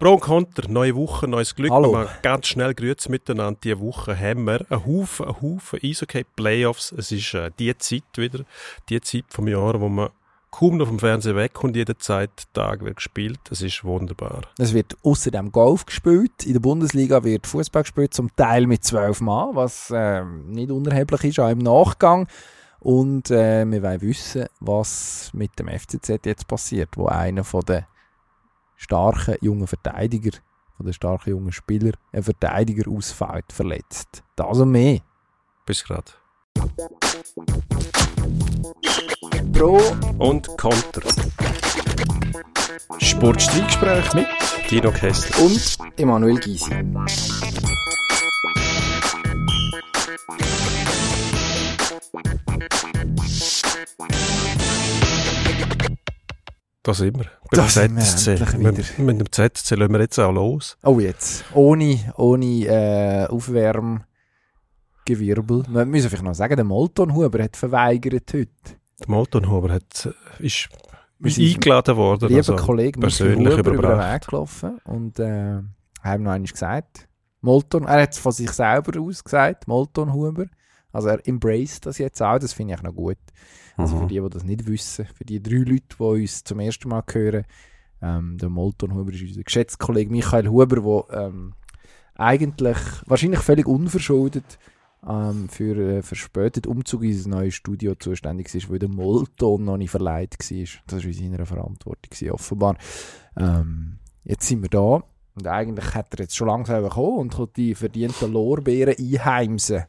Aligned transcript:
Pro 0.00 0.14
und 0.14 0.20
Konter, 0.20 0.66
neue 0.66 0.96
Woche, 0.96 1.28
neues 1.28 1.54
Glück. 1.54 1.70
Hallo. 1.70 1.92
Wir 1.92 2.08
ganz 2.22 2.46
schnell 2.46 2.72
grüezi 2.72 3.10
miteinander. 3.10 3.60
Diese 3.62 3.80
Woche 3.80 4.18
haben 4.18 4.44
wir 4.44 4.64
einen 4.70 4.86
Haufen, 4.86 5.26
einen 5.26 5.42
Haufen 5.42 5.78
Eishockey-Playoffs. 5.82 6.92
Es 6.92 7.12
ist 7.12 7.34
äh, 7.34 7.50
die 7.58 7.76
Zeit 7.76 8.04
wieder, 8.16 8.44
die 8.88 8.98
Zeit 9.02 9.26
vom 9.28 9.46
Jahr, 9.46 9.78
wo 9.78 9.90
man 9.90 10.08
kaum 10.50 10.78
noch 10.78 10.86
vom 10.86 10.98
Fernsehen 10.98 11.36
wegkommt, 11.36 11.76
jederzeit 11.76 12.30
Tag 12.54 12.82
wird 12.82 12.96
gespielt. 12.96 13.40
Es 13.50 13.60
ist 13.60 13.84
wunderbar. 13.84 14.40
Es 14.56 14.72
wird 14.72 14.96
außerdem 15.02 15.52
Golf 15.52 15.84
gespielt. 15.84 16.46
In 16.46 16.54
der 16.54 16.60
Bundesliga 16.60 17.22
wird 17.22 17.46
Fußball 17.46 17.82
gespielt, 17.82 18.14
zum 18.14 18.34
Teil 18.34 18.66
mit 18.66 18.82
zwölf 18.82 19.20
Mann, 19.20 19.54
was 19.54 19.90
äh, 19.90 20.24
nicht 20.24 20.70
unerheblich 20.70 21.24
ist, 21.24 21.40
auch 21.40 21.50
im 21.50 21.58
Nachgang. 21.58 22.26
Und 22.78 23.30
äh, 23.30 23.66
wir 23.66 23.82
wollen 23.82 24.00
wissen, 24.00 24.46
was 24.60 25.30
mit 25.34 25.58
dem 25.58 25.68
FCZ 25.68 26.24
jetzt 26.24 26.48
passiert, 26.48 26.88
wo 26.96 27.04
einer 27.04 27.44
von 27.44 27.60
den 27.66 27.84
starken 28.80 29.36
jungen 29.42 29.66
Verteidiger, 29.66 30.38
von 30.76 30.86
den 30.86 30.92
starken 30.94 31.30
jungen 31.30 31.52
Spieler, 31.52 31.92
ein 32.12 32.22
Verteidiger 32.22 32.90
ausfällt, 32.90 33.52
verletzt. 33.52 34.22
Das 34.36 34.58
und 34.58 34.70
mehr. 34.70 35.00
Bis 35.66 35.84
gerade. 35.84 36.10
Pro 39.52 39.80
Und 40.18 40.48
Konter. 40.56 41.02
Sportstreitgespräch 42.98 44.14
mit 44.14 44.26
Dino 44.70 44.90
Kessler. 44.90 45.44
und 45.44 45.78
Emanuel 45.98 46.38
Gysi. 46.40 46.70
Da 56.82 56.94
sind 56.94 57.18
wir. 57.18 57.26
Da 57.50 57.62
Beim 57.74 57.98
sind 58.00 58.58
wir 58.58 58.72
Mit, 58.72 58.98
mit 58.98 59.20
dem 59.20 59.30
ZSC 59.30 59.74
lassen 59.74 59.92
wir 59.92 60.00
jetzt 60.00 60.18
auch 60.18 60.32
los. 60.32 60.78
Oh, 60.82 60.98
jetzt. 60.98 61.44
Ohne, 61.52 61.98
ohne 62.16 62.46
äh, 62.46 63.26
Aufwärmgewirbel. 63.26 64.06
Wir 65.68 65.84
müssen 65.84 66.08
vielleicht 66.08 66.24
noch 66.24 66.34
sagen, 66.34 66.56
der 66.56 66.64
Molton 66.64 67.14
Huber 67.14 67.44
hat 67.44 67.54
verweigert 67.58 68.32
heute. 68.32 68.48
Der 68.98 69.08
Moltonhuber 69.08 69.74
hat, 69.74 70.06
äh, 70.06 70.46
ist 70.46 70.70
Wir 71.18 71.30
sind 71.30 71.54
eingeladen 71.54 71.96
worden. 71.96 72.28
Lieber 72.28 72.38
also 72.38 72.56
Kollege 72.56 72.98
persönlich 72.98 73.58
Huber 73.58 73.72
über 73.72 73.88
den. 73.88 73.98
Weg 73.98 74.26
gelaufen 74.26 74.78
und 74.84 75.18
äh, 75.18 75.60
haben 76.02 76.22
noch 76.22 76.32
einmal 76.32 76.42
gesagt, 76.44 77.08
Molton, 77.42 77.84
er 77.84 78.02
hat 78.02 78.12
es 78.12 78.18
von 78.18 78.32
sich 78.32 78.50
selber 78.50 78.98
aus 79.00 79.22
gesagt, 79.22 79.68
Molton 79.68 80.14
Huber. 80.14 80.46
Also 80.92 81.08
er 81.08 81.26
embraced 81.28 81.84
das 81.84 81.98
jetzt 81.98 82.22
auch, 82.22 82.38
das 82.38 82.54
finde 82.54 82.74
ich 82.74 82.82
noch 82.82 82.94
gut. 82.94 83.18
Also 83.80 83.96
für 83.96 84.04
Mhm. 84.04 84.08
die, 84.08 84.20
die 84.20 84.30
das 84.30 84.44
nicht 84.44 84.66
wissen, 84.66 85.06
für 85.06 85.24
die 85.24 85.42
drei 85.42 85.56
Leute, 85.56 85.96
die 85.98 86.02
uns 86.02 86.44
zum 86.44 86.60
ersten 86.60 86.88
Mal 86.88 87.02
hören, 87.10 87.44
ähm, 88.02 88.38
der 88.38 88.48
Molton 88.48 88.94
Huber 88.94 89.12
ist 89.12 89.22
unser 89.22 89.42
geschätzter 89.42 89.84
Kollege 89.84 90.10
Michael 90.10 90.48
Huber, 90.48 91.06
der 91.08 91.26
ähm, 91.26 91.54
eigentlich 92.14 92.76
wahrscheinlich 93.06 93.40
völlig 93.40 93.66
unverschuldet 93.66 94.58
ähm, 95.08 95.48
für 95.48 95.76
äh, 95.76 96.02
verspätet 96.02 96.66
Umzug 96.66 97.04
in 97.04 97.16
sein 97.16 97.30
neues 97.30 97.54
Studio 97.54 97.94
zuständig 97.94 98.54
ist, 98.54 98.70
weil 98.70 98.78
der 98.78 98.88
Molton 98.88 99.64
noch 99.64 99.76
nicht 99.76 99.90
verleiht 99.90 100.36
war. 100.38 100.66
Das 100.86 101.02
war 101.04 101.10
in 101.10 101.12
seiner 101.32 101.46
Verantwortung, 101.46 102.10
gewesen, 102.10 102.30
offenbar. 102.32 102.76
Ähm, 103.36 103.98
jetzt 104.24 104.46
sind 104.46 104.62
wir 104.62 104.68
da 104.68 105.02
und 105.34 105.46
eigentlich 105.46 105.94
hat 105.94 106.12
er 106.14 106.20
jetzt 106.20 106.36
schon 106.36 106.48
langsam 106.48 106.82
gekommen 106.82 107.18
und 107.18 107.38
hat 107.38 107.56
die 107.56 107.74
verdienten 107.74 108.32
Lorbeeren 108.32 108.94
einheimsen 108.98 109.84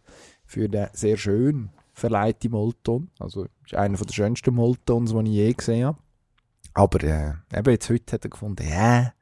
für 0.45 0.69
den 0.69 0.87
sehr 0.93 1.17
schön 1.17 1.69
verleihten 2.01 2.51
Molton. 2.51 3.09
Also 3.19 3.45
ist 3.65 3.73
einer 3.75 3.97
der 3.97 4.13
schönsten 4.13 4.53
Moltons, 4.53 5.11
die 5.13 5.19
ich 5.29 5.35
je 5.35 5.53
gesehen 5.53 5.85
habe. 5.87 5.97
Aber 6.73 7.03
äh, 7.03 7.33
eben 7.57 7.71
jetzt 7.71 7.89
heute 7.89 8.13
hat 8.13 8.23
er 8.25 8.29
gefunden, 8.29 8.67
ja, 8.67 9.13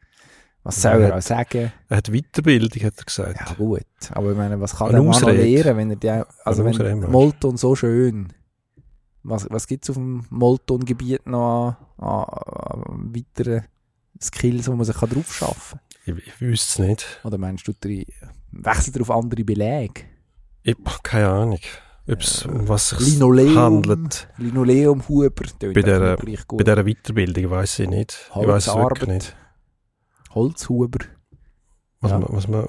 was 0.63 0.81
soll 0.81 1.01
Ja, 1.01 1.07
er 1.09 1.17
auch 1.17 1.21
sagen? 1.21 1.71
Er 1.87 1.97
hat 1.97 2.11
Weiterbildung, 2.11 2.83
hat 2.83 2.97
er 2.97 3.05
gesagt. 3.05 3.49
Ja 3.49 3.55
gut, 3.55 3.85
aber 4.11 4.31
ich 4.31 4.37
meine, 4.37 4.59
was 4.59 4.75
kann 4.75 4.89
Eine 4.89 4.97
Mann 4.97 5.07
noch 5.07 5.15
Ausrede. 5.15 5.43
lernen, 5.43 5.77
wenn 5.77 5.89
er 5.91 5.95
die, 5.95 6.09
also 6.45 6.61
Eine 6.61 6.69
Ausrede, 6.71 6.89
wenn 6.89 7.01
du? 7.01 7.07
Molton 7.07 7.57
so 7.57 7.75
schön, 7.75 8.33
was, 9.23 9.47
was 9.49 9.67
gibt 9.67 9.83
es 9.85 9.89
auf 9.89 9.95
dem 9.95 10.25
Molton-Gebiet 10.29 11.25
noch 11.27 11.75
an, 11.97 12.05
an, 12.07 12.83
an 12.83 13.15
weiteren 13.15 13.65
Skills, 14.21 14.67
wo 14.67 14.75
man 14.75 14.85
sich 14.85 14.95
kann 14.97 15.09
drauf 15.09 15.33
schaffen 15.33 15.79
Ich, 16.05 16.15
ich 16.27 16.41
wüsste 16.41 16.83
es 16.83 16.87
nicht. 16.89 17.19
Oder 17.23 17.37
meinst 17.37 17.67
du, 17.67 17.73
wechselt 18.51 18.95
er 18.95 19.01
auf 19.01 19.11
andere 19.11 19.43
Belege? 19.43 20.03
Ich 20.63 20.75
habe 20.85 20.99
keine 21.03 21.29
Ahnung, 21.29 21.59
ob 22.11 22.21
es 22.21 22.45
um 22.45 22.67
was 22.67 22.91
es 22.93 23.13
Linoleum, 23.13 23.55
handelt. 23.57 24.27
Linoleum, 24.37 25.07
Huber, 25.07 25.43
tönt 25.59 25.73
Bei 25.73 25.81
der-. 25.81 26.17
Bei 26.17 26.63
dieser 26.63 26.83
Weiterbildung 26.83 27.49
weiß 27.51 27.79
ich 27.79 27.89
nicht. 27.89 28.29
Ich 28.29 28.47
weiß 28.47 28.67
es 28.67 28.75
wirklich 28.75 29.09
nicht. 29.09 29.35
Holzhuber. 30.31 30.99
Was, 32.01 32.11
Ja. 32.11 32.19
man, 32.19 32.27
was 32.31 32.47
man 32.47 32.67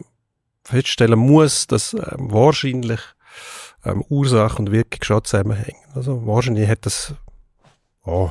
feststellen 0.65 1.19
muss, 1.19 1.67
dass 1.67 1.95
ähm, 1.95 2.31
wahrscheinlich 2.33 3.01
ähm, 3.85 4.05
Ursache 4.09 4.59
und 4.59 4.73
Wirkung 4.73 5.03
schon 5.03 5.25
zusammenhängen. 5.25 5.81
Also 5.95 6.27
wahrscheinlich 6.27 6.69
hat 6.69 6.85
das 6.87 7.15
oh, 8.05 8.31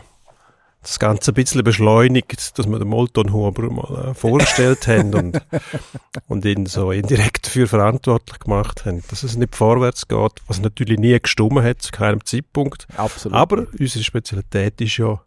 das 0.81 0.97
Ganze 0.99 1.31
ein 1.31 1.33
bisschen 1.33 1.63
beschleunigt, 1.63 2.57
dass 2.57 2.67
wir 2.67 2.79
den 2.79 2.87
Molton 2.87 3.33
Huber 3.33 3.69
mal 3.69 4.09
äh, 4.09 4.13
vorgestellt 4.13 4.87
haben 4.87 5.13
und, 5.13 5.41
und 6.27 6.45
ihn 6.45 6.65
so 6.67 6.91
indirekt 6.91 7.47
dafür 7.47 7.67
verantwortlich 7.67 8.39
gemacht 8.39 8.85
haben, 8.85 9.03
dass 9.09 9.23
es 9.23 9.35
nicht 9.35 9.55
vorwärts 9.55 10.07
geht, 10.07 10.31
was 10.47 10.61
natürlich 10.61 10.97
nie 10.97 11.19
gestummen 11.19 11.63
hat, 11.63 11.81
zu 11.81 11.91
keinem 11.91 12.23
Zeitpunkt. 12.23 12.87
Absolut. 12.95 13.37
Aber 13.37 13.67
unsere 13.77 14.03
Spezialität 14.03 14.79
ist 14.79 14.97
ja 14.97 15.21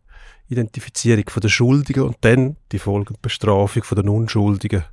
Identifizierung 0.49 1.25
von 1.29 1.41
den 1.41 1.51
Schuldigen 1.51 2.03
und 2.05 2.17
dann 2.23 2.57
die 2.73 2.79
folgende 2.79 3.19
Bestrafung 3.21 3.83
von 3.85 3.97
den 3.97 4.09
Unschuldigen, 4.09 4.85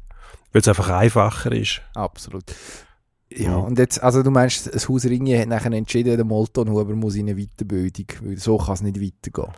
weil 0.52 0.62
es 0.62 0.68
einfach 0.68 0.90
einfacher 0.90 1.52
ist. 1.54 1.82
Absolut. 1.96 2.44
Ja, 3.32 3.52
Ja. 3.52 3.56
und 3.58 3.78
jetzt, 3.78 4.02
also 4.02 4.24
du 4.24 4.32
meinst, 4.32 4.74
das 4.74 4.90
Haus 4.90 5.06
Ringe 5.06 5.40
hat 5.40 5.48
nachher 5.48 5.72
entschieden, 5.72 6.16
der 6.18 6.26
Molton 6.26 6.70
Huber 6.70 6.96
muss 6.96 7.16
in 7.16 7.30
eine 7.30 7.36
Weiterbildung, 7.40 8.08
weil 8.24 8.38
so 8.38 8.58
kann 8.58 8.74
es 8.74 8.82
nicht 8.82 9.00
weitergehen. 9.00 9.54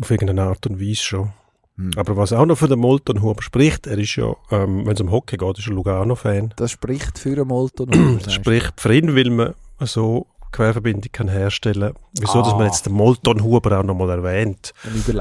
Auf 0.00 0.10
irgendeine 0.10 0.42
Art 0.44 0.66
und 0.66 0.80
Weise 0.80 1.02
schon. 1.02 1.32
Hm. 1.76 1.90
Aber 1.96 2.16
was 2.16 2.32
auch 2.32 2.46
noch 2.46 2.58
von 2.58 2.68
dem 2.68 2.80
Molton 2.80 3.22
Huber 3.22 3.42
spricht, 3.42 3.86
er 3.86 3.98
ist 3.98 4.16
ja, 4.16 4.34
ähm, 4.50 4.84
wenn 4.86 4.94
es 4.94 5.00
um 5.00 5.10
Hockey 5.10 5.36
geht, 5.36 5.58
ist 5.58 5.68
er 5.68 5.74
Lugano-Fan. 5.74 6.54
Das 6.56 6.70
spricht 6.72 7.18
für 7.18 7.30
einen 7.30 7.46
Molton 7.48 7.88
Huber. 7.94 8.20
Das 8.24 8.32
spricht 8.32 8.80
für 8.80 8.94
ihn, 8.94 9.14
weil 9.14 9.30
man 9.30 9.54
so 9.80 10.26
Querverbindung 10.50 11.12
kann 11.12 11.28
herstellen 11.28 11.92
Wieso, 12.18 12.40
dass 12.42 12.52
Ah. 12.54 12.56
man 12.56 12.66
jetzt 12.66 12.86
den 12.86 12.94
Molton 12.94 13.42
Huber 13.42 13.78
auch 13.78 13.84
nochmal 13.84 14.10
erwähnt. 14.10 14.72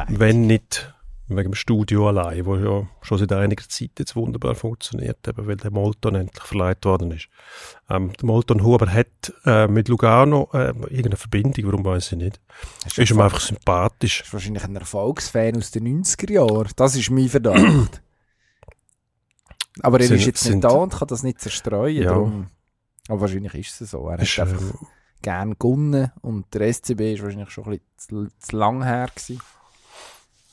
Wenn 0.07 0.47
nicht 0.47 0.93
wegen 1.29 1.51
dem 1.51 1.55
Studio 1.55 2.07
allein, 2.07 2.45
wo 2.45 2.55
ja 2.55 2.87
schon 3.01 3.17
seit 3.17 3.31
einiger 3.33 3.67
Zeit 3.67 3.91
jetzt 3.99 4.15
wunderbar 4.15 4.55
funktioniert, 4.55 5.27
eben 5.27 5.45
weil 5.47 5.57
der 5.57 5.71
Molton 5.71 6.15
endlich 6.15 6.43
verleiht 6.43 6.85
worden 6.85 7.11
ist. 7.11 7.27
Ähm, 7.89 8.13
der 8.13 8.25
Molton 8.25 8.63
Huber 8.63 8.91
hat 8.93 9.33
äh, 9.45 9.67
mit 9.67 9.89
Lugano 9.89 10.49
äh, 10.53 10.67
irgendeine 10.69 11.17
Verbindung, 11.17 11.65
warum 11.65 11.83
weiß 11.85 12.13
ich 12.13 12.17
nicht. 12.17 12.39
Das 12.83 12.97
Ist 12.97 13.11
ihm 13.11 13.19
einfach 13.19 13.41
sympathisch. 13.41 14.21
ist 14.21 14.33
wahrscheinlich 14.33 14.63
ein 14.63 14.75
Erfolgsfan 14.75 15.57
aus 15.57 15.71
den 15.71 16.03
90er 16.03 16.31
Jahren. 16.31 16.69
Das 16.75 16.95
ist 16.95 17.09
mein 17.09 17.27
Verdacht. 17.29 18.01
Aber 19.81 19.99
er 19.99 20.07
Sind- 20.07 20.17
ist 20.17 20.25
jetzt 20.25 20.43
sind- 20.43 20.53
nicht 20.55 20.63
da 20.63 20.69
und 20.69 20.93
kann 20.93 21.07
das 21.07 21.23
nicht 21.23 21.39
zerstreuen. 21.41 21.95
Ja. 22.03 22.09
Darum. 22.11 22.47
Aber 23.09 23.21
wahrscheinlich 23.21 23.53
ist 23.53 23.81
es 23.81 23.91
so. 23.91 24.07
Er 24.09 24.19
Ist, 24.19 24.37
hat 24.37 24.47
einfach 24.49 24.61
ähm, 24.61 24.87
gern 25.21 25.55
gewonnen 25.59 26.11
und 26.21 26.53
der 26.53 26.73
SCB 26.73 27.13
ist 27.13 27.23
wahrscheinlich 27.23 27.49
schon 27.51 27.65
ein 27.65 27.79
bisschen 27.97 28.29
zu, 28.29 28.37
zu 28.39 28.55
lang 28.57 28.83
her 28.83 29.07
gewesen. 29.13 29.41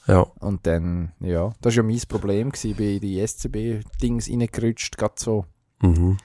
Ja. 0.07 0.21
Und 0.21 0.67
dann, 0.67 1.13
ja, 1.21 1.53
das 1.61 1.77
war 1.77 1.83
ja 1.83 1.89
mein 1.89 2.03
Problem 2.09 2.51
gewesen, 2.51 2.77
bei 2.77 2.99
die 2.99 3.27
SCB-Dings 3.27 4.29
reingerutscht, 4.31 4.97
gerade 4.97 5.15
so 5.17 5.45
Mhm. 5.85 6.19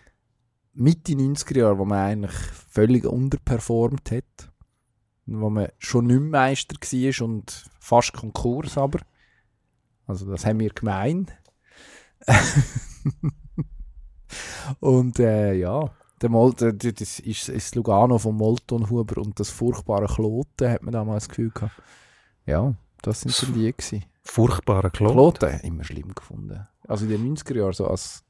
Mitte 0.74 1.14
90er 1.14 1.60
Jahre, 1.60 1.78
wo 1.78 1.86
man 1.86 1.98
eigentlich 1.98 2.32
völlig 2.32 3.06
unterperformt 3.06 4.12
hat. 4.12 4.52
Wo 5.26 5.50
man 5.50 5.70
schon 5.78 6.08
nicht 6.08 6.22
mehr 6.22 6.30
Meister 6.30 6.76
war 6.76 7.26
und 7.26 7.70
fast 7.80 8.14
Konkurs 8.14 8.78
aber. 8.78 9.00
Also 10.08 10.30
das 10.32 10.46
haben 10.46 10.60
wir 10.60 10.70
gemein. 10.70 11.30
und 14.80 15.20
äh, 15.20 15.54
ja, 15.54 15.92
der 16.22 16.30
Mol 16.30 16.54
das 16.54 17.20
ist, 17.20 17.50
ist 17.50 17.76
Lugano 17.76 18.18
von 18.18 18.36
Molton 18.36 18.90
Huber 18.90 19.22
und 19.22 19.40
das 19.40 19.50
furchtbare 19.50 20.08
Kloten 20.08 20.70
hat 20.70 20.84
man 20.84 20.94
damals 20.94 21.26
das 21.26 21.30
Gefühl 21.30 21.52
gehabt. 21.52 21.82
Ja, 22.46 22.74
das 23.02 23.22
sind 23.22 23.42
dann 23.42 23.54
die 23.54 23.72
gewesen. 23.72 24.06
Furchtbarer 24.24 24.90
Klon. 24.90 25.14
Kloten 25.14 25.60
immer 25.62 25.84
schlimm 25.84 26.14
gefunden. 26.14 26.68
Also 26.88 27.06
in 27.06 27.12
den 27.12 27.36
90er 27.36 27.58
Jahren 27.58 27.74
so 27.74 27.88
als 27.88 28.24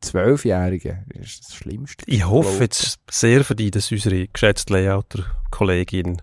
Zwölfjährige 0.00 1.04
ist 1.10 1.44
das 1.44 1.54
Schlimmste. 1.54 2.04
Ich 2.06 2.24
hoffe 2.24 2.48
Kloten. 2.48 2.62
jetzt 2.62 2.98
sehr 3.10 3.44
für 3.44 3.54
dich, 3.54 3.70
dass 3.70 3.92
unsere 3.92 4.28
geschätzte 4.28 4.72
Layouter-Kollegin 4.72 6.22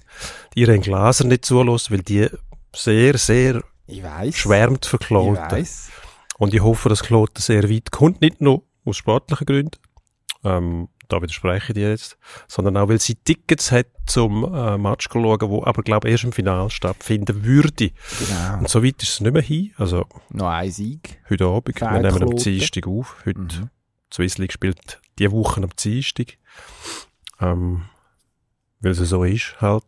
ihren 0.55 0.81
Glaser 0.81 1.25
nicht 1.25 1.45
zulässt, 1.45 1.91
weil 1.91 2.01
die 2.01 2.27
sehr, 2.75 3.17
sehr 3.17 3.63
weiß. 3.87 4.35
schwärmt 4.35 4.85
für 4.85 4.97
Ich 4.99 5.07
Kloten. 5.07 5.67
Und 6.39 6.53
ich 6.53 6.61
hoffe, 6.61 6.89
dass 6.89 7.03
Kloten 7.03 7.41
sehr 7.41 7.69
weit 7.69 7.91
kommt, 7.91 8.21
nicht 8.21 8.41
nur 8.41 8.63
aus 8.85 8.97
sportlichen 8.97 9.45
Gründen. 9.45 9.79
Ähm, 10.43 10.89
da 11.07 11.21
widerspreche 11.21 11.67
ich 11.69 11.73
dir 11.75 11.89
jetzt, 11.89 12.17
sondern 12.47 12.77
auch, 12.77 12.89
weil 12.89 12.99
sie 12.99 13.15
Tickets 13.15 13.71
hat 13.71 13.87
zum 14.05 14.43
äh, 14.53 14.77
Match 14.77 15.07
schauen, 15.11 15.41
wo 15.41 15.63
aber, 15.63 15.83
glaube 15.83 16.07
ich, 16.07 16.13
erst 16.13 16.23
im 16.25 16.31
Finale 16.31 16.69
stattfinden 16.69 17.43
würde. 17.43 17.91
Genau. 18.19 18.59
Und 18.59 18.69
so 18.69 18.83
weit 18.83 19.01
ist 19.03 19.09
es 19.09 19.19
nicht 19.21 19.33
mehr 19.33 19.41
hin. 19.41 19.73
Also, 19.77 20.05
Noch 20.29 20.47
ein 20.49 20.71
Sieg. 20.71 21.19
heute 21.29 21.45
Abend, 21.45 21.79
wir 21.81 21.91
nehmen 22.01 22.23
am. 22.23 22.35
Dienstag 22.35 22.87
auf. 22.87 23.17
Heute, 23.25 23.39
Mhm. 23.39 23.47
die 23.49 24.15
Swiss 24.15 24.37
League 24.37 24.53
spielt 24.53 24.99
die 25.19 25.31
Woche 25.31 25.61
am 25.61 25.69
Dienstag. 25.77 26.37
Ähm, 27.41 27.83
weil 28.79 28.91
es 28.91 28.97
so 28.99 29.23
ist, 29.23 29.55
halt. 29.61 29.83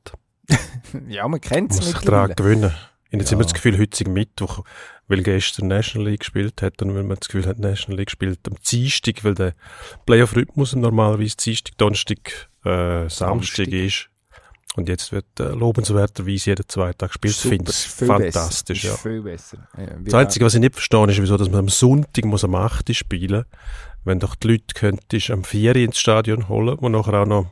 Ja, 1.08 1.28
man 1.28 1.40
kennt 1.42 1.72
es 1.72 1.78
muss 1.78 1.92
sich 1.92 2.00
daran 2.00 2.34
gewöhnen. 2.36 2.74
Ich 3.10 3.14
habe 3.14 3.22
jetzt 3.24 3.32
Ja. 3.32 3.36
immer 3.36 3.44
das 3.44 3.54
Gefühl, 3.54 3.78
heute 3.80 4.04
ist 4.04 4.08
Mittwoch, 4.08 4.64
weil 5.08 5.24
gestern 5.24 5.68
National 5.68 6.10
League 6.10 6.20
gespielt 6.20 6.62
hat 6.62 6.82
und 6.82 6.94
weil 6.96 7.04
man 7.04 7.18
das 7.20 7.28
Gefühl 7.28 7.48
hat, 7.48 7.58
National 7.60 7.98
League 7.98 8.12
spielt 8.12 8.40
am 8.48 8.56
Dienstag, 8.70 9.24
weil 9.24 9.34
der 9.36 9.54
Playoff-Rhythmus 10.06 10.76
normalerweise 10.76 11.36
Dienstag, 11.38 11.78
Donnerstag, 11.78 12.50
äh, 12.66 13.10
Samstag 13.10 13.10
Samstag. 13.66 13.68
ist. 13.70 14.10
Und 14.76 14.88
jetzt 14.88 15.12
wird 15.12 15.26
äh, 15.40 15.46
lobenswerterweise 15.50 16.52
jeden 16.52 16.70
zwei 16.70 16.94
Tage 16.94 17.10
gespielt. 17.10 17.34
Ich 17.34 17.40
Super, 17.40 17.56
finde 17.56 17.72
viel 17.74 18.08
fantastisch. 18.08 18.82
besser. 18.84 18.94
Ja. 18.94 18.98
Viel 18.98 19.22
besser. 19.24 19.68
Ja, 19.76 19.88
Das 20.06 20.14
Einzige, 20.14 20.46
was 20.46 20.54
ich 20.54 20.60
nicht 20.62 20.76
verstehe, 20.76 21.10
ist, 21.10 21.20
wieso 21.22 21.38
dass 21.38 21.50
man 21.50 21.62
am 21.62 21.70
Sonntag 21.70 22.26
muss 22.26 22.44
am 22.44 22.56
8. 22.56 22.90
Uhr 22.90 22.96
spielen 22.96 23.46
wenn 24.06 24.20
doch 24.20 24.36
die 24.36 24.48
Leute 24.48 24.74
könntest 24.76 25.30
am 25.30 25.44
4. 25.44 25.72
Uhr 25.72 25.76
ins 25.82 26.00
Stadion 26.00 26.48
holen, 26.48 26.78
wo 26.80 26.88
nachher 26.88 27.16
auch 27.22 27.26
noch, 27.26 27.52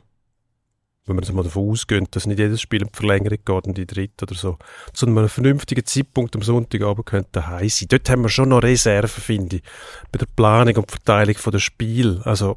wenn 1.08 1.16
wir 1.16 1.22
jetzt 1.22 1.32
mal 1.32 1.42
davon 1.42 1.70
ausgehen, 1.70 2.06
dass 2.10 2.26
nicht 2.26 2.38
jedes 2.38 2.60
Spiel 2.60 2.82
in 2.82 2.88
die 2.88 2.96
Verlängerung 2.96 3.38
geht 3.44 3.66
und 3.66 3.78
die 3.78 3.86
dritte 3.86 4.24
oder 4.24 4.34
so, 4.34 4.58
zu 4.92 5.06
einem 5.06 5.28
vernünftigen 5.28 5.84
Zeitpunkt 5.84 6.36
am 6.36 6.42
Sonntagabend 6.42 7.06
könnte 7.06 7.30
daheim 7.32 7.68
sein. 7.68 7.88
Dort 7.88 8.08
haben 8.10 8.22
wir 8.22 8.28
schon 8.28 8.50
noch 8.50 8.62
Reserven, 8.62 9.22
finde 9.22 9.56
ich, 9.56 9.62
bei 10.12 10.18
der 10.18 10.26
Planung 10.26 10.76
und 10.76 10.90
Verteilung 10.90 11.36
von 11.36 11.52
der 11.52 11.58
Spiel. 11.58 12.20
Also 12.24 12.56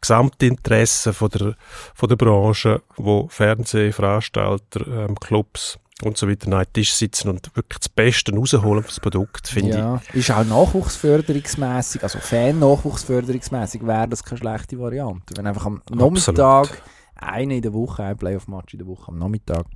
Gesamtinteresse 0.00 1.12
von 1.12 1.30
der, 1.30 1.56
von 1.94 2.08
der 2.08 2.16
Branche, 2.16 2.82
wo 2.96 3.28
Fernsehveranstalter, 3.28 4.86
ähm, 4.86 5.14
Clubs 5.16 5.78
und 6.02 6.18
so 6.18 6.28
weiter 6.28 6.52
an 6.52 6.66
Tisch 6.72 6.92
sitzen 6.92 7.30
und 7.30 7.54
wirklich 7.56 7.78
das 7.78 7.88
Beste 7.88 8.34
rausholen 8.34 8.82
für 8.82 8.88
das 8.88 9.00
Produkt, 9.00 9.48
finde 9.48 9.70
ich. 9.70 9.76
ja, 9.76 10.02
ist 10.12 10.30
auch 10.30 10.44
nachwuchsförderungsmäßig, 10.44 12.02
also 12.02 12.18
Fan-Nachwuchsförderungsmäßig 12.18 13.86
wäre 13.86 14.08
das 14.08 14.22
keine 14.22 14.38
schlechte 14.38 14.78
Variante. 14.78 15.34
Wenn 15.36 15.46
einfach 15.46 15.64
am 15.64 15.82
Nachmittag 15.90 16.82
eine 17.16 17.56
in 17.56 17.62
der 17.62 17.72
Woche, 17.72 18.04
ein 18.04 18.16
Playoff-Match 18.16 18.74
in 18.74 18.78
der 18.78 18.86
Woche 18.86 19.08
am 19.08 19.18
Nachmittag, 19.18 19.66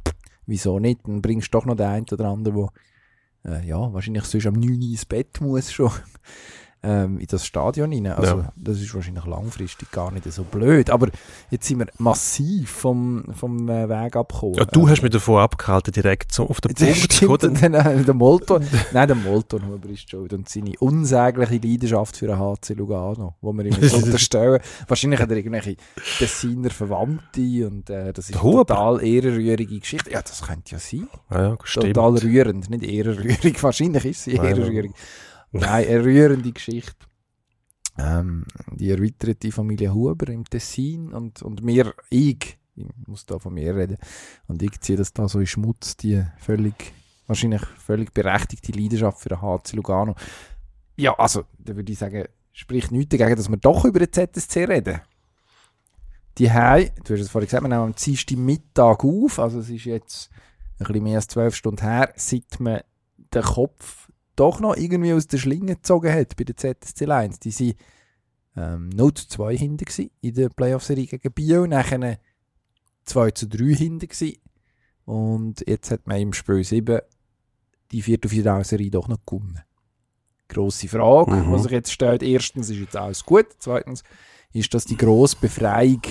wieso 0.47 0.79
nicht? 0.79 1.01
Dann 1.07 1.23
bringst 1.23 1.49
du 1.49 1.59
doch 1.59 1.67
noch 1.67 1.77
den 1.77 1.87
einen 1.87 2.07
oder 2.11 2.27
anderen, 2.27 2.69
der 3.45 3.61
äh, 3.61 3.67
ja, 3.67 3.93
wahrscheinlich 3.93 4.25
sonst 4.25 4.47
am 4.47 4.55
9 4.55 4.71
Uhr 4.71 4.91
ins 4.91 5.05
Bett 5.05 5.41
muss 5.41 5.73
schon 5.73 5.91
ähm, 6.83 7.19
in 7.19 7.27
das 7.27 7.45
Stadion 7.45 7.93
rein. 7.93 8.07
Also 8.07 8.37
Ja. 8.39 8.53
das 8.57 8.81
ist 8.81 8.95
wahrscheinlich 8.95 9.27
langfristig 9.27 9.91
gar 9.91 10.11
nicht 10.13 10.31
so 10.33 10.45
blöd. 10.45 10.91
Aber 10.91 11.09
jetzt 11.51 11.67
sind 11.67 11.79
wir 11.81 11.87
massiv 11.99 12.71
vom, 12.71 13.25
vom 13.35 13.69
äh, 13.69 13.89
Weg 13.89 14.17
abgekommen. 14.17 14.55
Ja, 14.55 14.65
du 14.65 14.89
hast 14.89 15.03
mich 15.03 15.11
davon 15.13 15.41
abgehalten, 15.41 15.93
direkt 15.93 16.33
so 16.33 16.49
auf 16.49 16.61
den 16.61 16.75
Punkt 16.75 16.97
zu 16.97 17.05
stimmt, 17.27 17.41
kommen. 17.41 17.53
und 17.55 17.63
dann, 17.63 17.75
äh, 17.75 18.03
der 18.05 18.15
Molton, 18.15 18.65
nein, 18.93 19.09
der 19.09 19.17
Molton 19.17 19.67
Huber 19.67 19.89
ist 19.91 20.11
schuld 20.11 20.33
und 20.33 20.49
seine 20.49 20.73
unsägliche 20.79 21.55
Leidenschaft 21.67 22.17
für 22.17 22.27
den 22.29 22.39
HC 22.39 22.75
Lugano, 22.75 23.35
wo 23.41 23.53
wir 23.53 23.65
ihm 23.67 23.75
unterstellen. 24.03 24.61
Wahrscheinlich 24.89 25.21
hat 25.21 25.31
er 25.31 25.37
irgendwelche 25.37 25.77
Tessiner 26.19 26.71
Verwandte 26.71 27.67
und 27.67 27.91
äh, 27.91 28.13
das 28.13 28.31
ist 28.31 28.41
eine 28.41 28.53
total 28.53 29.03
ehrenrührige 29.05 29.79
Geschichte. 29.79 30.11
Ja, 30.11 30.23
das 30.23 30.43
könnte 30.43 30.73
ja 30.73 30.79
sein. 30.79 31.09
Ja, 31.31 31.43
ja. 31.43 31.57
Total 31.57 32.17
rührend, 32.19 32.71
nicht 32.71 32.83
ehrenrührig. 32.85 33.63
Wahrscheinlich 33.63 34.05
ist 34.07 34.25
sie 34.25 34.33
ehrenrührig. 34.33 34.93
Nein, 35.53 35.89
eine 35.89 36.05
rührende 36.05 36.53
Geschichte. 36.53 37.07
Ähm, 37.99 38.45
die 38.73 38.91
erweiterte 38.91 39.51
Familie 39.51 39.93
Huber 39.93 40.29
im 40.29 40.45
Tessin 40.45 41.13
und, 41.13 41.43
und 41.43 41.63
mir, 41.63 41.93
ich, 42.09 42.57
ich 42.77 42.87
muss 43.07 43.27
da 43.27 43.39
von 43.39 43.55
mir 43.55 43.75
reden, 43.75 43.99
und 44.47 44.63
ich 44.63 44.81
ziehe 44.81 44.97
das 44.97 45.13
da 45.13 45.29
so 45.29 45.41
in 45.41 45.47
Schmutz, 45.47 45.97
die 45.97 46.25
völlig, 46.39 46.93
wahrscheinlich 47.27 47.63
völlig 47.63 48.15
berechtigte 48.15 48.73
Leidenschaft 48.73 49.21
für 49.21 49.31
den 49.31 49.43
HC 49.43 49.77
Lugano. 49.77 50.15
Ja, 50.97 51.15
also, 51.19 51.45
da 51.59 51.75
würde 51.75 51.93
ich 51.93 51.99
sagen, 51.99 52.25
spricht 52.53 52.93
nichts 52.93 53.17
dagegen, 53.17 53.37
dass 53.37 53.49
wir 53.49 53.57
doch 53.57 53.85
über 53.85 53.99
den 53.99 54.13
ZSC 54.13 54.65
reden. 54.65 55.01
Die 56.39 56.51
Hei, 56.51 56.93
du 57.05 57.15
hast 57.15 57.21
es 57.21 57.29
vorhin 57.29 57.49
gesagt, 57.49 57.65
wir 57.65 57.69
nehmen 57.69 57.83
am 57.83 57.95
Dienstag 57.95 58.39
Mittag 58.39 59.05
auf, 59.05 59.39
also 59.39 59.59
es 59.59 59.69
ist 59.69 59.85
jetzt 59.85 60.31
ein 60.79 60.87
bisschen 60.87 61.03
mehr 61.03 61.17
als 61.17 61.27
zwölf 61.27 61.55
Stunden 61.55 61.83
her, 61.83 62.13
seit 62.17 62.61
man 62.61 62.81
den 63.35 63.43
Kopf 63.43 64.10
doch 64.41 64.61
noch 64.61 64.77
irgendwie 64.77 65.13
aus 65.13 65.27
der 65.27 65.39
Schlinge 65.39 65.75
gezogen 65.77 66.13
hat 66.13 66.37
bei 66.37 66.45
der 66.45 66.57
ZSC 66.57 67.05
Lions. 67.05 67.39
Die 67.41 67.77
waren 68.55 68.85
ähm, 68.85 68.89
0 68.91 69.15
zu 69.15 69.29
2 69.29 69.57
hinten 69.57 69.85
gewesen 69.85 70.11
in 70.21 70.35
der 70.35 70.49
Playoff-Serie 70.49 71.07
gegen 71.07 71.33
Bio, 71.33 71.67
nachher 71.67 72.19
2 73.05 73.31
zu 73.33 73.47
3 73.49 73.75
hinten 73.75 74.09
gewesen. 74.09 74.37
und 75.05 75.65
jetzt 75.69 75.91
hat 75.91 76.07
man 76.07 76.21
im 76.21 76.33
Spiel 76.33 76.63
7 76.65 77.01
die 77.93 78.03
Viertelfinalserie 78.03 78.91
doch 78.91 79.09
noch 79.09 79.19
gewonnen. 79.27 79.61
Grosse 80.49 80.89
Frage, 80.89 81.33
Mhm. 81.33 81.53
was 81.53 81.63
sich 81.65 81.73
jetzt 81.73 81.93
stellt. 81.93 82.23
Erstens 82.23 82.71
ist 82.71 82.79
jetzt 82.79 82.97
alles 82.97 83.25
gut, 83.25 83.47
zweitens 83.59 84.03
ist 84.53 84.73
das 84.75 84.85
die 84.85 84.97
grosse 84.97 85.37
Befreiung 85.41 86.03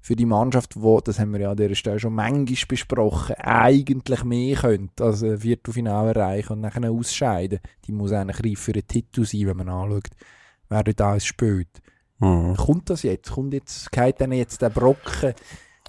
für 0.00 0.16
die 0.16 0.26
Mannschaft, 0.26 0.80
wo, 0.80 1.00
das 1.00 1.18
haben 1.18 1.32
wir 1.32 1.40
ja 1.40 1.50
an 1.50 1.56
dieser 1.56 1.74
Stelle 1.74 2.00
schon 2.00 2.14
manchmal 2.14 2.56
besprochen, 2.68 3.34
eigentlich 3.36 4.24
mehr 4.24 4.56
könnte 4.56 5.04
als 5.04 5.22
ein 5.22 5.38
Viertelfinale 5.38 6.14
erreichen 6.14 6.54
und 6.54 6.60
nachher 6.60 6.90
ausscheiden. 6.90 7.60
Die 7.86 7.92
muss 7.92 8.12
eigentlich 8.12 8.44
reif 8.44 8.60
für 8.60 8.72
einen 8.72 8.86
Titel 8.86 9.24
sein, 9.24 9.46
wenn 9.46 9.56
man 9.58 9.68
anschaut, 9.68 10.08
wer 10.68 10.82
dort 10.84 11.00
alles 11.02 11.24
spielt. 11.26 11.68
Mhm. 12.18 12.56
Kommt 12.56 12.88
das 12.90 13.02
jetzt? 13.02 13.30
Kommt 13.30 13.52
jetzt, 13.54 13.92
geht 13.92 14.20
dann 14.20 14.32
jetzt 14.32 14.62
der 14.62 14.70
Brocken 14.70 15.34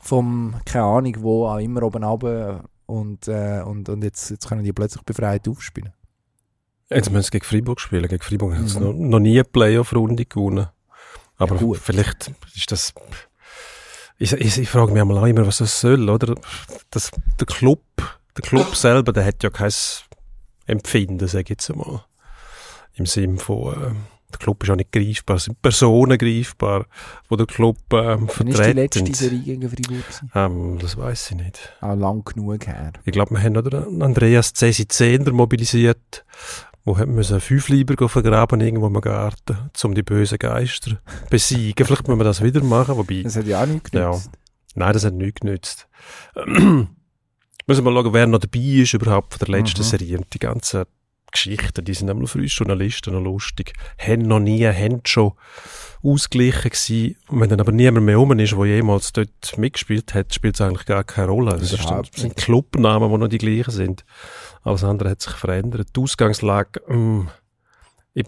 vom, 0.01 0.55
keine 0.65 0.85
Ahnung, 0.85 1.15
wo 1.19 1.47
auch 1.47 1.59
immer 1.59 1.83
oben 1.83 2.03
runter 2.03 2.63
und, 2.87 3.27
äh, 3.29 3.61
und, 3.65 3.87
und 3.87 4.03
jetzt, 4.03 4.29
jetzt 4.29 4.47
können 4.49 4.63
die 4.63 4.73
plötzlich 4.73 5.03
befreit 5.03 5.47
aufspielen. 5.47 5.93
Jetzt 6.89 7.09
müssen 7.09 7.23
sie 7.23 7.31
gegen 7.31 7.45
Freiburg 7.45 7.79
spielen. 7.79 8.07
Gegen 8.09 8.21
Freiburg 8.21 8.55
haben 8.55 8.67
sie 8.67 8.79
Mhm. 8.79 8.85
noch, 8.85 8.93
noch 8.93 9.19
nie 9.19 9.35
eine 9.39 9.45
Playoff-Runde 9.45 10.25
gewonnen. 10.25 10.67
Aber 11.37 11.55
gut. 11.55 11.77
vielleicht 11.77 12.33
ist 12.53 12.71
das. 12.71 12.93
Ich, 14.21 14.33
ich, 14.33 14.59
ich 14.59 14.69
frage 14.69 14.91
mich 14.91 15.01
einmal 15.01 15.17
auch 15.17 15.25
immer, 15.25 15.47
was 15.47 15.57
das 15.57 15.81
soll, 15.81 16.07
oder? 16.07 16.35
Das, 16.91 17.09
der 17.39 17.47
Club, 17.47 17.81
der 18.37 18.43
Club 18.43 18.75
selber, 18.75 19.13
der 19.13 19.25
hat 19.25 19.41
ja 19.41 19.49
kein 19.49 19.71
Empfinden, 20.67 21.27
sage 21.27 21.41
ich 21.41 21.49
jetzt 21.49 21.71
einmal. 21.71 22.05
Im 22.93 23.07
Sinn 23.07 23.39
von, 23.39 23.73
äh, 23.73 23.95
der 24.31 24.37
Club 24.37 24.61
ist 24.61 24.69
auch 24.69 24.75
nicht 24.75 24.91
greifbar, 24.91 25.37
es 25.37 25.45
sind 25.45 25.59
Personen 25.63 26.19
greifbar, 26.19 26.85
die 27.31 27.35
der 27.35 27.47
Club 27.47 27.77
ähm, 27.93 28.29
Wann 28.37 28.47
ist 28.47 28.59
die 28.59 28.71
letzte 28.73 28.99
vertreten. 28.99 29.13
Serie 29.15 29.39
gegen 29.39 29.69
Freiburg? 29.69 30.05
Ähm, 30.35 30.77
das 30.79 30.97
weiß 30.97 31.31
ich 31.31 31.37
nicht. 31.37 31.73
Auch 31.81 31.95
lang 31.95 32.23
genug 32.23 32.67
her. 32.67 32.93
Ich 33.03 33.13
glaube, 33.13 33.31
wir 33.31 33.41
haben 33.41 33.57
oder 33.57 33.87
Andreas 33.87 34.53
Cesi 34.53 34.87
Zehner 34.87 35.31
mobilisiert, 35.31 36.25
wo 36.83 36.97
hat 36.97 37.07
müssen 37.07 37.39
fünf 37.39 37.69
Lieber 37.69 38.09
vergraben 38.09 38.59
irgendwo 38.61 38.87
im 38.87 38.99
Garten, 39.01 39.69
um 39.83 39.93
die 39.95 40.03
bösen 40.03 40.39
Geister 40.39 40.99
besiegen. 41.29 41.85
Vielleicht 41.85 42.07
müssen 42.07 42.19
wir 42.19 42.23
das 42.25 42.41
wieder 42.43 42.63
machen, 42.63 42.97
wobei, 42.97 43.21
Das 43.23 43.35
hat 43.35 43.45
ja 43.47 43.61
auch 43.61 43.67
nichts 43.67 43.91
Ja. 43.93 44.09
genützt. 44.11 44.31
nein, 44.75 44.93
das 44.93 45.05
hat 45.05 45.13
nichts 45.13 45.39
genützt. 45.41 45.87
Müssen 47.67 47.85
wir 47.85 47.91
mal 47.91 48.03
schauen, 48.03 48.13
wer 48.13 48.27
noch 48.27 48.39
dabei 48.39 48.59
ist 48.59 48.93
überhaupt 48.93 49.33
von 49.35 49.39
der 49.47 49.59
letzten 49.59 49.81
Mhm. 49.81 49.85
Serie. 49.85 50.17
Und 50.17 50.33
die 50.33 50.39
ganzen 50.39 50.85
Geschichten, 51.31 51.85
die 51.85 51.93
sind 51.93 52.09
einmal 52.09 52.27
für 52.27 52.39
uns 52.39 52.57
Journalisten 52.57 53.13
noch 53.13 53.21
lustig. 53.21 53.73
Haben 53.97 54.23
noch 54.23 54.39
nie, 54.39 54.65
haben 54.65 55.01
schon 55.05 55.33
ausgeglichen 56.03 56.71
gewesen. 56.71 57.15
Und 57.29 57.39
wenn 57.39 57.49
dann 57.49 57.59
aber 57.61 57.71
niemand 57.71 58.05
mehr 58.05 58.17
rum 58.17 58.37
ist, 58.39 58.51
der 58.53 58.65
jemals 58.65 59.13
dort 59.13 59.57
mitgespielt 59.57 60.13
hat, 60.13 60.33
spielt 60.33 60.55
es 60.55 60.61
eigentlich 60.61 60.85
gar 60.85 61.03
keine 61.03 61.27
Rolle. 61.27 61.55
Es 61.55 61.71
Überhaupt 61.71 62.15
es 62.15 62.21
sind. 62.21 62.35
Clubnamen, 62.35 63.09
die 63.11 63.17
noch 63.17 63.27
die 63.27 63.37
gleichen 63.37 63.71
sind. 63.71 64.03
Alles 64.63 64.83
andere 64.83 65.09
hat 65.09 65.21
sich 65.21 65.33
verändert. 65.33 65.89
Die 65.95 65.99
Ausgangslage, 65.99 66.81
mm, 66.87 67.29
ich, 68.13 68.25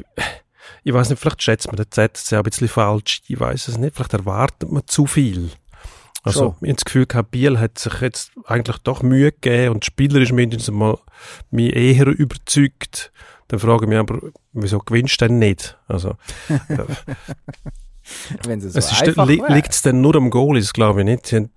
ich 0.84 0.94
weiß 0.94 1.10
nicht, 1.10 1.20
vielleicht 1.20 1.42
schätzt 1.42 1.68
man 1.68 1.75
den 1.75 1.86
auch 1.86 2.32
ein 2.32 2.44
bisschen 2.44 2.68
falsch. 2.68 3.22
Ich 3.28 3.40
weiß 3.40 3.68
es 3.68 3.78
nicht. 3.78 3.96
Vielleicht 3.96 4.13
erwartet 4.13 4.72
man 4.72 4.84
zu 4.86 5.06
viel. 5.06 5.52
Also, 6.24 6.40
Schon. 6.40 6.56
ich 6.62 6.70
habe 6.70 6.74
das 6.75 6.86
Gefühl 6.86 7.06
gehabt, 7.06 7.32
Biel 7.32 7.60
hat 7.60 7.78
sich 7.78 8.00
jetzt 8.00 8.32
eigentlich 8.46 8.78
doch 8.80 9.04
Mühe 9.04 9.32
gegeben 9.34 9.75
und 9.75 9.86
spielerisch 9.86 10.32
mindestens 10.32 10.74
mal 10.74 10.98
mich 11.52 11.75
eher 11.75 12.08
überzeugt. 12.08 13.12
Dann 13.50 13.60
frage 13.60 13.86
ich 13.86 13.90
mich 13.90 13.98
aber, 13.98 14.20
wieso 14.54 14.80
gewinnst 14.80 15.20
du 15.20 15.28
denn 15.28 15.40
nicht? 15.40 15.78
Also, 15.88 16.16
Wenn 18.46 18.60
es 18.60 18.74
so 18.74 18.80
es 18.80 18.92
ist, 18.92 19.18
li 19.18 19.42
liegt 19.48 19.74
es 19.74 19.82
denn 19.82 20.02
nur 20.02 20.16
am 20.16 20.30
Goal? 20.30 20.60
Das 20.60 20.74
glaube 20.74 21.02
ich 21.02 21.06
nicht. 21.06 21.28
Sie 21.28 21.38
haben 21.38 21.50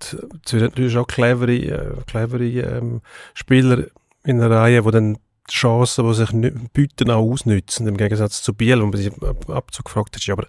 sie 0.45 0.57
haben 0.57 0.65
natürlich 0.65 0.97
auch 0.97 1.07
clevere, 1.07 1.53
äh, 1.53 1.91
clevere 2.05 2.45
ähm, 2.45 3.01
Spieler 3.33 3.85
in 4.27 4.39
der 4.39 4.51
Reihe, 4.51 4.81
die 4.83 4.91
dann 4.91 5.13
die 5.49 5.53
Chancen, 5.53 6.05
die 6.07 6.13
sich 6.13 6.29
bieten, 6.73 7.09
auch 7.09 7.31
ausnützen. 7.31 7.87
Im 7.87 7.97
Gegensatz 7.97 8.41
zu 8.43 8.53
Biel, 8.53 8.81
wo 8.81 8.87
man 8.87 8.97
sich 8.97 9.11
ab- 9.23 9.49
Abzug 9.49 9.85
gefragt 9.85 10.15
hat. 10.15 10.29
Aber 10.29 10.47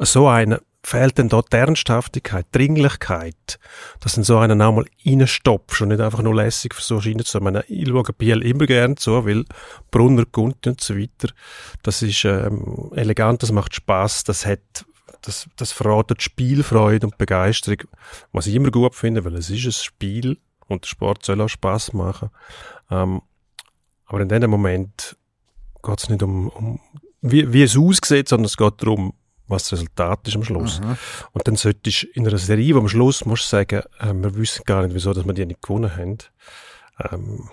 so 0.00 0.26
einer 0.28 0.60
fehlt 0.82 1.18
denn 1.18 1.28
dort 1.28 1.52
die 1.52 1.58
Ernsthaftigkeit, 1.58 2.46
die 2.54 2.58
Dringlichkeit, 2.58 3.58
dass 4.00 4.14
du 4.14 4.22
so 4.24 4.38
einen 4.38 4.62
auch 4.62 4.72
mal 4.72 4.86
reinstopfst 5.06 5.82
und 5.82 5.88
nicht 5.88 6.00
einfach 6.00 6.22
nur 6.22 6.34
lässig 6.34 6.74
versuchst 6.74 7.06
reinzukommen. 7.06 7.62
Ich 7.68 7.86
schaue 7.86 8.12
Biel 8.16 8.42
immer 8.42 8.66
gerne 8.66 8.94
zu, 8.94 9.24
weil 9.24 9.44
Brunner, 9.90 10.24
Gunter 10.32 10.70
und 10.70 10.80
so 10.80 10.96
weiter, 10.96 11.32
das 11.82 12.02
ist 12.02 12.24
ähm, 12.24 12.90
elegant, 12.94 13.42
das 13.42 13.52
macht 13.52 13.74
Spaß, 13.74 14.24
das 14.24 14.46
hat 14.46 14.84
das, 15.22 15.46
das 15.56 15.72
verratet 15.72 16.22
Spielfreude 16.22 17.06
und 17.06 17.18
Begeisterung, 17.18 17.82
was 18.32 18.46
ich 18.46 18.54
immer 18.54 18.70
gut 18.70 18.94
finde, 18.94 19.22
weil 19.24 19.34
es 19.34 19.50
ist 19.50 19.66
ein 19.66 19.72
Spiel 19.72 20.38
und 20.70 20.84
der 20.84 20.88
Sport 20.88 21.24
soll 21.24 21.40
auch 21.40 21.48
Spaß 21.48 21.92
machen. 21.92 22.30
Ähm, 22.90 23.22
aber 24.06 24.20
in 24.20 24.28
dem 24.28 24.50
Moment 24.50 25.16
geht 25.82 25.98
es 25.98 26.08
nicht 26.08 26.22
um, 26.22 26.48
um 26.48 26.80
wie, 27.22 27.52
wie 27.52 27.62
es 27.62 27.76
aussieht, 27.76 28.28
sondern 28.28 28.46
es 28.46 28.56
geht 28.56 28.82
darum, 28.82 29.12
was 29.46 29.64
das 29.64 29.72
Resultat 29.74 30.26
ist 30.26 30.36
am 30.36 30.44
Schluss. 30.44 30.80
Mhm. 30.80 30.96
Und 31.32 31.46
dann 31.46 31.56
solltest 31.56 32.02
du 32.02 32.06
in 32.14 32.26
einer 32.26 32.38
Serie, 32.38 32.74
wo 32.74 32.78
am 32.78 32.88
Schluss 32.88 33.24
musst 33.24 33.44
du 33.44 33.56
sagen, 33.56 33.82
äh, 33.98 34.12
wir 34.14 34.34
wissen 34.36 34.64
gar 34.64 34.82
nicht, 34.82 34.94
wieso 34.94 35.12
dass 35.12 35.26
wir 35.26 35.34
die 35.34 35.46
nicht 35.46 35.62
gewonnen 35.62 35.94
haben. 35.94 36.18
Ähm, 37.10 37.48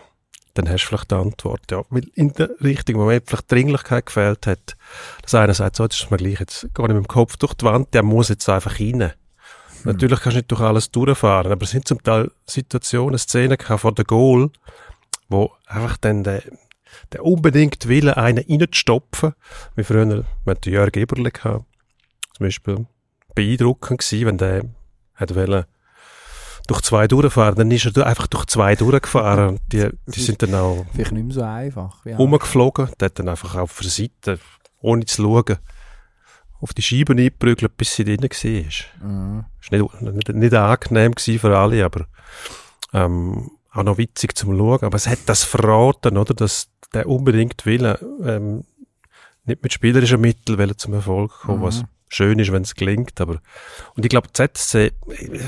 dann 0.53 0.69
hast 0.69 0.83
du 0.83 0.87
vielleicht 0.87 1.11
die 1.11 1.15
Antwort, 1.15 1.61
ja. 1.71 1.83
Weil 1.89 2.07
in 2.15 2.33
der 2.33 2.49
richtigen 2.61 2.99
Moment 2.99 3.25
vielleicht 3.27 3.51
Dringlichkeit 3.51 4.05
gefehlt 4.07 4.47
hat. 4.47 4.75
Das 5.21 5.35
eine 5.35 5.53
sagt, 5.53 5.75
so, 5.75 5.83
jetzt 5.83 6.01
ist 6.01 6.09
mir 6.09 6.17
gleich, 6.17 6.39
jetzt 6.39 6.61
gehe 6.73 6.85
ich 6.85 6.93
mit 6.93 6.97
dem 6.97 7.07
Kopf 7.07 7.37
durch 7.37 7.53
die 7.53 7.65
Wand, 7.65 7.93
der 7.93 8.03
muss 8.03 8.29
jetzt 8.29 8.49
einfach 8.49 8.79
rein. 8.79 9.13
Hm. 9.83 9.91
Natürlich 9.91 10.19
kannst 10.19 10.35
du 10.35 10.39
nicht 10.39 10.51
durch 10.51 10.61
alles 10.61 10.91
durchfahren, 10.91 11.51
aber 11.51 11.63
es 11.63 11.71
sind 11.71 11.87
zum 11.87 12.01
Teil 12.01 12.31
Situationen, 12.45 13.17
Szenen 13.17 13.57
vor 13.59 13.93
der 13.93 14.05
Goal, 14.05 14.49
wo 15.29 15.51
einfach 15.65 15.97
dann 15.97 16.23
der, 16.23 16.43
der 17.11 17.23
unbedingt 17.25 17.87
Wille, 17.87 18.17
einen 18.17 18.43
reinzustopfen, 18.47 19.33
wie 19.75 19.83
früher 19.83 20.25
mit 20.45 20.65
Jörg 20.65 20.95
Eberle 20.95 21.31
gehabt, 21.31 21.65
zum 22.35 22.45
Beispiel, 22.45 22.85
beeindruckend 23.35 23.99
gewesen, 23.99 24.25
wenn 24.25 24.37
der 24.37 24.63
hat 25.15 25.35
wollen, 25.35 25.65
durch 26.67 26.81
zwei 26.81 27.07
durchfahren, 27.07 27.55
dann 27.55 27.71
ist 27.71 27.85
er 27.85 28.05
einfach 28.05 28.27
durch 28.27 28.45
zwei 28.45 28.75
durchgefahren 28.75 29.59
die, 29.71 29.87
die 30.07 30.19
sind 30.19 30.41
dann 30.43 30.53
auch 30.53 30.85
Vielleicht 30.93 31.13
nicht 31.13 31.25
mehr 31.25 31.33
so 31.33 31.41
einfach. 31.41 32.05
Ja. 32.05 32.17
rumgeflogen, 32.17 32.89
der 32.99 33.05
hat 33.05 33.19
dann 33.19 33.29
einfach 33.29 33.55
auf 33.55 33.79
der 33.79 33.89
Seite, 33.89 34.39
ohne 34.81 35.05
zu 35.05 35.23
schauen, 35.23 35.57
auf 36.59 36.73
die 36.73 36.81
Scheiben 36.81 37.17
eingeprügelt, 37.17 37.77
bis 37.77 37.95
sie 37.95 38.03
drin 38.03 38.21
war. 38.21 39.07
Mhm. 39.07 39.45
Ist 39.61 39.71
nicht, 39.71 40.01
nicht, 40.01 40.29
nicht 40.29 40.53
angenehm 40.53 41.13
für 41.17 41.57
alle, 41.57 41.85
aber 41.85 42.07
ähm, 42.93 43.51
auch 43.71 43.83
noch 43.83 43.97
witzig 43.97 44.35
zum 44.35 44.57
Schauen. 44.57 44.81
Aber 44.81 44.95
es 44.95 45.07
hat 45.07 45.19
das 45.27 45.43
verraten, 45.43 46.17
oder, 46.17 46.33
dass 46.33 46.69
der 46.93 47.07
unbedingt 47.07 47.65
will, 47.65 47.97
ähm, 48.23 48.63
nicht 49.45 49.63
mit 49.63 49.73
spielerischen 49.73 50.19
Mitteln 50.21 50.57
will 50.57 50.75
zum 50.75 50.93
Erfolg 50.93 51.31
kommen, 51.31 51.59
Mhm. 51.59 51.63
was 51.63 51.83
schön 52.09 52.39
ist, 52.39 52.51
wenn 52.51 52.63
es 52.63 52.75
gelingt. 52.75 53.19
Aber 53.21 53.39
und 53.95 54.03
ich 54.05 54.09
glaube, 54.09 54.31
ZSC, 54.33 54.87
äh, 54.87 55.39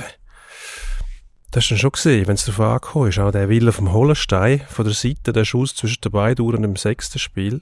das 1.51 1.63
hast 1.63 1.71
du 1.71 1.77
schon 1.77 1.91
gesehen, 1.91 2.27
wenn 2.27 2.35
es 2.35 2.45
darauf 2.45 2.59
angekommen 2.59 3.09
ist, 3.09 3.17
auch 3.19 3.31
der 3.31 3.49
Wille 3.49 3.71
vom 3.71 3.91
Hollenstein 3.91 4.61
von 4.69 4.85
der 4.85 4.93
Seite, 4.93 5.33
der 5.33 5.45
Schuss 5.45 5.75
zwischen 5.75 6.01
den 6.01 6.11
beiden 6.11 6.45
Uhren 6.45 6.63
im 6.63 6.75
sechsten 6.75 7.17
Spiel. 7.17 7.61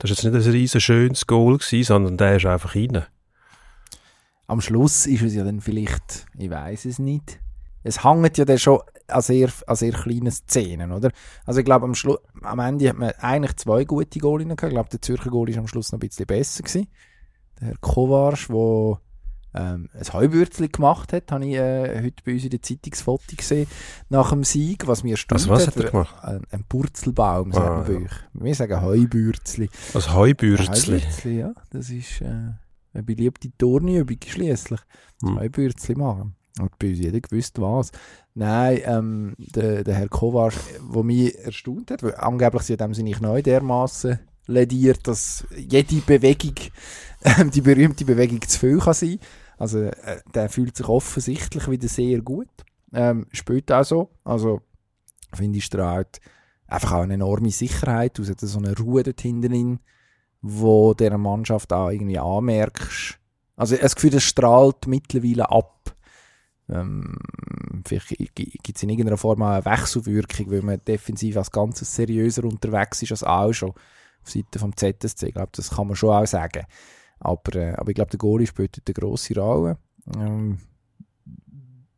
Das 0.00 0.10
war 0.10 0.16
jetzt 0.16 0.24
nicht 0.24 0.46
ein 0.46 0.52
riesen 0.52 0.80
schönes 0.80 1.26
Goal 1.26 1.58
gewesen, 1.58 1.84
sondern 1.84 2.16
der 2.16 2.36
ist 2.36 2.46
einfach 2.46 2.74
rein. 2.74 3.04
Am 4.46 4.62
Schluss 4.62 5.06
ist 5.06 5.20
es 5.20 5.34
ja 5.34 5.44
dann 5.44 5.60
vielleicht, 5.60 6.26
ich 6.38 6.48
weiß 6.48 6.86
es 6.86 6.98
nicht. 6.98 7.38
Es 7.82 8.02
hängt 8.02 8.38
ja 8.38 8.46
dann 8.46 8.58
schon 8.58 8.80
an 9.08 9.20
sehr, 9.20 9.50
an 9.66 9.76
sehr 9.76 9.92
kleinen 9.92 10.30
Szenen, 10.30 10.92
oder? 10.92 11.10
Also 11.44 11.60
ich 11.60 11.66
glaube, 11.66 11.84
am, 11.84 11.94
am 12.42 12.58
Ende 12.60 12.88
hat 12.88 12.96
man 12.96 13.10
eigentlich 13.18 13.56
zwei 13.56 13.84
gute 13.84 14.18
Goalinnen 14.18 14.56
gehabt. 14.56 14.72
Ich 14.72 14.74
glaube, 14.74 14.88
der 14.88 15.02
Zürcher 15.02 15.30
Goal 15.30 15.50
ist 15.50 15.58
am 15.58 15.66
Schluss 15.66 15.92
noch 15.92 15.98
ein 15.98 16.08
bisschen 16.08 16.26
besser 16.26 16.62
gewesen. 16.62 16.88
Der 17.60 17.68
Herr 17.68 17.76
Kovarsch, 17.82 18.48
der 18.48 19.00
ähm, 19.54 19.88
ein 19.92 20.12
Heubürzli 20.12 20.68
gemacht 20.68 21.12
hat, 21.12 21.32
habe 21.32 21.44
ich 21.46 21.54
äh, 21.54 22.02
heute 22.02 22.22
bei 22.24 22.32
uns 22.32 22.44
in 22.44 22.50
der 22.50 22.62
Zeitungsfoto 22.62 23.36
gesehen, 23.36 23.66
nach 24.08 24.30
dem 24.30 24.44
Sieg, 24.44 24.86
was 24.86 25.02
mir 25.02 25.12
erstaunt 25.12 25.40
Also 25.40 25.50
was 25.50 25.66
hat. 25.66 25.76
er 25.76 25.90
gemacht? 25.90 26.14
Ein, 26.22 26.42
ein 26.50 26.64
Purzelbaum, 26.68 27.52
sagt 27.52 27.66
Ah, 27.66 27.76
man 27.78 27.86
bei 27.86 27.92
ja. 27.94 27.98
euch. 28.00 28.12
Wir 28.34 28.54
sagen 28.54 28.80
Heubürzli. 28.80 29.68
Als 29.94 30.12
Heubürzli. 30.14 31.00
Heubürzli, 31.00 31.38
ja. 31.40 31.52
Das 31.70 31.90
ist 31.90 32.20
äh, 32.20 32.24
eine 32.94 33.02
beliebte 33.02 33.50
Turnübung 33.58 34.18
schliesslich. 34.26 34.80
Hm. 35.22 35.38
Heubürzli 35.38 35.94
machen. 35.96 36.36
Und 36.60 36.78
bei 36.78 36.90
uns 36.90 36.98
jeder 36.98 37.20
gewusst 37.20 37.60
was. 37.60 37.90
Nein, 38.34 38.80
ähm, 38.84 39.34
der, 39.38 39.84
der 39.84 39.94
Herr 39.94 40.08
Kovac, 40.08 40.54
der 40.94 41.02
mich 41.02 41.36
erstaunt 41.38 41.90
hat, 41.90 42.02
weil 42.02 42.14
angeblich 42.16 42.62
sie 42.62 42.72
in 42.74 42.78
dem 42.78 42.94
Sinne 42.94 43.14
neu 43.20 43.42
dermaßen 43.42 44.18
lediert, 44.46 45.06
dass 45.06 45.46
jede 45.56 45.96
Bewegung, 46.00 46.54
ähm, 47.24 47.50
die 47.54 47.60
berühmte 47.60 48.04
Bewegung 48.04 48.40
zu 48.42 48.58
viel 48.58 48.78
kann 48.78 48.94
sein. 48.94 49.18
Also 49.60 49.80
äh, 49.82 50.22
der 50.34 50.48
fühlt 50.48 50.74
sich 50.74 50.88
offensichtlich 50.88 51.68
wieder 51.68 51.86
sehr 51.86 52.22
gut. 52.22 52.48
Ähm, 52.94 53.26
spielt 53.30 53.70
auch 53.70 53.84
so. 53.84 54.08
Also 54.24 54.62
finde 55.34 55.58
ich 55.58 55.66
strahlt 55.66 56.18
einfach 56.66 56.92
auch 56.92 57.02
eine 57.02 57.14
enorme 57.14 57.50
Sicherheit 57.50 58.18
aus. 58.18 58.30
Hat 58.30 58.40
so 58.40 58.58
eine 58.58 58.74
Ruhe 58.74 59.02
dort 59.02 59.20
hinten 59.20 59.42
drin, 59.42 59.80
wo 60.40 60.94
der 60.94 61.18
Mannschaft 61.18 61.74
auch 61.74 61.90
irgendwie 61.90 62.18
anmerkst. 62.18 63.18
Also 63.54 63.76
das 63.76 63.94
Gefühl, 63.94 64.12
das 64.12 64.22
strahlt 64.22 64.86
mittlerweile 64.86 65.50
ab. 65.50 65.94
Ähm, 66.70 67.18
vielleicht 67.84 68.08
gibt 68.34 68.76
es 68.76 68.82
in 68.82 68.88
irgendeiner 68.88 69.18
Form 69.18 69.42
auch 69.42 69.48
eine 69.48 69.64
Wechselwirkung, 69.66 70.50
weil 70.50 70.62
man 70.62 70.80
defensiv 70.82 71.36
als 71.36 71.50
Ganzes 71.50 71.94
seriöser 71.94 72.44
unterwegs 72.44 73.02
ist 73.02 73.10
als 73.10 73.24
auch 73.24 73.52
schon 73.52 73.70
auf 73.72 74.30
Seite 74.30 74.58
vom 74.58 74.74
ZSC. 74.74 75.26
Ich 75.26 75.34
glaube, 75.34 75.52
das 75.52 75.68
kann 75.68 75.86
man 75.86 75.96
schon 75.96 76.14
auch 76.14 76.26
sagen. 76.26 76.64
Aber, 77.20 77.54
äh, 77.54 77.74
aber 77.74 77.90
ich 77.90 77.94
glaube, 77.94 78.10
der 78.10 78.18
Goalie 78.18 78.46
spielt 78.46 78.82
eine 78.84 78.94
grosse 78.94 79.34
Rolle. 79.34 79.78
Ähm, 80.16 80.58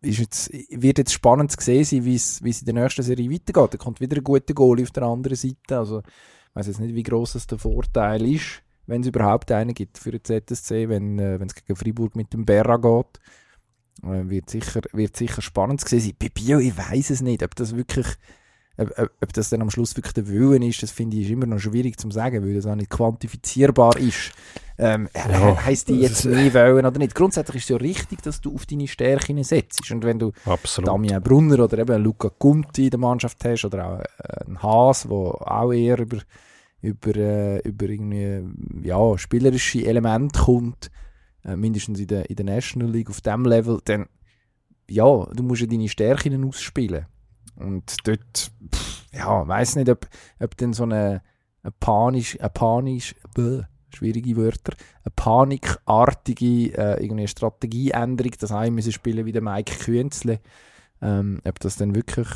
ist 0.03 0.19
jetzt, 0.19 0.53
wird 0.53 0.99
jetzt 0.99 1.13
spannend 1.13 1.53
zu 1.53 1.59
sehen 1.61 1.85
sein, 1.85 2.05
wie 2.05 2.17
es 2.17 2.41
in 2.41 2.65
der 2.67 2.75
nächsten 2.75 3.03
Serie 3.03 3.31
weitergeht. 3.31 3.75
Da 3.75 3.79
kommt 3.79 4.01
wieder 4.01 4.17
ein 4.17 4.25
guter 4.25 4.53
Goalie 4.53 4.85
auf 4.85 4.91
der 4.91 5.05
anderen 5.05 5.37
Seite. 5.37 5.79
Also, 5.79 6.01
ich 6.01 6.55
weiß 6.55 6.67
jetzt 6.67 6.81
nicht, 6.81 6.95
wie 6.95 7.05
groß 7.05 7.35
das 7.35 7.47
der 7.47 7.59
Vorteil 7.59 8.27
ist, 8.27 8.63
wenn 8.87 9.03
es 9.03 9.07
überhaupt 9.07 9.51
einen 9.53 9.75
gibt 9.75 9.99
für 9.99 10.11
den 10.11 10.25
ZSC, 10.25 10.89
wenn 10.89 11.19
äh, 11.19 11.37
es 11.37 11.55
gegen 11.55 11.77
Freiburg 11.77 12.17
mit 12.17 12.33
dem 12.33 12.45
Berra 12.45 12.77
geht. 12.77 13.21
Äh, 14.03 14.29
wird, 14.29 14.51
sicher, 14.51 14.81
wird 14.93 15.17
sicher 15.17 15.41
spannend 15.41 15.81
zu 15.81 15.89
sehen 15.89 16.01
sein. 16.01 16.15
Bei 16.19 16.29
Bio, 16.29 16.59
ich 16.59 16.77
weiß 16.77 17.11
es 17.11 17.23
nicht, 17.23 17.43
ob 17.45 17.55
das 17.55 17.77
wirklich, 17.77 18.07
ob, 18.77 19.11
ob, 19.21 19.33
das 19.33 19.51
dann 19.51 19.63
am 19.63 19.71
Schluss 19.71 19.97
wirklich 19.97 20.15
der 20.15 20.29
Willen 20.29 20.63
ist, 20.63 20.83
das 20.83 20.91
finde 20.91 21.17
ich 21.17 21.25
ist 21.25 21.31
immer 21.31 21.47
noch 21.47 21.59
schwierig 21.59 21.99
zu 21.99 22.11
sagen, 22.11 22.43
weil 22.45 22.55
das 22.55 22.67
auch 22.67 22.75
nicht 22.75 22.91
quantifizierbar 22.91 23.97
ist. 23.99 24.33
Ähm, 24.79 25.09
Ja, 25.15 25.65
heisst 25.65 25.89
die 25.89 26.01
jetzt 26.01 26.25
nie 26.25 26.53
wollen 26.55 26.87
oder 26.87 26.99
nicht? 26.99 27.15
Grundsätzlich 27.15 27.57
ist 27.57 27.65
es 27.65 27.69
ja 27.69 27.77
richtig, 27.77 28.23
dass 28.23 28.41
du 28.41 28.55
auf 28.55 28.65
deine 28.67 28.89
Stärken 28.89 29.43
setzt. 29.45 29.91
Und 29.91 30.05
wenn 30.05 30.19
du 30.19 30.33
Absolut. 30.47 30.89
Damian 30.89 31.23
Brunner 31.23 31.61
oder 31.61 31.79
eben 31.79 32.03
Luca 32.03 32.31
Conti 32.31 32.85
in 32.85 32.91
der 32.91 32.99
Mannschaft 32.99 33.45
hast 33.45 33.65
oder 33.65 33.87
auch 33.87 34.01
äh, 34.01 34.45
einen 34.47 34.63
Haas, 34.63 35.03
der 35.03 35.13
auch 35.13 35.73
eher 35.73 35.99
über, 35.99 36.19
über, 36.81 37.17
äh, 37.17 37.59
über 37.69 37.89
irgendwie, 37.89 38.89
ja, 38.89 39.19
spielerische 39.19 39.85
Elemente 39.85 40.41
kommt, 40.41 40.91
äh, 41.45 41.57
mindestens 41.57 42.01
in 42.01 42.07
der, 42.07 42.31
in 42.31 42.37
der 42.37 42.47
National 42.47 42.91
League 42.91 43.11
auf 43.11 43.21
dem 43.21 43.45
Level, 43.45 43.81
dann 43.85 44.07
ja, 44.89 45.27
du 45.33 45.43
musst 45.43 45.61
ja 45.63 45.67
deine 45.67 45.89
Stärken 45.89 46.45
ausspielen. 46.45 47.07
Und 47.57 47.97
dort, 48.07 48.51
pff, 48.75 49.07
ja, 49.13 49.47
weiß 49.47 49.77
nicht, 49.77 49.89
ob, 49.89 50.09
ob 50.41 50.57
dann 50.57 50.73
so 50.73 50.85
eine, 50.85 51.23
eine 51.63 51.73
panisch, 51.79 52.39
eine 52.41 52.51
panisch, 52.51 53.15
bäh, 53.35 53.63
schwierige 53.95 54.37
Wörter, 54.37 54.75
eine 55.05 55.13
panikartige 55.15 56.77
äh, 56.77 57.05
irgendwie 57.05 57.29
Strategieänderung, 57.29 58.33
das 58.39 58.53
auch 58.53 58.69
müssen 58.71 58.93
spielen 58.93 59.27
wie 59.27 59.33
der 59.33 59.43
Mike 59.43 59.75
Künzle, 59.85 60.41
ähm, 61.01 61.41
ob 61.45 61.61
das 61.61 61.77
dann 61.77 61.95
wirklich 61.95 62.29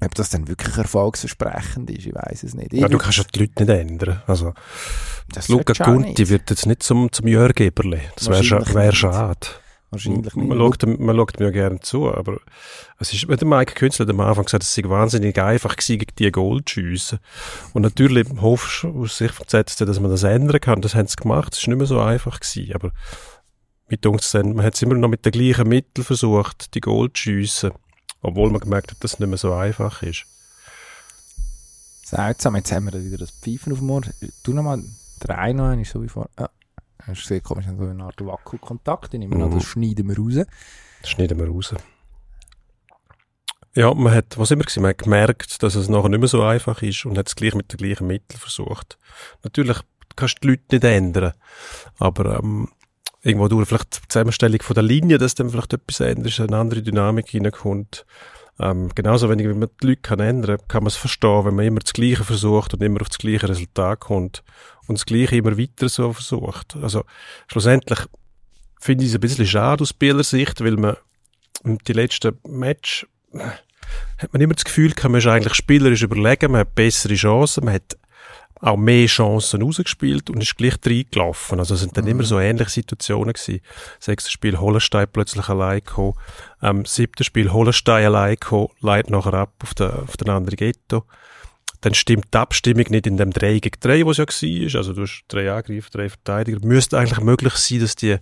ob 0.00 0.14
das 0.14 0.30
dann 0.30 0.46
wirklich 0.46 0.76
erfolgsversprechend 0.76 1.90
ist, 1.90 2.06
ich 2.06 2.14
weiß 2.14 2.44
es 2.44 2.54
nicht. 2.54 2.72
Ja, 2.72 2.86
du 2.88 2.98
kannst 2.98 3.18
ja 3.18 3.24
die 3.34 3.40
Leute 3.40 3.64
nicht 3.64 3.68
ändern. 3.68 4.22
Also, 4.28 4.54
das 5.32 5.48
Luca 5.48 5.72
Gunti 5.72 6.28
wird 6.28 6.50
jetzt 6.50 6.66
nicht 6.66 6.84
zum, 6.84 7.10
zum 7.10 7.26
Jörg 7.26 7.58
Eberle. 7.58 8.00
Das 8.14 8.28
wäre 8.28 8.74
wär 8.74 8.92
schade. 8.92 9.48
Wahrscheinlich 9.90 10.34
Man 10.34 10.48
nicht. 10.48 10.58
schaut, 10.58 10.82
ihm- 10.82 11.04
man 11.04 11.16
schaut 11.16 11.38
mir 11.40 11.46
ja 11.46 11.50
gerne 11.50 11.80
zu, 11.80 12.12
aber 12.12 12.38
es 12.98 13.12
ist, 13.14 13.26
der 13.26 13.46
Mike 13.48 13.74
Künzler 13.74 14.04
hat 14.06 14.10
am 14.12 14.20
Anfang 14.20 14.44
gesagt, 14.44 14.62
es 14.64 14.74
sei 14.74 14.82
wahnsinnig 14.84 15.38
einfach 15.40 15.76
gewesen, 15.76 15.98
gegen 15.98 16.14
die 16.18 16.30
Goal 16.30 16.62
zu 16.64 16.74
schiessen. 16.80 17.18
Und 17.72 17.82
natürlich 17.82 18.28
hoffst 18.40 18.82
du 18.82 19.02
aus 19.02 19.16
Sicht 19.16 19.34
von 19.34 19.46
ZSC, 19.48 19.86
dass 19.86 19.98
man 20.00 20.10
das 20.10 20.24
ändern 20.24 20.60
kann. 20.60 20.82
Das 20.82 20.94
haben 20.94 21.06
sie 21.08 21.16
gemacht. 21.16 21.54
Es 21.54 21.60
ist 21.60 21.68
nicht 21.68 21.78
mehr 21.78 21.86
so 21.86 22.00
einfach 22.00 22.38
gewesen. 22.40 22.74
Aber 22.74 22.92
mit 23.88 24.04
uns 24.04 24.30
dann, 24.32 24.54
man 24.54 24.66
hat 24.66 24.74
es 24.74 24.82
immer 24.82 24.94
noch 24.94 25.08
mit 25.08 25.24
den 25.24 25.32
gleichen 25.32 25.66
Mitteln 25.68 26.04
versucht, 26.04 26.74
die 26.74 26.80
Goal 26.80 27.10
zu 27.14 27.22
schiessen. 27.22 27.70
Obwohl 28.20 28.50
man 28.50 28.60
gemerkt 28.60 28.90
hat, 28.90 29.02
dass 29.02 29.14
es 29.14 29.18
nicht 29.20 29.28
mehr 29.28 29.38
so 29.38 29.54
einfach 29.54 30.02
ist. 30.02 30.26
Seltsam, 32.04 32.56
jetzt 32.56 32.72
haben 32.72 32.86
wir 32.92 33.04
wieder 33.04 33.18
das 33.18 33.30
Pfeifen 33.30 33.72
auf 33.72 33.78
dem 33.78 33.90
Ohr. 33.90 34.02
Du 34.42 34.52
nochmal, 34.52 34.82
drei 35.20 35.52
noch 35.52 35.72
ist 35.78 35.92
so 35.92 36.02
wie 36.02 36.08
vor. 36.08 36.28
Ah, 36.36 36.48
hast 37.00 37.08
du 37.18 37.22
gesehen, 37.22 37.42
komisch, 37.42 37.66
so 37.66 37.84
eine 37.84 38.04
Art 38.04 38.24
Wackelkontakt. 38.24 39.14
Ich 39.14 39.20
nehme 39.20 39.36
an, 39.36 39.50
Mhm. 39.50 39.54
das 39.54 39.64
schneiden 39.64 40.08
wir 40.08 40.16
raus. 40.18 40.46
Das 41.02 41.10
schneiden 41.10 41.38
wir 41.38 41.48
raus. 41.48 41.74
Ja, 43.74 43.94
man 43.94 44.12
hat, 44.12 44.36
was 44.38 44.50
immer 44.50 44.64
gewesen, 44.64 44.82
man 44.82 44.90
hat 44.90 44.98
gemerkt, 44.98 45.62
dass 45.62 45.74
es 45.74 45.88
nachher 45.88 46.08
nicht 46.08 46.18
mehr 46.18 46.28
so 46.28 46.42
einfach 46.42 46.82
ist 46.82 47.04
und 47.04 47.16
hat 47.16 47.28
es 47.28 47.36
gleich 47.36 47.54
mit 47.54 47.72
den 47.72 47.76
gleichen 47.76 48.06
Mitteln 48.06 48.38
versucht. 48.40 48.98
Natürlich 49.44 49.78
kannst 50.16 50.36
du 50.36 50.40
die 50.42 50.48
Leute 50.48 50.64
nicht 50.72 50.84
ändern, 50.84 51.32
aber 51.98 52.38
ähm, 52.40 52.68
irgendwo 53.22 53.46
durch 53.48 53.68
vielleicht 53.68 54.02
die 54.02 54.08
Zusammenstellung 54.08 54.62
von 54.62 54.74
der 54.74 54.82
Linie, 54.82 55.18
dass 55.18 55.34
dann 55.36 55.50
vielleicht 55.50 55.74
etwas 55.74 56.00
ändert, 56.00 56.26
ist, 56.26 56.40
eine 56.40 56.56
andere 56.56 56.82
Dynamik 56.82 57.32
reinkommt. 57.34 58.04
Ähm, 58.60 58.90
genauso 58.94 59.30
wenig, 59.30 59.48
wie 59.48 59.54
man 59.54 59.68
die 59.82 59.86
Leute 59.86 60.00
kann 60.00 60.20
ändern 60.20 60.58
kann, 60.66 60.82
man 60.82 60.88
es 60.88 60.96
verstehen, 60.96 61.44
wenn 61.44 61.54
man 61.54 61.64
immer 61.64 61.80
das 61.80 61.92
Gleiche 61.92 62.24
versucht 62.24 62.74
und 62.74 62.82
immer 62.82 63.00
auf 63.00 63.08
das 63.08 63.18
gleiche 63.18 63.48
Resultat 63.48 64.00
kommt 64.00 64.42
und 64.86 64.98
das 64.98 65.06
Gleiche 65.06 65.36
immer 65.36 65.56
weiter 65.56 65.88
so 65.88 66.12
versucht. 66.12 66.76
Also 66.82 67.04
schlussendlich 67.46 68.00
finde 68.80 69.04
ich 69.04 69.10
es 69.10 69.16
ein 69.16 69.20
bisschen 69.20 69.46
schade 69.46 69.82
aus 69.82 69.90
Spielersicht, 69.90 70.60
weil 70.62 70.76
man 70.76 70.96
die 71.64 71.92
letzten 71.92 72.38
Match 72.48 73.06
hat 74.18 74.32
man 74.32 74.42
immer 74.42 74.54
das 74.54 74.64
Gefühl, 74.64 74.92
man 75.04 75.14
ist 75.16 75.26
eigentlich 75.26 75.54
spielerisch 75.54 76.02
überlegen, 76.02 76.52
man 76.52 76.60
hat 76.60 76.74
bessere 76.74 77.14
Chancen, 77.14 77.64
man 77.64 77.74
hat 77.74 77.96
auch 78.60 78.76
mehr 78.76 79.06
Chancen 79.06 79.62
rausgespielt 79.62 80.30
und 80.30 80.42
ist 80.42 80.56
gleich 80.56 80.74
reingelaufen. 80.84 81.58
Also 81.58 81.74
es 81.74 81.80
sind 81.80 81.96
dann 81.96 82.04
mhm. 82.04 82.10
immer 82.10 82.24
so 82.24 82.38
ähnliche 82.38 82.70
Situationen 82.70 83.32
gewesen. 83.32 83.60
Sechstes 84.00 84.32
Spiel 84.32 84.58
Hollenstein 84.58 85.06
plötzlich 85.12 85.48
allein 85.48 85.80
gekommen, 85.80 86.14
ähm, 86.62 86.84
siebtes 86.84 87.26
Spiel 87.26 87.52
Hollenstein 87.52 88.06
allein 88.06 88.34
gekommen, 88.34 88.68
leidet 88.80 89.10
nachher 89.10 89.34
ab 89.34 89.52
auf 89.62 89.74
den, 89.74 89.90
auf 89.90 90.16
den 90.16 90.30
anderen 90.30 90.56
Ghetto. 90.56 91.04
Dann 91.80 91.94
stimmt 91.94 92.34
die 92.34 92.38
Abstimmung 92.38 92.86
nicht 92.88 93.06
in 93.06 93.16
dem 93.16 93.30
3 93.30 93.60
gegen 93.60 93.80
3, 93.80 94.04
was 94.04 94.16
ja 94.16 94.26
war. 94.26 94.78
Also 94.78 94.92
du 94.92 95.02
hast 95.02 95.24
drei 95.28 95.52
Angreifer, 95.52 95.90
drei 95.92 96.08
Verteidiger. 96.08 96.58
Müsste 96.62 96.98
eigentlich 96.98 97.20
möglich 97.20 97.54
sein, 97.54 97.80
dass 97.80 97.94
die 97.94 98.16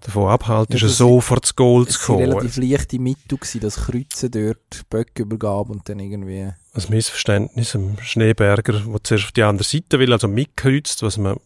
davon 0.00 0.28
abhalten, 0.28 0.76
ja, 0.76 0.86
ist 0.86 0.96
so 0.96 1.20
vor 1.20 1.38
das 1.38 1.54
Goal 1.54 1.86
zu 1.86 1.98
kommen. 1.98 2.22
Es 2.22 2.28
war 2.28 2.40
relativ 2.42 2.56
leichte 2.56 2.98
Mittel, 2.98 3.38
das 3.60 3.76
Kreuzen 3.76 4.30
dort, 4.30 4.88
Böcke 4.88 5.22
übergab 5.22 5.70
und 5.70 5.88
dann 5.88 6.00
irgendwie... 6.00 6.52
Ein 6.72 6.84
Missverständnis 6.88 7.74
am 7.74 7.98
Schneeberger, 8.00 8.72
der 8.72 9.02
zuerst 9.02 9.24
auf 9.24 9.32
die 9.32 9.42
andere 9.42 9.64
Seite 9.64 9.98
will, 9.98 10.12
also 10.12 10.28
mitkreuzt, 10.28 11.02
was 11.02 11.18
man... 11.18 11.36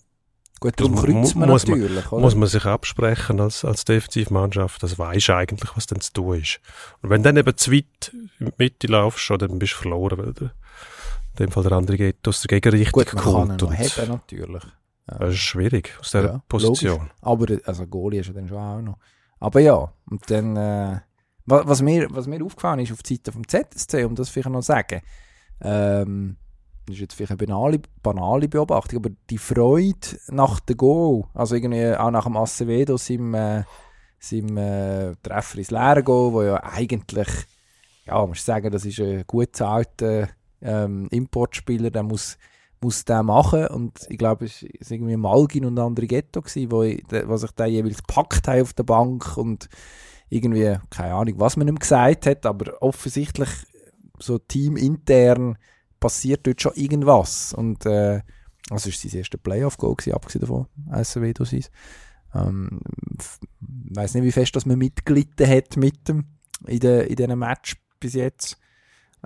Gut, 0.61 0.81
darum 0.81 0.95
kreuzt 0.95 1.35
man 1.35 1.49
muss 1.49 1.67
natürlich, 1.67 2.11
man, 2.11 2.21
Muss 2.21 2.35
man 2.35 2.49
sich 2.49 2.65
absprechen 2.65 3.41
als, 3.41 3.65
als 3.65 3.85
Defensivmannschaft, 3.85 4.83
das 4.83 4.99
weisst 4.99 5.31
eigentlich, 5.31 5.71
was 5.77 5.87
denn 5.87 6.01
zu 6.01 6.13
tun 6.13 6.41
ist. 6.41 6.61
Und 7.03 7.11
wenn 7.11 7.23
dann 7.23 7.37
eben 7.37 7.57
zu 7.57 7.73
weit 7.73 8.13
in 8.13 8.31
die 8.41 8.53
Mitte 8.57 8.87
laufst, 8.87 9.29
dann 9.31 9.59
bist 9.59 9.75
du 9.75 9.77
verloren, 9.79 10.19
weil 10.19 10.33
der, 10.33 10.53
in 11.33 11.47
dem 11.47 11.51
Fall 11.51 11.65
der 11.65 11.73
andere 11.73 11.97
geht 11.99 12.27
aus 12.27 12.41
der 12.43 12.61
Gegenrichtung 12.61 12.93
Gut, 12.93 13.13
man 13.15 13.23
kommt. 13.23 13.61
Kann 13.61 13.73
ihn 13.73 13.81
noch 13.83 13.99
haben, 13.99 14.09
natürlich. 14.11 14.63
Das 15.07 15.35
ist 15.35 15.41
schwierig 15.41 15.97
aus 16.01 16.11
dieser 16.11 16.25
ja, 16.25 16.43
Position. 16.49 16.99
Logisch. 16.99 17.13
Aber 17.21 17.69
also 17.69 17.87
Goalie 17.87 18.21
ist 18.21 18.29
ja 18.29 18.33
dann 18.33 18.49
schon 18.49 18.59
auch 18.59 18.81
noch. 18.81 18.99
Aber 19.39 19.61
ja, 19.61 19.93
und 20.11 20.31
dann, 20.31 20.57
äh, 20.57 21.01
was, 21.45 21.83
mir, 21.83 22.07
was 22.11 22.27
mir 22.27 22.43
aufgefallen 22.43 22.81
ist 22.81 22.93
auf 22.93 23.03
die 23.03 23.17
Seite 23.17 23.33
vom 23.33 23.47
ZSC, 23.47 24.05
um 24.05 24.15
das 24.15 24.31
vielleicht 24.31 24.49
noch 24.49 24.61
zu 24.61 24.67
sagen, 24.67 25.03
ähm, 25.61 26.37
das 26.87 26.97
ist 26.97 27.01
jetzt 27.01 27.15
vielleicht 27.15 27.33
eine 27.33 27.39
banale, 27.39 27.81
banale 28.03 28.49
Beobachtung, 28.49 28.99
aber 29.01 29.11
die 29.31 29.39
Freude 29.39 30.19
nach 30.29 30.61
dem 30.61 30.77
Goal, 30.77 31.25
also 31.35 31.55
irgendwie 31.55 31.95
auch 31.95 32.11
nach 32.11 32.25
dem 32.25 32.37
Acevedo, 32.37 32.97
seinem, 32.97 33.35
äh, 33.35 33.65
seinem 34.19 34.57
äh, 34.57 35.15
Treffer 35.23 35.59
ins 35.59 35.71
Leere 35.71 36.03
Goal, 36.03 36.33
wo 36.33 36.43
ja 36.43 36.63
eigentlich, 36.63 37.29
ja, 38.07 38.19
man 38.19 38.31
muss 38.31 38.45
sagen, 38.45 38.71
das 38.71 38.85
ist 38.85 39.01
ein 39.01 39.25
gut 39.27 39.53
bezahlter 39.53 40.29
ähm, 40.61 41.09
Importspieler, 41.11 41.91
der 41.91 42.03
muss 42.03 42.39
muss 42.85 43.05
der 43.05 43.23
machen 43.23 43.67
und 43.69 43.99
ich 44.09 44.19
glaube, 44.19 44.45
es 44.45 44.62
war 44.62 44.91
irgendwie 44.91 45.17
Malgin 45.17 45.64
und 45.64 45.79
andere 45.79 46.07
Ghetto, 46.07 46.43
gewesen, 46.43 46.71
wo, 46.71 46.83
ich, 46.83 47.03
wo 47.26 47.37
sich 47.37 47.50
da 47.53 47.67
jeweils 47.67 47.99
gepackt 47.99 48.47
haben 48.47 48.62
auf 48.62 48.73
der 48.73 48.85
Bank 48.85 49.37
und 49.37 49.69
irgendwie, 50.29 50.76
keine 50.91 51.14
Ahnung, 51.14 51.35
was 51.38 51.57
man 51.57 51.69
ihm 51.69 51.79
gesagt 51.79 52.26
hat, 52.26 52.47
aber 52.47 52.83
offensichtlich 52.83 53.49
so 54.19 54.38
teamintern 54.38 55.59
passiert 55.99 56.47
dort 56.47 56.61
schon 56.61 56.75
irgendwas 56.75 57.53
und 57.55 57.87
äh, 57.87 58.21
also 58.71 58.88
ist 58.88 59.00
sein 59.00 59.19
erster 59.19 59.38
Playoff-Goal 59.38 59.97
abgesehen 60.12 60.41
davon, 60.41 60.67
SW 61.03 61.33
Dosis. 61.33 61.71
Ähm, 62.35 62.81
weiß 63.61 64.14
nicht, 64.14 64.25
wie 64.25 64.33
fest 64.33 64.57
dass 64.57 64.67
man 64.67 64.79
mitgelitten 64.79 65.49
hat 65.49 65.76
mit 65.76 66.09
dem 66.09 66.25
in, 66.67 66.81
de, 66.81 67.07
in 67.07 67.17
diesem 67.17 67.38
Match 67.38 67.76
bis 68.00 68.14
jetzt. 68.14 68.59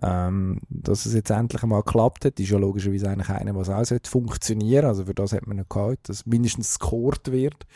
Ähm, 0.00 0.60
dass 0.68 1.06
es 1.06 1.14
jetzt 1.14 1.30
endlich 1.30 1.62
einmal 1.62 1.82
geklappt 1.82 2.24
hat, 2.24 2.38
ist 2.38 2.50
ja 2.50 2.58
logischerweise 2.58 3.08
eigentlich 3.10 3.30
einer, 3.30 3.56
was 3.56 3.68
auch 3.68 4.08
funktionieren 4.08 4.86
Also 4.86 5.06
für 5.06 5.14
das 5.14 5.32
hat 5.32 5.46
man 5.46 5.56
noch 5.56 5.68
gehabt, 5.68 6.08
dass 6.08 6.24
mindestens 6.24 6.74
scored 6.74 7.32
wird. 7.32 7.66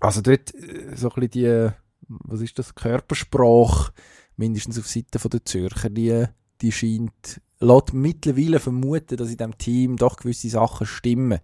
Also 0.00 0.20
dort 0.20 0.54
äh, 0.54 0.94
so 0.96 1.10
ein 1.10 1.28
bisschen 1.28 1.30
die, 1.30 1.70
was 2.08 2.40
ist 2.40 2.58
das, 2.58 2.74
Körpersprache, 2.74 3.92
mindestens 4.36 4.78
auf 4.78 4.86
Seite 4.86 5.28
der 5.28 5.44
Zürcher, 5.44 5.90
die, 5.90 6.24
die 6.60 6.72
scheint, 6.72 7.40
lässt 7.58 7.94
mittlerweile 7.94 8.60
vermuten, 8.60 9.16
dass 9.16 9.30
in 9.30 9.36
diesem 9.36 9.58
Team 9.58 9.96
doch 9.96 10.16
gewisse 10.16 10.50
Sachen 10.50 10.86
stimmen. 10.86 11.40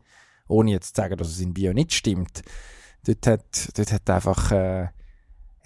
Ohne 0.46 0.72
jetzt 0.72 0.94
zu 0.94 1.02
sagen, 1.02 1.16
dass 1.16 1.28
es 1.28 1.40
in 1.40 1.54
Bio 1.54 1.72
nicht 1.72 1.94
stimmt. 1.94 2.42
Dort 3.06 3.26
hat, 3.26 3.78
dort 3.78 3.92
hat 3.92 4.10
einfach, 4.10 4.52
äh, 4.52 4.88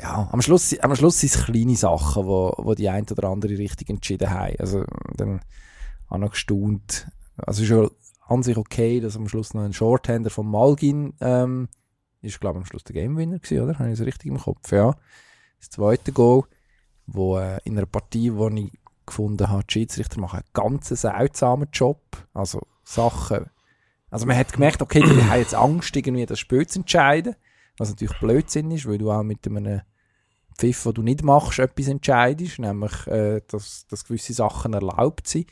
ja, 0.00 0.28
am 0.30 0.42
Schluss, 0.42 0.78
am 0.78 0.94
Schluss 0.94 1.20
sind 1.20 1.34
es 1.34 1.44
kleine 1.44 1.76
Sachen, 1.76 2.26
wo, 2.26 2.54
wo 2.56 2.74
die 2.74 2.88
eine 2.88 3.06
oder 3.10 3.28
andere 3.28 3.58
richtig 3.58 3.90
entschieden 3.90 4.30
haben. 4.30 4.54
Also, 4.58 4.84
dann 5.16 5.40
habe 6.08 6.24
ich 6.26 6.30
gestaunt. 6.32 7.08
Also, 7.36 7.62
ist 7.62 7.70
ja 7.70 7.88
an 8.28 8.42
sich 8.42 8.56
okay, 8.56 9.00
dass 9.00 9.16
am 9.16 9.28
Schluss 9.28 9.54
noch 9.54 9.62
ein 9.62 9.72
Shorthander 9.72 10.30
von 10.30 10.46
Malgin, 10.46 11.14
ähm, 11.20 11.68
ist, 12.20 12.40
glaube 12.40 12.58
ich, 12.58 12.62
am 12.62 12.66
Schluss 12.66 12.84
der 12.84 12.94
Gamewinner 12.94 13.38
gewesen, 13.38 13.62
oder? 13.62 13.78
Habe 13.78 13.88
ich 13.88 13.98
es 13.98 14.06
richtig 14.06 14.26
im 14.26 14.38
Kopf? 14.38 14.70
Ja. 14.72 14.94
Das 15.58 15.70
zweite 15.70 16.12
Goal, 16.12 16.44
wo, 17.06 17.38
äh, 17.38 17.58
in 17.64 17.76
einer 17.76 17.86
Partie, 17.86 18.34
wo 18.34 18.48
ich 18.48 18.72
gefunden 19.06 19.48
habe, 19.48 19.64
die 19.64 19.72
Schiedsrichter 19.72 20.20
machen 20.20 20.40
einen 20.40 20.48
ganz 20.52 20.88
seltsamen 20.88 21.68
Job. 21.72 22.00
Also, 22.34 22.60
Sachen, 22.84 23.46
also 24.10 24.26
man 24.26 24.36
hat 24.36 24.52
gemerkt, 24.52 24.80
okay, 24.80 25.00
die 25.00 25.24
haben 25.24 25.38
jetzt 25.38 25.54
Angst, 25.54 25.94
irgendwie 25.94 26.26
das 26.26 26.38
Spiel 26.38 26.66
zu 26.66 26.80
entscheiden. 26.80 27.34
Was 27.78 27.90
natürlich 27.90 28.18
Blödsinn 28.18 28.70
ist, 28.70 28.86
weil 28.86 28.98
du 28.98 29.10
auch 29.10 29.22
mit 29.22 29.46
einem 29.46 29.80
Pfiff, 30.58 30.82
den 30.82 30.94
du 30.94 31.02
nicht 31.02 31.22
machst, 31.22 31.60
etwas 31.60 31.88
entscheidest, 31.88 32.58
nämlich, 32.58 33.06
äh, 33.06 33.40
dass, 33.46 33.86
dass 33.86 34.04
gewisse 34.04 34.32
Sachen 34.32 34.74
erlaubt 34.74 35.28
sind. 35.28 35.46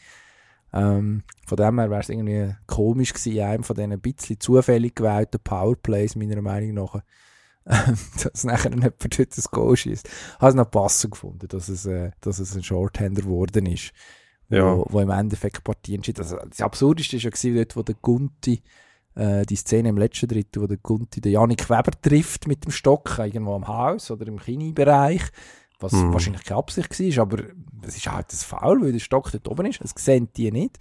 Ähm, 0.72 1.22
von 1.46 1.56
dem 1.56 1.78
her 1.78 1.90
wäre 1.90 2.00
es 2.00 2.08
irgendwie 2.08 2.54
komisch 2.66 3.14
gewesen, 3.14 3.40
einem 3.40 3.62
von 3.62 3.76
diesen 3.76 3.92
ein 3.92 4.00
bisschen 4.00 4.40
zufällig 4.40 4.96
gewählten 4.96 5.40
Powerplays, 5.42 6.16
meiner 6.16 6.42
Meinung 6.42 6.74
nach, 6.74 6.96
äh, 6.96 7.00
dass 8.22 8.44
nachher 8.44 8.72
jemand 8.72 9.18
dort 9.18 9.36
das 9.38 9.50
Goal 9.50 9.76
schießt. 9.76 10.08
Habe 10.40 10.48
es 10.48 10.54
noch 10.54 10.70
passend 10.70 11.12
gefunden, 11.12 11.46
dass 11.48 11.68
es, 11.68 11.86
äh, 11.86 12.10
dass 12.20 12.40
es 12.40 12.54
ein 12.56 12.64
Shorthander 12.64 13.22
geworden 13.22 13.66
ist, 13.66 13.92
ja. 14.48 14.76
wo, 14.76 14.86
wo 14.88 15.00
im 15.00 15.10
Endeffekt 15.10 15.62
Partien 15.62 15.96
entschieden. 15.96 16.22
Also, 16.22 16.36
das 16.36 16.60
Absurdeste 16.60 17.16
war 17.22 17.50
ja 17.50 17.54
dort, 17.54 17.76
wo 17.76 17.82
der 17.82 17.94
Gunti 17.94 18.62
äh, 19.16 19.44
die 19.46 19.56
Szene 19.56 19.88
im 19.88 19.98
letzten 19.98 20.28
Drittel, 20.28 20.62
wo 20.62 20.66
der 20.66 20.76
Gunti 20.76 21.20
den 21.20 21.32
Janik 21.32 21.68
Weber 21.68 21.92
trifft 22.00 22.46
mit 22.46 22.64
dem 22.64 22.70
Stock, 22.70 23.18
irgendwo 23.18 23.54
am 23.54 23.66
Haus 23.66 24.10
oder 24.10 24.26
im 24.26 24.38
Kini-Bereich, 24.38 25.22
was 25.80 25.92
mm. 25.92 26.12
wahrscheinlich 26.12 26.44
keine 26.44 26.58
Absicht 26.58 27.16
war, 27.16 27.22
aber 27.22 27.42
es 27.82 27.96
ist 27.96 28.10
halt 28.10 28.30
das 28.30 28.44
Foul, 28.44 28.82
weil 28.82 28.92
der 28.92 29.00
Stock 29.00 29.30
dort 29.32 29.48
oben 29.48 29.66
ist, 29.66 29.82
das 29.82 29.92
sehen 29.96 30.28
die 30.36 30.52
nicht. 30.52 30.78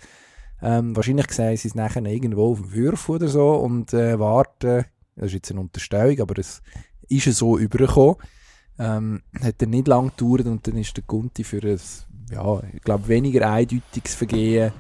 Ähm, 0.62 0.96
wahrscheinlich 0.96 1.32
sehen 1.32 1.58
sie 1.58 1.70
es 1.70 1.76
nachher 1.76 2.06
irgendwo 2.06 2.52
auf 2.52 2.62
dem 2.62 2.74
Würf 2.74 3.10
oder 3.10 3.28
so 3.28 3.56
und 3.56 3.94
äh, 3.94 4.20
warten, 4.20 4.86
das 5.16 5.28
ist 5.28 5.34
jetzt 5.34 5.52
eine 5.52 5.62
Unterstellung, 5.62 6.20
aber 6.20 6.38
es 6.40 6.62
ist 7.08 7.26
so 7.38 7.58
übergekommen. 7.58 8.16
Ähm, 8.78 9.22
hat 9.42 9.62
dann 9.62 9.70
nicht 9.70 9.88
lange 9.88 10.10
gedauert 10.10 10.46
und 10.46 10.68
dann 10.68 10.76
ist 10.76 10.98
der 10.98 11.06
Gunti 11.06 11.46
für 11.46 11.62
ein, 11.64 11.80
ja, 12.30 12.62
ich 12.74 12.82
glaube, 12.82 13.08
weniger 13.08 13.50
eindeutiges 13.50 14.16
Vergehen 14.16 14.74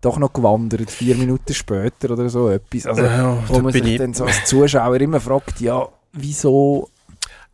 doch 0.00 0.18
noch 0.18 0.32
gewandert, 0.32 0.90
vier 0.90 1.16
Minuten 1.16 1.54
später 1.54 2.10
oder 2.10 2.28
so 2.28 2.48
etwas. 2.48 2.86
Also, 2.86 3.02
ja, 3.02 3.42
wo 3.48 3.60
man 3.60 3.72
sich 3.72 3.98
dann 3.98 4.14
so 4.14 4.24
als 4.24 4.44
Zuschauer 4.44 5.00
immer 5.00 5.20
fragt, 5.20 5.60
ja, 5.60 5.88
wieso, 6.12 6.90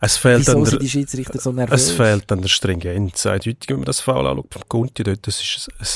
es 0.00 0.16
fehlt 0.18 0.40
wieso 0.40 0.52
an 0.52 0.58
der, 0.58 0.70
sind 0.70 0.82
die 0.82 0.88
Schiedsrichter 0.88 1.40
so 1.40 1.52
nervös? 1.52 1.82
Es 1.82 1.90
fehlt 1.92 2.30
an 2.30 2.42
der 2.42 2.48
Stringenz. 2.48 3.24
Eindeutig, 3.24 3.68
wenn 3.68 3.76
man 3.76 3.86
das 3.86 4.00
Foul 4.00 4.26
anschaut, 4.26 4.52
vom 4.52 4.62
Gunti 4.68 5.02
dort, 5.02 5.26
das 5.26 5.40
ist 5.40 5.68
ein, 5.78 5.86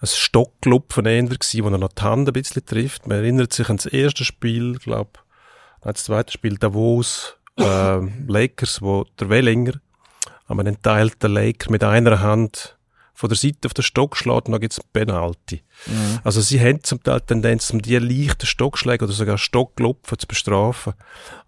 ein, 0.00 0.06
Stocklupfen 0.06 1.06
eher 1.06 1.24
gewesen, 1.24 1.64
wo 1.64 1.68
er 1.68 1.78
noch 1.78 1.92
die 1.92 2.02
Hand 2.02 2.28
ein 2.28 2.32
bisschen 2.32 2.64
trifft. 2.64 3.08
Man 3.08 3.18
erinnert 3.18 3.52
sich 3.52 3.68
an 3.68 3.78
das 3.78 3.86
erste 3.86 4.24
Spiel, 4.24 4.78
glaube 4.78 5.10
an 5.80 5.92
das 5.94 6.04
zweite 6.04 6.32
Spiel 6.32 6.58
Davos, 6.58 7.36
äh, 7.56 8.00
Lakers, 8.28 8.82
wo 8.82 9.04
der 9.18 9.28
Wellinger 9.30 9.80
aber 10.50 10.60
einen 10.60 10.82
teilten 10.82 11.32
Laker 11.32 11.70
mit 11.70 11.84
einer 11.84 12.20
Hand 12.20 12.76
von 13.20 13.28
der 13.28 13.36
Seite 13.36 13.66
auf 13.66 13.74
den 13.74 13.82
Stock 13.82 14.16
schlägt 14.16 14.46
und 14.46 14.52
dann 14.52 14.62
gibt 14.62 14.72
es 14.72 14.80
Penalty. 14.80 15.62
Mhm. 15.84 16.20
Also 16.24 16.40
sie 16.40 16.58
haben 16.58 16.82
zum 16.82 17.02
Teil 17.02 17.20
Tendenz, 17.20 17.70
um 17.70 17.82
die 17.82 17.98
leichten 17.98 18.46
Stockschläge 18.46 19.04
oder 19.04 19.12
sogar 19.12 19.36
Stockklopfen 19.36 20.18
zu 20.18 20.26
bestrafen. 20.26 20.94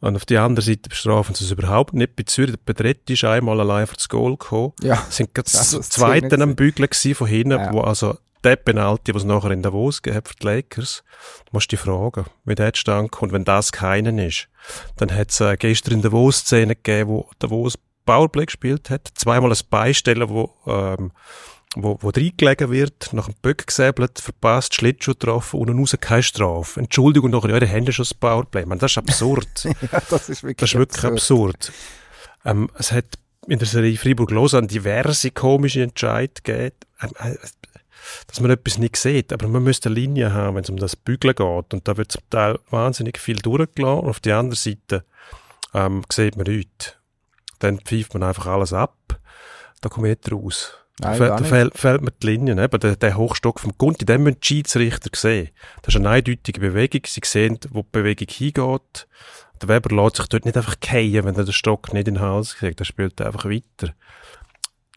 Und 0.00 0.16
auf 0.16 0.26
die 0.26 0.37
andere 0.37 0.62
Seite 0.62 0.90
bestrafen 0.90 1.35
sie 1.35 1.44
es 1.44 1.50
überhaupt 1.50 1.94
nicht. 1.94 2.14
Bei 2.14 2.24
Zürich, 2.24 2.50
der 2.50 2.58
Pedretti 2.58 3.14
ist 3.14 3.24
einmal 3.24 3.58
allein 3.58 3.87
für 3.87 3.94
das 3.94 4.11
Goal 4.11 4.32
gekommen. 4.32 4.74
Ja. 4.82 5.02
sind 5.08 5.35
gerade 5.35 5.50
das 5.52 5.70
zweite 5.88 6.42
am 6.42 6.56
Bügeln 6.56 6.90
von 7.14 7.26
hinten, 7.26 7.52
ja. 7.52 7.72
wo 7.72 7.80
also 7.80 8.18
der 8.44 8.56
Penalty, 8.56 9.14
was 9.14 9.22
es 9.22 9.28
nachher 9.28 9.52
in 9.52 9.62
Davos 9.62 10.02
gegeben 10.02 10.26
für 10.26 10.35
die 10.35 10.46
Lakers, 10.46 11.04
du 11.46 11.50
musst 11.52 11.72
dich 11.72 11.80
fragen, 11.80 12.26
wie 12.44 12.54
der 12.54 12.74
zustande 12.74 13.08
kommt. 13.08 13.32
Wenn 13.32 13.44
das 13.44 13.72
keinen 13.72 14.18
ist, 14.18 14.48
dann 14.96 15.11
hat 15.11 15.30
es 15.30 15.40
äh, 15.40 15.56
gestern 15.56 15.94
in 15.94 16.02
Davos 16.02 16.38
Szene 16.38 16.76
gegeben, 16.76 17.08
wo 17.08 17.30
Davos 17.38 17.78
Powerplay 18.04 18.46
gespielt 18.46 18.90
hat, 18.90 19.08
zweimal 19.14 19.52
ein 19.52 19.58
Beistellen, 19.70 20.28
wo 20.28 20.54
ähm, 20.66 21.12
wo, 21.74 21.98
wo 22.00 22.11
reingelegen 22.11 22.70
wird, 22.70 23.12
nach 23.12 23.26
dem 23.26 23.35
Böck 23.40 23.66
gesäbelt, 23.66 24.20
verpasst, 24.20 24.74
Schlittschuh 24.74 25.12
getroffen 25.12 25.61
und 25.61 25.78
raus 25.78 25.96
keine 26.00 26.22
Strafe. 26.22 26.80
Entschuldigung, 26.80 27.30
nachher, 27.30 27.50
ja, 27.50 27.61
die 27.61 27.66
Hände 27.66 27.92
schon 27.92 28.04
das 28.04 28.14
Powerplay. 28.14 28.66
Man, 28.66 28.78
das 28.78 28.92
ist 28.92 28.98
absurd. 28.98 29.48
ja, 29.64 30.02
das 30.11 30.28
ist 30.28 30.42
wirklich, 30.42 30.56
das 30.56 30.70
ist 30.70 30.78
wirklich 30.78 31.04
absurd. 31.04 31.54
absurd. 31.54 31.72
Ähm, 32.44 32.70
es 32.78 32.92
hat 32.92 33.06
in 33.46 33.58
der 33.58 33.68
Serie 33.68 33.96
Fribourg-Lausanne 33.96 34.66
diverse 34.66 35.30
komische 35.30 35.82
Entscheidungen 35.82 36.35
gegeben, 36.44 36.76
ähm, 37.00 37.11
äh, 37.18 37.37
dass 38.26 38.40
man 38.40 38.50
etwas 38.50 38.78
nicht 38.78 38.96
sieht. 38.96 39.32
Aber 39.32 39.48
man 39.48 39.62
müsste 39.62 39.88
eine 39.88 39.94
Linie 39.94 40.32
haben, 40.32 40.56
wenn 40.56 40.64
es 40.64 40.70
um 40.70 40.76
das 40.76 40.96
Bügeln 40.96 41.35
geht. 41.35 41.74
Und 41.74 41.88
da 41.88 41.96
wird 41.96 42.12
zum 42.12 42.22
Teil 42.30 42.58
wahnsinnig 42.70 43.18
viel 43.18 43.37
durchgelassen. 43.37 44.00
Und 44.00 44.11
auf 44.11 44.20
der 44.20 44.38
anderen 44.38 44.56
Seite 44.56 45.04
ähm, 45.72 46.02
sieht 46.11 46.37
man 46.37 46.46
nichts. 46.46 46.96
Dann 47.61 47.78
pfeift 47.78 48.12
man 48.14 48.24
einfach 48.24 48.46
alles 48.46 48.72
ab. 48.72 48.96
Da 49.80 49.88
kommt 49.88 50.06
nicht 50.06 50.30
raus. 50.30 50.82
Nein, 51.00 51.18
da 51.18 51.38
fällt, 51.38 51.78
fällt 51.78 52.02
mir 52.02 52.12
die 52.12 52.26
Linie, 52.26 52.62
eben, 52.62 52.81
der, 52.81 52.96
der 52.96 53.16
Hochstock 53.16 53.61
vom 53.61 53.72
Gunti, 53.78 54.05
den 54.05 54.22
müssen 54.22 54.40
die 54.40 54.46
Schiedsrichter 54.46 55.11
sehen. 55.14 55.48
Das 55.83 55.94
ist 55.94 56.00
eine 56.00 56.11
eindeutige 56.11 56.61
Bewegung, 56.61 57.02
sie 57.07 57.22
sehen, 57.24 57.59
wo 57.70 57.83
die 57.83 57.88
Bewegung 57.92 58.28
hingeht. 58.31 59.09
Der 59.62 59.68
Weber 59.68 59.94
lässt 59.94 60.16
sich 60.16 60.26
dort 60.26 60.44
nicht 60.44 60.57
einfach 60.57 60.76
fallen, 60.85 61.24
wenn 61.24 61.35
er 61.35 61.44
den 61.44 61.52
Stock 61.52 61.92
nicht 61.94 62.09
in 62.09 62.14
den 62.14 62.22
Hals 62.22 62.57
kriegt, 62.57 62.81
der 62.81 62.85
spielt 62.85 63.20
einfach 63.20 63.46
weiter. 63.46 63.94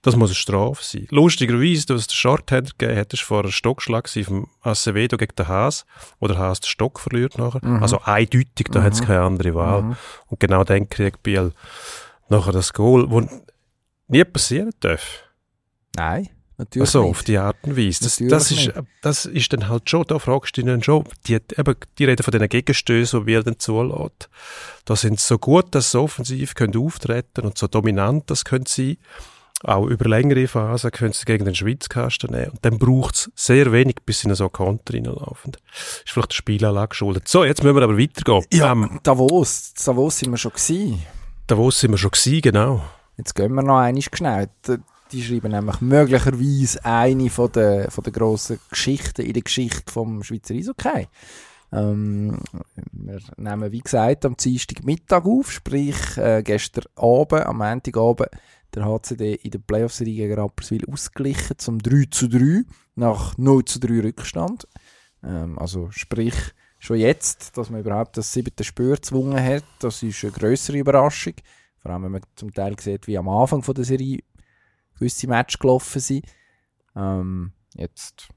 Das 0.05 0.15
muss 0.15 0.29
eine 0.29 0.35
Strafe 0.35 0.83
sein. 0.83 1.07
Lustigerweise, 1.09 1.95
was 1.95 2.05
der 2.05 2.13
Shorthänder 2.13 2.69
gegeben 2.77 2.99
hat, 2.99 3.11
ist 3.11 3.23
vor 3.23 3.39
einem 3.39 3.51
Stockschlag 3.51 4.07
vom 4.07 4.47
Acevedo 4.61 5.17
gegen 5.17 5.35
den 5.35 5.47
Haas, 5.47 5.85
wo 6.19 6.27
der 6.27 6.37
Haas 6.37 6.59
den 6.59 6.67
Stock 6.67 6.99
verliert 6.99 7.39
nachher. 7.39 7.65
Mhm. 7.65 7.81
Also 7.81 7.99
eindeutig, 8.03 8.67
da 8.71 8.83
hat 8.83 8.93
es 8.93 9.01
keine 9.01 9.21
andere 9.21 9.55
Wahl. 9.55 9.81
Mhm. 9.81 9.95
Und 10.27 10.39
genau 10.39 10.63
dann 10.63 10.89
kriegt 10.89 11.23
Biel 11.23 11.53
nachher 12.29 12.51
das 12.51 12.73
Goal, 12.73 13.09
wo 13.09 13.27
nie 14.07 14.23
passieren 14.25 14.69
darf. 14.79 15.24
Nein, 15.95 16.29
natürlich 16.57 16.87
Also 16.87 17.01
nicht. 17.03 17.09
auf 17.11 17.23
die 17.23 17.37
Art 17.37 17.57
und 17.63 17.77
Weise. 17.77 18.03
Das, 18.03 18.17
das, 18.21 18.51
ist, 18.51 18.71
das 19.01 19.25
ist 19.25 19.53
dann 19.53 19.67
halt 19.69 19.89
schon, 19.89 20.03
da 20.07 20.19
fragst 20.19 20.55
du 20.57 20.61
dich 20.61 20.69
dann 20.71 20.83
schon, 20.83 21.03
die, 21.27 21.33
eben, 21.35 21.75
die 21.97 22.05
reden 22.05 22.23
von 22.23 22.31
diesen 22.31 22.49
Gegenstößen, 22.49 23.19
die 23.19 23.25
Biel 23.25 23.43
dann 23.43 23.59
zulässt. 23.59 24.29
Da 24.85 24.95
sind 24.95 25.19
sie 25.19 25.27
so 25.27 25.37
gut, 25.37 25.73
dass 25.75 25.91
sie 25.91 25.99
offensiv 25.99 26.55
können 26.55 26.75
auftreten 26.77 27.41
und 27.45 27.57
so 27.57 27.67
dominant 27.67 28.29
das 28.29 28.45
können 28.45 28.65
sie 28.65 28.99
auch 29.63 29.87
über 29.87 30.07
längere 30.07 30.47
Phasen 30.47 30.91
können 30.91 31.13
sie 31.13 31.25
gegen 31.25 31.45
den 31.45 31.55
Schweizkasten 31.55 32.29
nehmen. 32.31 32.49
Und 32.51 32.63
dann 32.65 32.77
braucht 32.77 33.15
es 33.15 33.31
sehr 33.35 33.71
wenig, 33.71 33.95
bis 34.05 34.19
sie 34.19 34.27
in 34.27 34.35
so 34.35 34.47
Konter 34.49 34.93
reinlaufen. 34.93 35.53
Ist 35.73 36.11
vielleicht 36.11 36.31
der 36.31 36.35
Spielanlage 36.35 36.89
geschuldet. 36.89 37.27
So, 37.27 37.43
jetzt 37.45 37.63
müssen 37.63 37.75
wir 37.75 37.81
aber 37.83 37.97
weitergehen. 37.97 38.43
Ja, 38.51 38.73
Ähm, 38.73 38.99
Davos, 39.01 39.73
Davos 39.73 40.19
sind 40.19 40.31
wir 40.31 40.37
schon 40.37 40.51
gewesen. 40.51 41.01
da 41.47 41.57
wo 41.57 41.71
sind 41.71 41.91
wir 41.91 41.97
schon 41.97 42.11
gewesen, 42.11 42.41
genau. 42.41 42.83
Jetzt 43.17 43.33
gehen 43.33 43.53
wir 43.53 43.63
noch 43.63 43.77
einmal 43.79 44.03
schnell. 44.13 44.49
Die- 45.15 45.23
schreiben 45.23 45.51
nämlich 45.51 45.79
möglicherweise 45.81 46.83
eine 46.83 47.29
von 47.29 47.51
der, 47.51 47.89
von 47.89 48.03
der 48.03 48.11
grossen 48.13 48.59
Geschichten 48.69 49.21
in 49.21 49.33
der 49.33 49.43
Geschichte 49.43 49.91
vom 49.91 50.21
Schweizer 50.23 50.53
Eishockey. 50.53 51.07
Ähm, 51.71 52.39
wir 52.91 53.19
nehmen, 53.37 53.71
wie 53.71 53.79
gesagt, 53.79 54.25
am 54.25 54.35
Dienstag 54.35 54.83
Mittag 54.83 55.25
auf, 55.25 55.51
sprich 55.51 55.95
äh, 56.17 56.43
gestern 56.43 56.83
Abend, 56.95 57.45
am 57.45 57.57
Montagabend, 57.57 58.29
der 58.73 58.85
HCD 58.85 59.35
in 59.35 59.51
der 59.51 59.59
Playoff-Serie 59.59 60.15
gegen 60.27 60.39
Rapperswil 60.39 60.85
ausgeglichen 60.91 61.57
zum 61.57 61.79
3 61.79 62.05
zu 62.11 62.27
3 62.27 62.63
nach 62.95 63.37
0 63.37 63.63
zu 63.65 63.79
3 63.79 64.01
Rückstand. 64.01 64.67
Ähm, 65.23 65.57
also 65.57 65.89
sprich, 65.91 66.35
schon 66.79 66.97
jetzt, 66.97 67.57
dass 67.57 67.69
man 67.69 67.79
überhaupt 67.79 68.17
das 68.17 68.33
siebte 68.33 68.63
Spür 68.65 68.95
gezwungen 68.95 69.41
hat, 69.41 69.63
das 69.79 70.03
ist 70.03 70.23
eine 70.23 70.33
größere 70.33 70.77
Überraschung. 70.77 71.33
Vor 71.81 71.91
allem, 71.91 72.03
wenn 72.03 72.11
man 72.11 72.21
zum 72.35 72.53
Teil 72.53 72.75
sieht, 72.79 73.07
wie 73.07 73.17
am 73.17 73.29
Anfang 73.29 73.63
von 73.63 73.75
der 73.75 73.85
Serie 73.85 74.19
gewisse 74.95 75.27
Matches 75.27 75.59
gelaufen 75.59 75.99
sind. 75.99 76.25
Ähm, 76.95 77.51
jetzt 77.75 78.29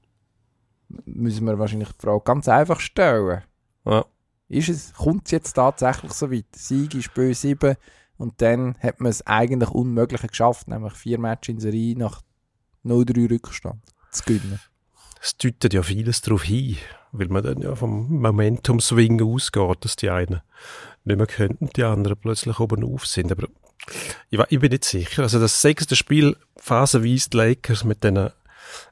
müssen 1.05 1.45
wir 1.45 1.59
wahrscheinlich 1.59 1.91
die 1.91 2.01
Frage 2.01 2.23
ganz 2.23 2.47
einfach 2.47 2.79
stellen. 2.79 3.43
Ja. 3.85 4.05
Ist 4.47 4.69
es, 4.69 4.93
kommt 4.93 5.25
es 5.25 5.31
jetzt 5.31 5.53
tatsächlich 5.53 6.11
so 6.11 6.31
weit? 6.31 6.55
Sieg 6.55 6.95
in 6.95 7.03
Spiel 7.03 7.33
7 7.33 7.75
und 8.17 8.41
dann 8.41 8.75
hat 8.79 8.99
man 8.99 9.11
es 9.11 9.25
eigentlich 9.27 9.69
Unmögliche 9.69 10.27
geschafft, 10.27 10.67
nämlich 10.67 10.93
vier 10.93 11.19
Matches 11.19 11.53
in 11.53 11.59
Serie 11.59 11.97
nach 11.97 12.21
0-3 12.83 13.29
Rückstand 13.29 13.81
zu 14.11 14.23
gewinnen. 14.23 14.59
Es 15.21 15.37
deutet 15.37 15.73
ja 15.73 15.83
vieles 15.83 16.21
darauf 16.21 16.43
hin, 16.43 16.77
weil 17.11 17.27
man 17.27 17.43
dann 17.43 17.61
ja 17.61 17.75
vom 17.75 18.21
Momentum-Swing 18.21 19.21
ausgeht, 19.21 19.85
dass 19.85 19.95
die 19.97 20.09
einen 20.09 20.41
nicht 21.03 21.17
mehr 21.17 21.27
könnten, 21.27 21.69
die 21.75 21.83
anderen 21.83 22.17
plötzlich 22.17 22.59
oben 22.59 22.83
auf 22.83 23.05
sind. 23.05 23.31
Aber 23.31 23.47
ich, 24.29 24.39
ich 24.49 24.59
bin 24.59 24.71
nicht 24.71 24.85
sicher. 24.85 25.23
Also 25.23 25.39
das 25.39 25.61
sechste 25.61 25.95
Spiel 25.95 26.35
phasenweise 26.57 27.29
die 27.29 27.37
Lakers 27.37 27.83
mit 27.83 28.03
den 28.03 28.29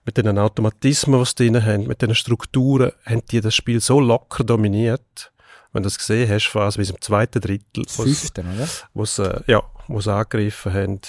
mit 0.06 0.18
den 0.18 0.38
Automatismen, 0.40 1.20
die 1.20 1.26
sie 1.26 1.36
drin 1.52 1.64
haben, 1.66 1.86
mit 1.88 2.02
den 2.02 2.16
Strukturen, 2.16 2.92
haben 3.06 3.22
die 3.30 3.42
das 3.42 3.54
Spiel 3.54 3.80
so 3.80 4.00
locker 4.00 4.44
dominiert. 4.44 5.32
Wenn 5.72 5.84
du 5.84 5.88
das 5.88 5.98
gesehen 6.00 6.30
hast, 6.32 6.48
phasenweise 6.48 6.94
im 6.94 7.02
zweiten 7.02 7.40
Drittel, 7.42 7.84
Das 7.84 8.00
wo's- 8.00 8.06
fünfte, 8.06 8.42
oder? 8.42 8.68
wo 8.96 9.06
sie, 9.06 9.24
äh, 9.24 9.42
ja, 9.52 9.62
wo 9.88 10.02
sie 10.02 10.12
angegriffen 10.12 10.74
haben. 10.74 11.00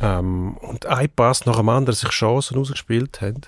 Ähm, 0.00 0.56
und 0.58 0.84
ein 0.86 1.08
Pass 1.08 1.46
nach 1.46 1.56
dem 1.56 1.68
anderen 1.70 1.96
sich 1.96 2.10
Chancen 2.10 2.58
ausgespielt 2.58 3.20
haben. 3.22 3.40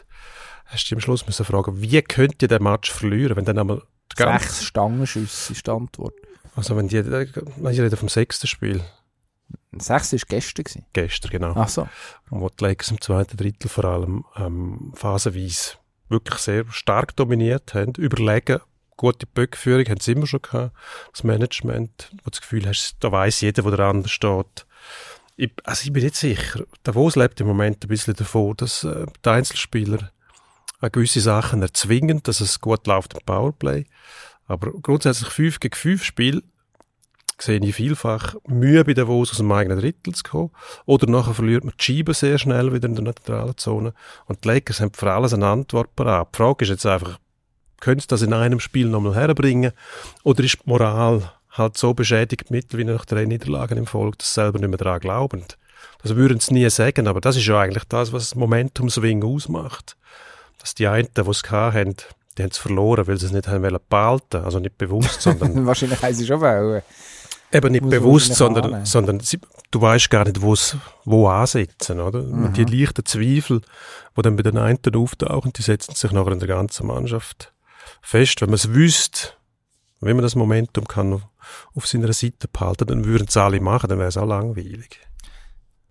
Hast 0.66 0.90
du 0.90 0.94
am 0.94 1.00
Schluss 1.00 1.26
müssen 1.26 1.44
fragen, 1.44 1.82
wie 1.82 2.00
könnt 2.00 2.40
ihr 2.40 2.48
den 2.48 2.62
Match 2.62 2.90
verlieren, 2.90 3.36
wenn 3.36 3.44
dann 3.44 3.58
einmal 3.58 3.82
Sechs 4.16 4.64
Stangenschüsse 4.64 5.52
ist 5.52 5.66
die 5.66 5.70
Antwort. 5.70 6.14
also 6.56 6.76
wenn 6.76 6.88
die, 6.88 6.96
äh, 6.96 7.24
ich 7.24 7.80
rede 7.80 7.96
vom 7.96 8.08
sechsten 8.08 8.46
Spiel, 8.46 8.80
Sechs 9.76 10.12
war 10.12 10.20
gestern. 10.28 10.64
Gewesen. 10.64 10.86
gestern 10.92 11.30
genau, 11.30 11.52
Ach 11.54 11.68
so. 11.68 11.88
wo 12.30 12.48
die 12.48 12.64
Lakers 12.64 12.90
im 12.90 13.00
zweiten 13.00 13.36
Drittel 13.36 13.68
vor 13.68 13.84
allem 13.84 14.24
ähm, 14.36 14.92
phasenweise 14.94 15.74
wirklich 16.08 16.38
sehr 16.38 16.64
stark 16.70 17.14
dominiert 17.16 17.74
haben, 17.74 17.92
überlegen, 17.94 18.60
gute 18.96 19.26
Böckführung 19.26 19.86
haben 19.86 20.00
sie 20.00 20.12
immer 20.12 20.26
schon 20.26 20.42
gehabt, 20.42 20.74
das 21.12 21.22
Management, 21.22 22.10
wo 22.12 22.24
du 22.24 22.30
das 22.30 22.40
Gefühl 22.40 22.66
hast, 22.66 22.96
da 23.00 23.12
weiß 23.12 23.42
jeder, 23.42 23.64
wo 23.64 23.70
der 23.70 23.86
andere 23.86 24.08
steht. 24.08 24.66
Ich, 25.36 25.52
also 25.64 25.84
ich 25.84 25.92
bin 25.92 26.02
nicht 26.02 26.16
sicher. 26.16 26.64
Davos 26.82 27.14
lebt 27.14 27.40
im 27.40 27.46
Moment 27.46 27.84
ein 27.84 27.88
bisschen 27.88 28.14
davon, 28.14 28.56
dass 28.56 28.84
äh, 28.84 29.06
die 29.24 29.28
Einzelspieler 29.28 30.10
gewisse 30.92 31.20
Sachen 31.20 31.62
erzwingen, 31.62 32.22
dass 32.22 32.40
es 32.40 32.60
gut 32.60 32.86
läuft 32.86 33.14
im 33.14 33.20
Powerplay. 33.24 33.86
Aber 34.46 34.72
grundsätzlich 34.72 35.28
5 35.28 35.60
gegen 35.60 35.76
5 35.76 36.02
Spiel 36.04 36.42
sehe 37.40 37.60
ich 37.60 37.74
vielfach 37.74 38.34
Mühe 38.46 38.84
bei 38.84 38.94
Davos 38.94 39.30
aus 39.30 39.36
dem 39.38 39.50
eigenen 39.52 39.78
Drittel 39.78 40.14
zu 40.14 40.22
kommen. 40.22 40.50
Oder 40.86 41.08
nachher 41.08 41.34
verliert 41.34 41.64
man 41.64 41.74
die 41.78 41.82
Scheibe 41.82 42.14
sehr 42.14 42.38
schnell 42.38 42.72
wieder 42.72 42.88
in 42.88 42.94
der 42.94 43.04
neutralen 43.04 43.56
Zone. 43.56 43.94
Und 44.26 44.44
die 44.44 44.48
Lakers 44.48 44.80
haben 44.80 44.92
für 44.92 45.12
alles 45.12 45.34
eine 45.34 45.46
Antwort 45.46 45.94
parat. 45.94 46.28
Die 46.32 46.36
Frage 46.36 46.64
ist 46.64 46.70
jetzt 46.70 46.86
einfach, 46.86 47.18
können 47.80 48.00
sie 48.00 48.08
das 48.08 48.22
in 48.22 48.32
einem 48.32 48.60
Spiel 48.60 48.88
nochmal 48.88 49.14
herbringen? 49.14 49.72
Oder 50.24 50.44
ist 50.44 50.58
die 50.64 50.68
Moral 50.68 51.32
halt 51.50 51.76
so 51.76 51.94
beschädigt 51.94 52.50
mittlerweile 52.50 52.94
nach 52.94 53.04
drei 53.04 53.24
Niederlagen 53.24 53.78
im 53.78 53.86
Volk, 53.86 54.18
dass 54.18 54.34
sie 54.34 54.40
selber 54.40 54.58
nicht 54.58 54.68
mehr 54.68 54.78
daran 54.78 55.00
glauben? 55.00 55.44
Das 56.02 56.14
würden 56.14 56.40
sie 56.40 56.54
nie 56.54 56.68
sagen, 56.70 57.08
aber 57.08 57.20
das 57.20 57.36
ist 57.36 57.46
ja 57.46 57.60
eigentlich 57.60 57.84
das, 57.84 58.12
was 58.12 58.30
das 58.30 58.34
Momentum-Swing 58.34 59.24
ausmacht. 59.24 59.96
Dass 60.58 60.74
die 60.74 60.86
einen, 60.86 61.08
die 61.16 61.20
es 61.20 61.42
haben, 61.50 61.94
die 62.36 62.42
haben 62.42 62.50
es 62.50 62.58
verloren, 62.58 63.06
weil 63.06 63.18
sie 63.18 63.26
es 63.26 63.32
nicht 63.32 63.48
haben 63.48 63.78
behalten. 63.88 64.44
Also 64.44 64.58
nicht 64.60 64.78
bewusst, 64.78 65.22
sondern 65.22 65.66
Wahrscheinlich 65.66 66.00
haben 66.02 66.14
sie 66.14 66.26
schon 66.26 66.40
wollen. 66.40 66.82
Eben 67.52 67.72
nicht 67.72 67.88
bewusst, 67.88 68.34
sondern, 68.34 68.64
annehmen. 68.64 68.86
sondern 68.86 69.20
sie, 69.20 69.38
du 69.70 69.80
weißt 69.80 70.10
gar 70.10 70.24
nicht, 70.24 70.42
wo 70.42 71.28
ansetzen, 71.28 72.00
oder? 72.00 72.22
Mhm. 72.22 72.52
Die 72.52 72.64
leichten 72.64 73.06
Zweifel, 73.06 73.62
die 74.16 74.22
dann 74.22 74.36
bei 74.36 74.42
den 74.42 74.58
einen 74.58 74.78
auftauchen, 74.94 75.52
die 75.54 75.62
setzen 75.62 75.94
sich 75.94 76.12
nachher 76.12 76.32
in 76.32 76.40
der 76.40 76.48
ganzen 76.48 76.86
Mannschaft 76.86 77.54
fest. 78.02 78.40
Wenn 78.42 78.50
man 78.50 78.56
es 78.56 78.74
wüsste, 78.74 79.30
wenn 80.00 80.16
man 80.16 80.22
das 80.22 80.34
Momentum 80.34 80.86
kann 80.86 81.14
auf, 81.14 81.22
auf 81.74 81.86
seiner 81.86 82.12
Seite 82.12 82.48
behalten, 82.48 82.86
dann 82.86 83.04
würden 83.04 83.26
es 83.28 83.36
alle 83.36 83.60
machen, 83.60 83.88
dann 83.88 83.98
wäre 83.98 84.08
es 84.08 84.18
auch 84.18 84.26
langweilig. 84.26 85.00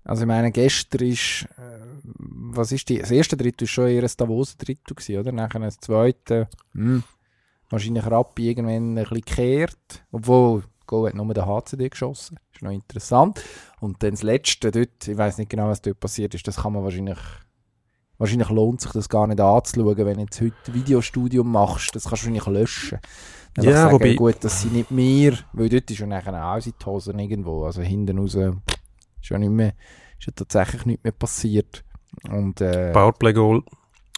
Also 0.03 0.21
ich 0.21 0.27
meine, 0.27 0.51
gestern 0.51 1.05
ist, 1.05 1.47
äh, 1.57 1.85
was 2.03 2.71
ist 2.71 2.87
die, 2.87 2.99
das 2.99 3.11
erste 3.11 3.35
Drittel 3.35 3.65
ist 3.65 3.71
schon 3.71 3.87
eher 3.87 4.03
ein 4.03 4.11
Davoser 4.15 4.55
Drittel 4.57 4.95
gewesen, 4.95 5.19
oder? 5.19 5.31
Nachher 5.33 5.59
das 5.59 5.79
zweite, 5.79 6.47
hm, 6.73 7.03
wahrscheinlich 7.69 8.05
Rappi 8.05 8.49
irgendwann 8.49 8.91
ein 8.91 8.95
bisschen 8.95 9.15
gekehrt, 9.17 10.05
obwohl 10.11 10.63
Goal 10.87 11.07
hat 11.09 11.15
nur 11.15 11.31
der 11.33 11.45
HCD 11.45 11.89
geschossen, 11.89 12.39
ist 12.53 12.61
noch 12.63 12.71
interessant. 12.71 13.43
Und 13.79 14.01
dann 14.01 14.11
das 14.11 14.23
letzte 14.23 14.71
dort, 14.71 15.07
ich 15.07 15.17
weiß 15.17 15.37
nicht 15.37 15.49
genau, 15.49 15.67
was 15.67 15.81
dort 15.81 15.99
passiert 15.99 16.33
ist, 16.33 16.47
das 16.47 16.57
kann 16.57 16.73
man 16.73 16.83
wahrscheinlich, 16.83 17.19
wahrscheinlich 18.17 18.49
lohnt 18.49 18.81
sich 18.81 18.91
das 18.93 19.09
gar 19.09 19.27
nicht 19.27 19.39
anzuschauen, 19.39 19.97
wenn 19.97 20.15
du 20.15 20.21
jetzt 20.21 20.41
heute 20.41 20.55
ein 20.67 20.73
Videostudium 20.73 21.51
machst, 21.51 21.95
das 21.95 22.05
kannst 22.05 22.23
du 22.23 22.27
wahrscheinlich 22.29 22.45
löschen. 22.47 22.99
Dann 23.53 23.65
Ja, 23.65 23.73
sagen, 23.73 23.93
wobei- 23.93 24.15
gut, 24.15 24.37
das 24.41 24.61
sind 24.61 24.73
nicht 24.73 24.91
mehr, 24.91 25.33
weil 25.53 25.69
dort 25.69 25.89
ist 25.91 25.99
ja 25.99 26.07
nachher 26.07 26.33
auch 26.45 26.57
in 26.65 26.73
die 26.79 26.85
Hosen 26.85 27.19
irgendwo, 27.19 27.65
also 27.65 27.81
hinten 27.81 28.17
raus 28.19 28.35
ist 28.35 29.29
ja 29.29 29.37
nicht 29.37 29.49
mehr, 29.51 29.73
ist 30.19 30.27
ja 30.27 30.33
tatsächlich 30.35 30.85
nicht 30.85 31.03
mehr 31.03 31.13
passiert. 31.13 31.83
Und, 32.29 32.61
äh, 32.61 32.91
Powerplay-Goal, 32.93 33.63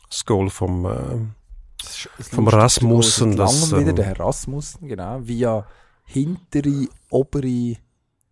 das 0.10 0.26
Goal 0.26 0.50
vom, 0.50 0.86
äh, 0.86 0.90
vom 2.22 2.48
Rasmussen, 2.48 3.36
das, 3.36 3.70
langem 3.72 3.80
wieder, 3.82 3.90
ähm, 3.92 3.96
der 3.96 4.06
Herr 4.06 4.20
Rasmussen, 4.20 4.88
genau, 4.88 5.20
via 5.22 5.66
hintere, 6.10 6.88
obere, 7.12 7.78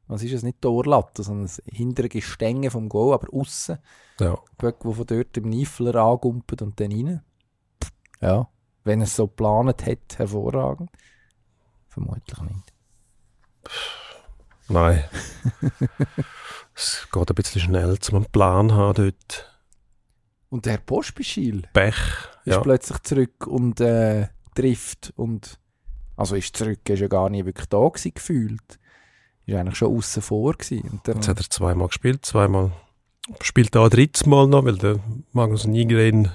was 0.08 0.24
ist 0.24 0.34
es, 0.34 0.44
nicht 0.44 0.62
Torlatte, 0.62 1.22
sondern 1.22 1.46
das 1.46 1.62
hintere 1.72 2.10
Gestänge 2.10 2.72
vom 2.72 2.90
Goal, 2.90 3.14
aber 3.14 3.32
aussen, 3.32 3.78
ja, 4.20 4.38
Böck, 4.58 4.80
der 4.80 4.92
von 4.94 5.06
dort 5.06 5.38
im 5.38 5.50
Niffler 5.50 5.96
angumpelt 5.96 6.64
und 6.64 6.80
dann 6.80 6.92
rein. 6.92 7.22
Ja, 8.20 8.50
wenn 8.84 9.02
er 9.02 9.04
es 9.04 9.16
so 9.16 9.28
geplant 9.28 9.86
hat, 9.86 10.18
hervorragend. 10.18 10.90
Vermutlich 11.88 12.42
nicht. 12.42 12.74
nein. 14.70 15.04
es 16.76 17.08
geht 17.12 17.30
ein 17.30 17.36
bisschen 17.36 17.62
schnell, 17.62 18.00
zum 18.00 18.16
einen 18.16 18.32
Plan 18.32 18.74
haben 18.74 18.96
dort. 18.96 19.54
Und 20.50 20.66
der 20.66 20.74
Herr 20.74 20.80
Pospischil 20.80 21.64
Pech, 21.74 21.96
ist 22.46 22.56
ja. 22.56 22.60
plötzlich 22.62 23.00
zurück 23.04 23.46
und 23.46 23.82
äh, 23.82 24.30
trifft 24.56 25.14
und 25.16 25.60
also 26.18 26.36
ist 26.36 26.58
zurück, 26.58 26.80
ist 26.90 27.00
ja 27.00 27.08
gar 27.08 27.30
nicht 27.30 27.46
wirklich 27.46 27.68
da 27.68 27.88
gewesen, 27.88 28.14
gefühlt. 28.14 28.80
ist 29.46 29.56
eigentlich 29.56 29.78
schon 29.78 29.96
außen 29.96 30.22
vor 30.22 30.54
gewesen. 30.54 31.02
Jetzt 31.06 31.28
hat 31.28 31.40
er 31.40 31.50
zweimal 31.50 31.88
gespielt, 31.88 32.26
zweimal 32.26 32.72
spielt 33.42 33.76
auch 33.78 33.86
ein 33.86 33.90
drittes 33.90 34.26
Mal 34.26 34.48
noch, 34.48 34.66
weil 34.66 34.78
der 34.78 35.00
Magnus 35.32 35.66
Nygren 35.66 36.32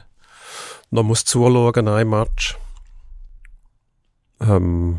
noch 0.90 1.02
muss 1.02 1.24
zuschauen, 1.24 1.88
ein 1.88 2.08
Match. 2.08 2.56
Ähm, 4.40 4.98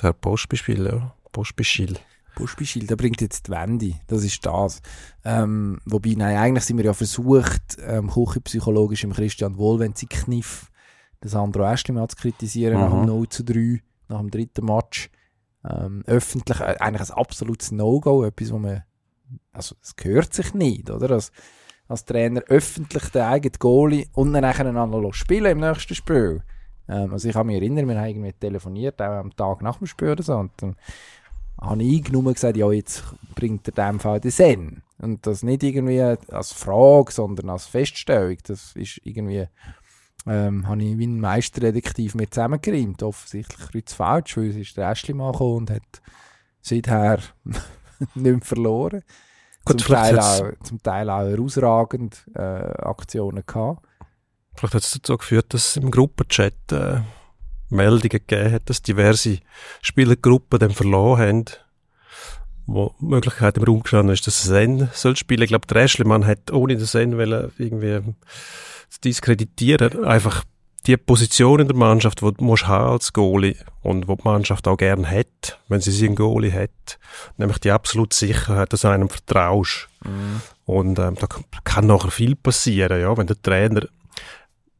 der 0.00 0.12
Postspiel, 0.12 0.86
ja. 0.86 1.14
Postspiel. 1.30 1.98
Buschbischild, 2.34 2.88
der 2.88 2.96
bringt 2.96 3.20
jetzt 3.20 3.48
die 3.48 3.52
Wende. 3.52 3.94
Das 4.06 4.24
ist 4.24 4.44
das. 4.46 4.80
Ähm, 5.24 5.80
wobei, 5.84 6.14
nein, 6.16 6.36
eigentlich 6.36 6.64
sind 6.64 6.78
wir 6.78 6.84
ja 6.84 6.94
versucht, 6.94 7.76
ähm, 7.80 8.10
küchenpsychologisch 8.10 9.04
im 9.04 9.12
Christian 9.12 9.58
Wohlwenzi 9.58 10.06
Kniff 10.06 10.71
das 11.22 11.32
Sandro 11.32 11.64
Aeschlimann 11.64 12.08
zu 12.08 12.16
kritisieren 12.16 12.78
nach 12.78 12.90
dem 12.90 13.00
Mhm. 13.00 13.06
0 13.06 13.28
zu 13.28 13.44
3, 13.44 13.80
nach 14.08 14.18
dem 14.18 14.30
dritten 14.30 14.66
Match. 14.66 15.10
Ähm, 15.64 16.02
öffentlich, 16.06 16.60
äh, 16.60 16.76
eigentlich 16.80 17.08
ein 17.08 17.16
absolutes 17.16 17.70
No-Go, 17.70 18.24
etwas, 18.24 18.52
wo 18.52 18.58
man, 18.58 18.82
also, 19.52 19.76
es 19.80 19.94
gehört 19.96 20.34
sich 20.34 20.52
nicht, 20.54 20.90
oder? 20.90 21.12
Als, 21.12 21.30
als 21.86 22.04
Trainer 22.04 22.42
öffentlich 22.48 23.08
den 23.10 23.22
eigenen 23.22 23.56
Goalie 23.58 24.06
und 24.12 24.32
dann 24.32 24.44
einander 24.44 25.12
spielen 25.12 25.52
im 25.52 25.60
nächsten 25.60 25.94
Spiel. 25.94 26.42
Ähm, 26.88 27.12
also 27.12 27.28
ich 27.28 27.34
kann 27.34 27.46
mich 27.46 27.56
erinnern, 27.56 27.88
wir 27.88 27.96
haben 27.96 28.08
irgendwie 28.08 28.32
telefoniert, 28.32 29.00
auch 29.00 29.20
am 29.20 29.36
Tag 29.36 29.62
nach 29.62 29.78
dem 29.78 29.86
Spiel 29.86 30.10
oder 30.10 30.22
so, 30.22 30.34
und 30.36 30.50
dann 30.56 30.74
habe 31.60 31.82
ich 31.84 32.10
nur 32.10 32.32
gesagt, 32.32 32.56
ja, 32.56 32.70
jetzt 32.72 33.04
bringt 33.36 33.68
er 33.68 33.90
dem 33.90 34.00
Fall 34.00 34.20
den 34.20 34.32
Sinn. 34.32 34.82
Und 34.98 35.26
das 35.26 35.44
nicht 35.44 35.62
irgendwie 35.62 36.00
als 36.00 36.52
Frage, 36.52 37.12
sondern 37.12 37.50
als 37.50 37.66
Feststellung. 37.66 38.36
Das 38.46 38.72
ist 38.74 39.00
irgendwie, 39.04 39.46
ähm, 40.26 40.66
habe 40.68 40.82
ich 40.82 40.98
wie 40.98 41.06
ein 41.06 41.20
Meisterdetektiv 41.20 42.14
mit 42.14 42.34
zusammengereimt. 42.34 43.02
Offensichtlich 43.02 43.70
kreuz 43.70 43.92
falsch, 43.92 44.36
weil 44.36 44.50
es 44.50 44.56
ist 44.56 44.76
der 44.76 44.90
Ashley-Mann 44.90 45.32
gekommen 45.32 45.56
und 45.56 45.70
hat 45.70 46.02
seither 46.60 47.18
nicht 47.44 48.14
mehr 48.14 48.40
verloren. 48.40 49.02
Gut, 49.64 49.80
zum, 49.80 49.94
Teil 49.94 50.18
auch, 50.18 50.52
zum 50.62 50.82
Teil 50.82 51.08
auch 51.08 51.22
herausragend 51.22 52.24
äh, 52.34 52.40
Aktionen 52.40 53.44
gehabt. 53.46 53.86
Vielleicht 54.54 54.74
hat 54.74 54.82
es 54.82 54.90
dazu 54.90 55.16
geführt, 55.16 55.54
dass 55.54 55.68
es 55.68 55.76
im 55.76 55.90
Gruppenchat 55.90 56.72
äh, 56.72 57.00
Meldungen 57.70 58.08
gegeben 58.10 58.52
hat, 58.52 58.68
dass 58.68 58.82
diverse 58.82 59.38
Spielergruppen 59.80 60.58
dann 60.58 60.72
verloren 60.72 61.20
haben, 61.20 61.44
wo 62.66 62.94
die 63.00 63.06
Möglichkeit 63.06 63.56
im 63.56 63.64
Raum 63.64 63.82
gestanden 63.82 64.12
ist, 64.12 64.26
dass 64.26 64.42
Sen 64.42 64.88
soll 64.92 65.16
spielen. 65.16 65.42
Ich 65.42 65.48
glaube, 65.48 65.66
der 65.66 65.82
Eschlimann 65.82 66.26
hat 66.26 66.52
ohne 66.52 66.76
den 66.76 67.16
wollen 67.16 67.52
irgendwie 67.58 68.14
zu 68.92 69.00
diskreditieren, 69.00 70.04
einfach 70.04 70.44
die 70.86 70.96
Position 70.96 71.60
in 71.60 71.68
der 71.68 71.76
Mannschaft, 71.76 72.20
die 72.20 72.32
du 72.32 72.44
musst 72.44 72.66
haben 72.66 72.92
als 72.92 73.12
Goalie 73.12 73.56
und 73.82 74.08
wo 74.08 74.16
die 74.16 74.24
Mannschaft 74.24 74.66
auch 74.66 74.76
gern 74.76 75.08
hat, 75.08 75.60
wenn 75.68 75.80
sie 75.80 75.92
sie 75.92 76.06
einen 76.06 76.16
Goalie 76.16 76.52
hat, 76.52 76.98
nämlich 77.36 77.58
die 77.58 77.70
absolute 77.70 78.16
Sicherheit, 78.16 78.72
dass 78.72 78.80
du 78.80 78.88
einem 78.88 79.08
vertraust. 79.08 79.88
Und 80.64 80.98
ähm, 80.98 81.14
da 81.20 81.26
kann- 81.64 81.86
nachher 81.86 82.10
viel 82.10 82.34
passieren, 82.34 83.00
ja, 83.00 83.16
wenn 83.16 83.28
der 83.28 83.40
Trainer, 83.40 83.86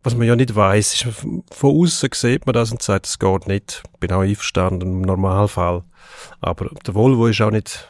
was 0.02 0.16
man 0.16 0.26
ja 0.26 0.34
nicht 0.34 0.54
weiß, 0.56 0.94
ist, 0.94 1.06
von 1.52 1.76
außen 1.82 2.10
sieht 2.12 2.46
man 2.46 2.54
das 2.54 2.72
und 2.72 2.82
sagt, 2.82 3.06
es 3.06 3.20
geht 3.20 3.46
nicht. 3.46 3.84
Bin 4.00 4.10
auch 4.10 4.22
einverstanden 4.22 4.82
im 4.82 5.02
Normalfall. 5.02 5.84
Aber 6.40 6.68
der 6.84 6.94
Volvo 6.94 7.28
ist 7.28 7.40
auch 7.40 7.52
nicht 7.52 7.88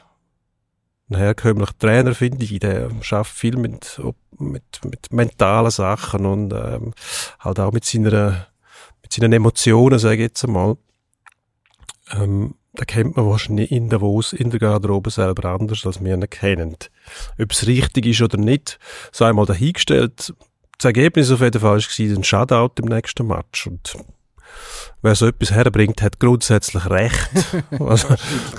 ein 1.13 1.19
herkömmlicher 1.19 1.79
Trainer, 1.79 2.15
finde 2.15 2.45
ich. 2.45 2.59
Der 2.59 2.91
schafft 3.03 3.35
viel 3.35 3.57
mit, 3.57 4.01
mit, 4.39 4.85
mit 4.85 5.13
mentalen 5.13 5.71
Sachen 5.71 6.27
und 6.27 6.53
ähm, 6.53 6.95
halt 7.41 7.61
auch 7.61 7.73
mit 7.73 7.85
seiner, 7.85 8.47
mit 9.03 9.13
seinen 9.13 9.33
Emotionen, 9.33 9.99
sage 9.99 10.17
ich 10.17 10.21
jetzt 10.21 10.45
einmal. 10.45 10.77
Ähm, 12.13 12.55
da 12.75 12.85
kennt 12.85 13.17
man 13.17 13.27
wahrscheinlich 13.27 13.71
in 13.71 13.91
Davos, 13.91 14.33
in 14.33 14.51
der 14.51 14.59
Garderobe 14.59 15.11
selber 15.11 15.51
anders, 15.51 15.85
als 15.85 16.03
wir 16.03 16.15
ihn 16.15 16.29
kennen. 16.31 16.77
Ob 17.39 17.53
es 17.53 17.67
richtig 17.67 18.07
ist 18.07 18.23
oder 18.23 18.39
nicht, 18.39 18.79
sei 19.13 19.29
einmal 19.29 19.45
dahingestellt. 19.45 20.33
Das 20.79 20.85
Ergebnis 20.87 21.31
auf 21.31 21.41
jeden 21.41 21.61
Fall 21.61 21.81
war 21.81 22.17
ein 22.17 22.25
Shutout 22.25 22.83
im 22.83 22.87
nächsten 22.87 23.27
Match. 23.27 23.67
Und 23.67 23.95
wer 25.03 25.15
so 25.15 25.27
etwas 25.27 25.51
herbringt, 25.51 26.03
hat 26.03 26.21
grundsätzlich 26.21 26.89
recht. 26.89 27.31
also, 27.81 28.09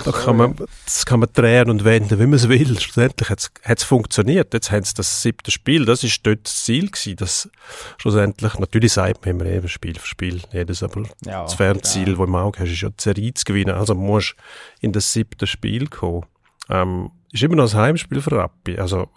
da 0.05 0.11
kann 0.11 0.37
man, 0.37 0.55
das 0.85 1.05
kann 1.05 1.19
man 1.19 1.29
drehen 1.33 1.69
und 1.69 1.83
wenden, 1.83 2.19
wie 2.19 2.25
man 2.25 2.33
es 2.33 2.49
will. 2.49 2.79
Schlussendlich 2.79 3.29
hat 3.29 3.51
es 3.63 3.83
funktioniert. 3.83 4.53
Jetzt 4.53 4.71
haben 4.71 4.83
sie 4.83 4.93
das 4.93 5.21
siebte 5.21 5.51
Spiel. 5.51 5.85
Das 5.85 6.03
ist 6.03 6.25
dort 6.25 6.45
das 6.45 6.63
Ziel 6.63 6.89
gewesen, 6.89 7.15
dass 7.17 7.49
schlussendlich, 7.97 8.57
natürlich 8.59 8.93
sagt 8.93 9.25
man 9.25 9.35
immer 9.35 9.49
eben 9.49 9.69
Spiel 9.69 9.97
für 9.97 10.07
Spiel, 10.07 10.41
jedes, 10.51 10.83
aber 10.83 11.03
Ja, 11.25 11.43
das 11.43 11.55
Fernziel, 11.55 12.05
das 12.05 12.17
du 12.17 12.23
im 12.23 12.35
Auge 12.35 12.59
hast, 12.59 12.71
ist 12.71 12.81
ja 12.81 12.89
die 12.89 13.01
Serie 13.01 13.33
zu 13.33 13.45
gewinnen. 13.45 13.75
Also 13.75 13.95
musst 13.95 14.35
in 14.81 14.91
das 14.91 15.13
siebte 15.13 15.47
Spiel 15.47 15.87
kommen. 15.87 16.25
Ähm, 16.69 17.11
ist 17.33 17.41
immer 17.41 17.55
noch 17.55 17.73
ein 17.73 17.79
Heimspiel 17.79 18.21
für 18.21 18.33
Rappi. 18.33 18.77
Also, 18.77 19.09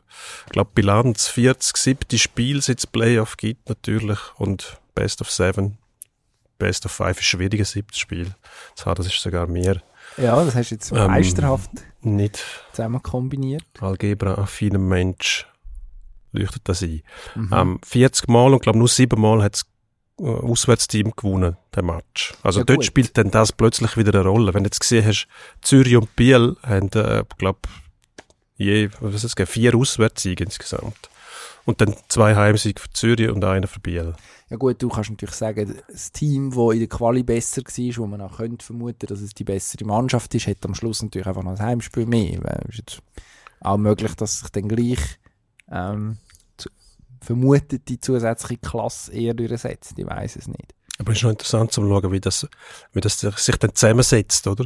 ich 0.46 0.52
glaube, 0.52 0.70
Bilanz 0.74 1.28
40, 1.28 1.76
7. 1.76 2.18
Spiel, 2.18 2.62
seit 2.62 2.78
es 2.78 2.86
Playoff 2.86 3.36
gibt, 3.36 3.68
natürlich. 3.68 4.18
Und 4.36 4.78
Best 4.94 5.20
of 5.20 5.30
Seven. 5.30 5.76
Best 6.58 6.86
of 6.86 6.92
Five 6.92 7.18
ist 7.18 7.26
schwieriger 7.26 7.64
siebtes 7.64 7.98
Spiel. 7.98 8.34
Das, 8.76 8.94
das 8.96 9.06
ist 9.06 9.20
sogar 9.20 9.46
mehr. 9.46 9.82
Ja, 10.16 10.42
das 10.44 10.54
hast 10.54 10.70
du 10.70 10.74
jetzt 10.76 10.92
Ähm, 10.92 11.06
meisterhaft 11.08 11.70
Nicht 12.00 12.42
zusammen 12.72 13.02
kombiniert. 13.02 13.64
algebra-affinem 13.80 14.86
Mensch 14.88 15.46
leuchtet 16.32 16.62
das 16.68 16.82
ein. 16.82 17.02
Mhm. 17.34 17.50
Ähm, 17.52 17.78
40 17.84 18.28
Mal 18.28 18.52
und 18.52 18.62
glaube 18.62 18.78
nur 18.78 18.88
7 18.88 19.20
Mal 19.20 19.42
hat 19.42 19.54
das 19.54 19.66
äh, 20.20 20.24
Auswärtsteam 20.24 21.12
gewonnen, 21.16 21.56
den 21.74 21.86
Match. 21.86 22.34
Also 22.42 22.60
Ja, 22.60 22.64
dort 22.64 22.78
gut. 22.78 22.84
spielt 22.86 23.18
dann 23.18 23.30
das 23.30 23.52
plötzlich 23.52 23.96
wieder 23.96 24.18
eine 24.18 24.28
Rolle. 24.28 24.54
Wenn 24.54 24.62
du 24.64 24.68
jetzt 24.68 24.80
gesehen 24.80 25.04
hast, 25.06 25.26
Zürich 25.60 25.96
und 25.96 26.14
Biel 26.16 26.56
haben, 26.62 26.88
äh, 26.92 27.24
glaube 27.38 27.58
je, 28.56 28.90
was 29.00 29.24
ist 29.24 29.36
gegeben? 29.36 29.52
vier 29.52 29.74
Auswärtssiege 29.74 30.44
insgesamt. 30.44 31.10
Und 31.64 31.80
dann 31.80 31.96
zwei 32.08 32.36
Heimsiege 32.36 32.80
für 32.80 32.90
Zürich 32.90 33.28
und 33.28 33.44
einer 33.44 33.66
für 33.66 33.80
Biel. 33.80 34.14
Ja 34.48 34.56
gut, 34.56 34.80
du 34.80 34.88
kannst 34.88 35.10
natürlich 35.10 35.34
sagen, 35.34 35.74
das 35.88 36.12
Team, 36.12 36.50
das 36.50 36.74
in 36.74 36.78
der 36.78 36.88
Quali 36.88 37.24
besser 37.24 37.62
war, 37.62 37.96
wo 37.96 38.06
man 38.06 38.20
auch 38.20 38.36
könnte 38.36 38.64
vermuten, 38.64 39.06
dass 39.06 39.20
es 39.20 39.34
die 39.34 39.42
bessere 39.42 39.84
Mannschaft 39.84 40.32
ist, 40.36 40.46
hat 40.46 40.64
am 40.64 40.74
Schluss 40.74 41.02
natürlich 41.02 41.26
einfach 41.26 41.42
noch 41.42 41.58
ein 41.58 41.66
Heimspiel 41.66 42.06
mehr. 42.06 42.40
Es 42.68 42.68
ist 42.68 42.78
jetzt 42.78 43.02
auch 43.60 43.78
möglich, 43.78 44.14
dass 44.14 44.40
sich 44.40 44.50
dann 44.50 44.68
gleich 44.68 45.00
ähm, 45.72 46.18
vermutet 47.20 47.88
die 47.88 48.00
zusätzliche 48.00 48.60
Klasse 48.60 49.12
eher 49.12 49.34
durchsetzt. 49.34 49.98
Ich 49.98 50.06
weiß 50.06 50.36
es 50.36 50.46
nicht. 50.46 50.74
Aber 50.98 51.12
es 51.12 51.18
ist 51.18 51.24
noch 51.24 51.30
interessant 51.30 51.72
zu 51.72 51.82
schauen, 51.82 52.10
wie 52.12 52.20
das, 52.20 52.48
wie 52.92 53.00
das 53.00 53.20
sich 53.20 53.56
dann 53.56 53.74
zusammensetzt, 53.74 54.46
oder? 54.46 54.64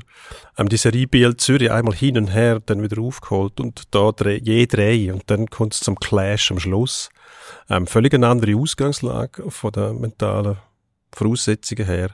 Ähm, 0.57 0.69
die 0.69 0.77
Serie 0.77 1.09
Biel 1.09 1.37
Zürich 1.37 1.71
einmal 1.73 1.95
hin 1.95 2.17
und 2.17 2.29
her, 2.29 2.61
dann 2.61 2.83
wieder 2.83 3.01
aufgeholt 3.03 3.59
und 3.61 3.83
da 3.95 4.13
dreh, 4.13 4.39
je 4.43 4.67
drei 4.67 5.13
und 5.13 5.29
dann 5.31 5.49
kommt 5.51 5.75
es 5.75 5.81
zum 5.81 5.99
Clash 5.99 6.53
am 6.53 6.61
Schluss. 6.61 7.11
Ähm, 7.69 7.87
völlig 7.89 8.15
eine 8.15 8.29
andere 8.29 8.55
Ausgangslage 8.57 9.51
von 9.51 9.73
den 9.73 10.01
mentalen 10.01 10.59
Voraussetzungen 11.13 11.85
her, 11.87 12.11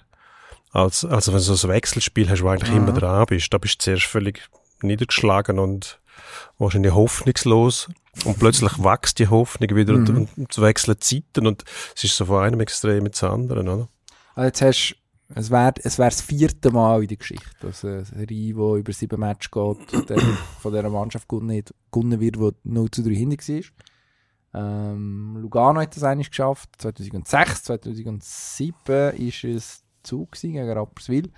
als, 0.72 1.04
als 1.04 1.28
wenn 1.28 1.34
du 1.34 1.40
so 1.40 1.68
ein 1.68 1.74
Wechselspiel 1.74 2.30
hast, 2.30 2.42
wo 2.42 2.48
eigentlich 2.48 2.70
Mhm. 2.70 2.76
immer 2.88 2.92
dran 2.98 3.26
bist. 3.26 3.52
Da 3.52 3.58
bist 3.58 3.74
du 3.80 3.84
zuerst 3.84 4.04
völlig 4.06 4.48
niedergeschlagen 4.80 5.58
und 5.58 6.00
wahrscheinlich 6.58 6.94
hoffnungslos 6.94 7.88
und 8.24 8.38
plötzlich 8.38 8.78
wächst 8.78 9.18
die 9.18 9.28
Hoffnung 9.28 9.76
wieder 9.76 9.92
und, 9.94 10.08
Mhm. 10.08 10.16
und, 10.16 10.38
und 10.38 10.52
es 10.52 10.60
wechseln 10.60 10.96
Zeiten 11.00 11.46
und 11.46 11.64
es 11.94 12.04
ist 12.04 12.16
so 12.16 12.24
von 12.24 12.42
einem 12.42 12.60
Extrem 12.60 13.04
ins 13.04 13.22
andere, 13.22 13.60
oder? 13.60 13.88
Also 14.36 14.46
jetzt 14.46 14.62
hast 14.62 14.96
es 15.34 15.50
wäre 15.50 15.74
es 15.82 15.98
wär 15.98 16.06
das 16.06 16.20
vierte 16.20 16.70
Mal 16.70 17.02
in 17.02 17.08
der 17.08 17.16
Geschichte, 17.16 17.50
dass 17.60 17.84
eine 17.84 18.04
Serie, 18.04 18.26
die 18.26 18.48
über 18.50 18.92
sieben 18.92 19.18
Matches 19.18 19.50
geht, 19.50 20.10
dann 20.10 20.20
von 20.60 20.72
dieser 20.72 20.88
Mannschaft 20.88 21.28
gewonnen 21.28 21.50
wird, 21.50 22.56
die 22.64 22.68
0 22.70 22.90
zu 22.92 23.02
3 23.02 23.10
hinter 23.14 23.36
war. 23.48 23.62
Ähm, 24.54 25.36
Lugano 25.38 25.80
hat 25.80 25.96
das 25.96 26.04
eigentlich 26.04 26.30
geschafft. 26.30 26.70
2006, 26.78 27.64
2007 27.64 29.16
ist 29.16 29.44
es 29.44 29.82
Zug 30.04 30.32
gegen 30.32 30.70
Rapperswil. 30.70 31.30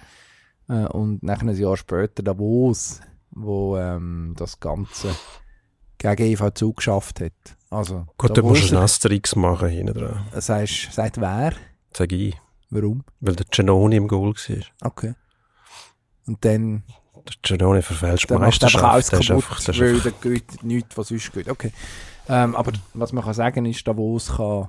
Äh, 0.69 0.87
und 0.89 1.23
nach 1.23 1.41
ein 1.41 1.49
Jahr 1.57 1.77
später 1.77 2.23
Davos, 2.23 3.01
wo 3.31 3.77
ähm, 3.79 4.35
das 4.37 4.61
Ganze 4.61 5.09
gegen 5.97 6.27
EV 6.33 6.51
Zug 6.55 6.77
geschafft 6.77 7.21
hat. 7.21 7.33
Also, 7.71 8.07
Gut, 8.19 8.37
da 8.37 8.43
musst 8.43 8.65
du 8.65 8.67
ein 8.67 8.71
Davoser- 8.75 8.83
Asterix 8.83 9.35
machen 9.35 9.69
hinten 9.69 9.95
dran. 9.95 10.27
Das 10.33 10.49
heißt, 10.51 10.93
sagt 10.93 11.19
wer? 11.21 11.55
Sag 11.95 12.13
ich. 12.13 12.37
Warum? 12.71 13.05
Weil 13.21 13.35
der 13.37 13.47
Genoni 13.51 13.97
im 13.97 14.09
Goal 14.09 14.35
war. 14.35 14.57
Okay. 14.83 15.15
Und 16.27 16.45
dann 16.45 16.83
Der 17.15 17.35
Genoni 17.43 17.83
verfälscht 17.83 18.29
Der 18.31 18.39
macht 18.39 18.63
einfach 18.63 18.83
alles 18.83 19.11
Meisterschaft. 19.13 19.13
Der 19.13 19.19
ist 19.21 19.29
kaputt, 19.29 19.45
einfach- 19.45 19.65
der 19.65 19.75
ist 19.97 20.05
weil 20.05 20.13
geht 20.33 20.65
nichts, 20.65 20.97
was 20.99 21.09
sonst 21.09 21.33
geht. 21.33 21.49
Okay. 21.49 21.73
Ähm, 22.29 22.55
aber 22.55 22.73
was 22.95 23.13
man 23.13 23.25
kann 23.25 23.35
sagen 23.35 23.65
ist, 23.67 23.87
Davos 23.89 24.37
kann 24.37 24.69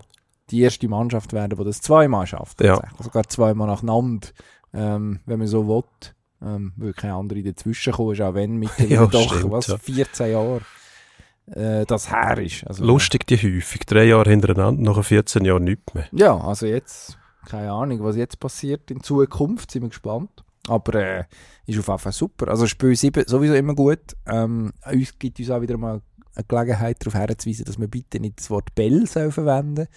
die 0.49 0.61
erste 0.61 0.87
Mannschaft 0.87 1.33
werden, 1.33 1.57
die 1.57 1.63
das 1.65 1.81
zweimal 1.81 2.25
schafft. 2.25 2.61
Ja. 2.61 2.81
Sogar 2.99 3.23
zweimal 3.27 3.67
nacheinander, 3.67 4.29
ähm, 4.73 5.19
wenn 5.25 5.39
man 5.39 5.47
so 5.47 5.67
will. 5.67 5.83
Ähm, 6.41 6.71
weil 6.77 6.93
keine 6.93 7.15
andere 7.15 7.43
dazwischen 7.43 7.91
kommen 7.91 8.13
ist, 8.13 8.21
auch 8.21 8.33
wenn 8.33 8.55
mittlerweile 8.55 8.89
Ja, 8.95 9.05
doch, 9.07 9.33
stimmt, 9.35 9.51
was, 9.51 9.67
ja. 9.67 9.77
14 9.77 10.31
Jahre 10.31 10.61
äh, 11.47 11.85
das 11.85 12.09
her 12.09 12.37
ist. 12.37 12.65
Also, 12.65 12.85
Lustig 12.85 13.27
die 13.27 13.35
häufig. 13.35 13.81
Drei 13.85 14.05
Jahre 14.05 14.29
hintereinander, 14.29 14.81
nach 14.93 15.03
14 15.03 15.43
Jahren 15.43 15.65
nichts 15.65 15.93
mehr. 15.93 16.07
Ja, 16.13 16.37
also 16.39 16.65
jetzt, 16.65 17.17
keine 17.49 17.71
Ahnung, 17.71 18.03
was 18.03 18.15
jetzt 18.15 18.39
passiert 18.39 18.91
in 18.91 19.01
Zukunft, 19.01 19.71
sind 19.71 19.81
wir 19.81 19.89
gespannt. 19.89 20.43
Aber 20.67 20.95
äh, 20.95 21.23
ist 21.65 21.79
auf 21.79 21.87
jeden 21.87 21.99
Fall 21.99 22.11
super. 22.11 22.47
Also 22.49 22.67
Spiel 22.67 22.95
7 22.95 23.25
sowieso 23.27 23.55
immer 23.55 23.73
gut. 23.73 24.15
Ähm, 24.25 24.71
uns 24.85 25.17
gibt 25.17 25.39
uns 25.39 25.49
auch 25.49 25.61
wieder 25.61 25.77
mal 25.77 26.01
eine 26.35 26.45
Gelegenheit 26.45 26.97
darauf 26.99 27.15
herzuweisen, 27.15 27.65
dass 27.65 27.79
wir 27.79 27.87
bitte 27.87 28.19
nicht 28.19 28.39
das 28.39 28.49
Wort 28.49 28.75
Bell 28.75 29.07
verwenden 29.07 29.87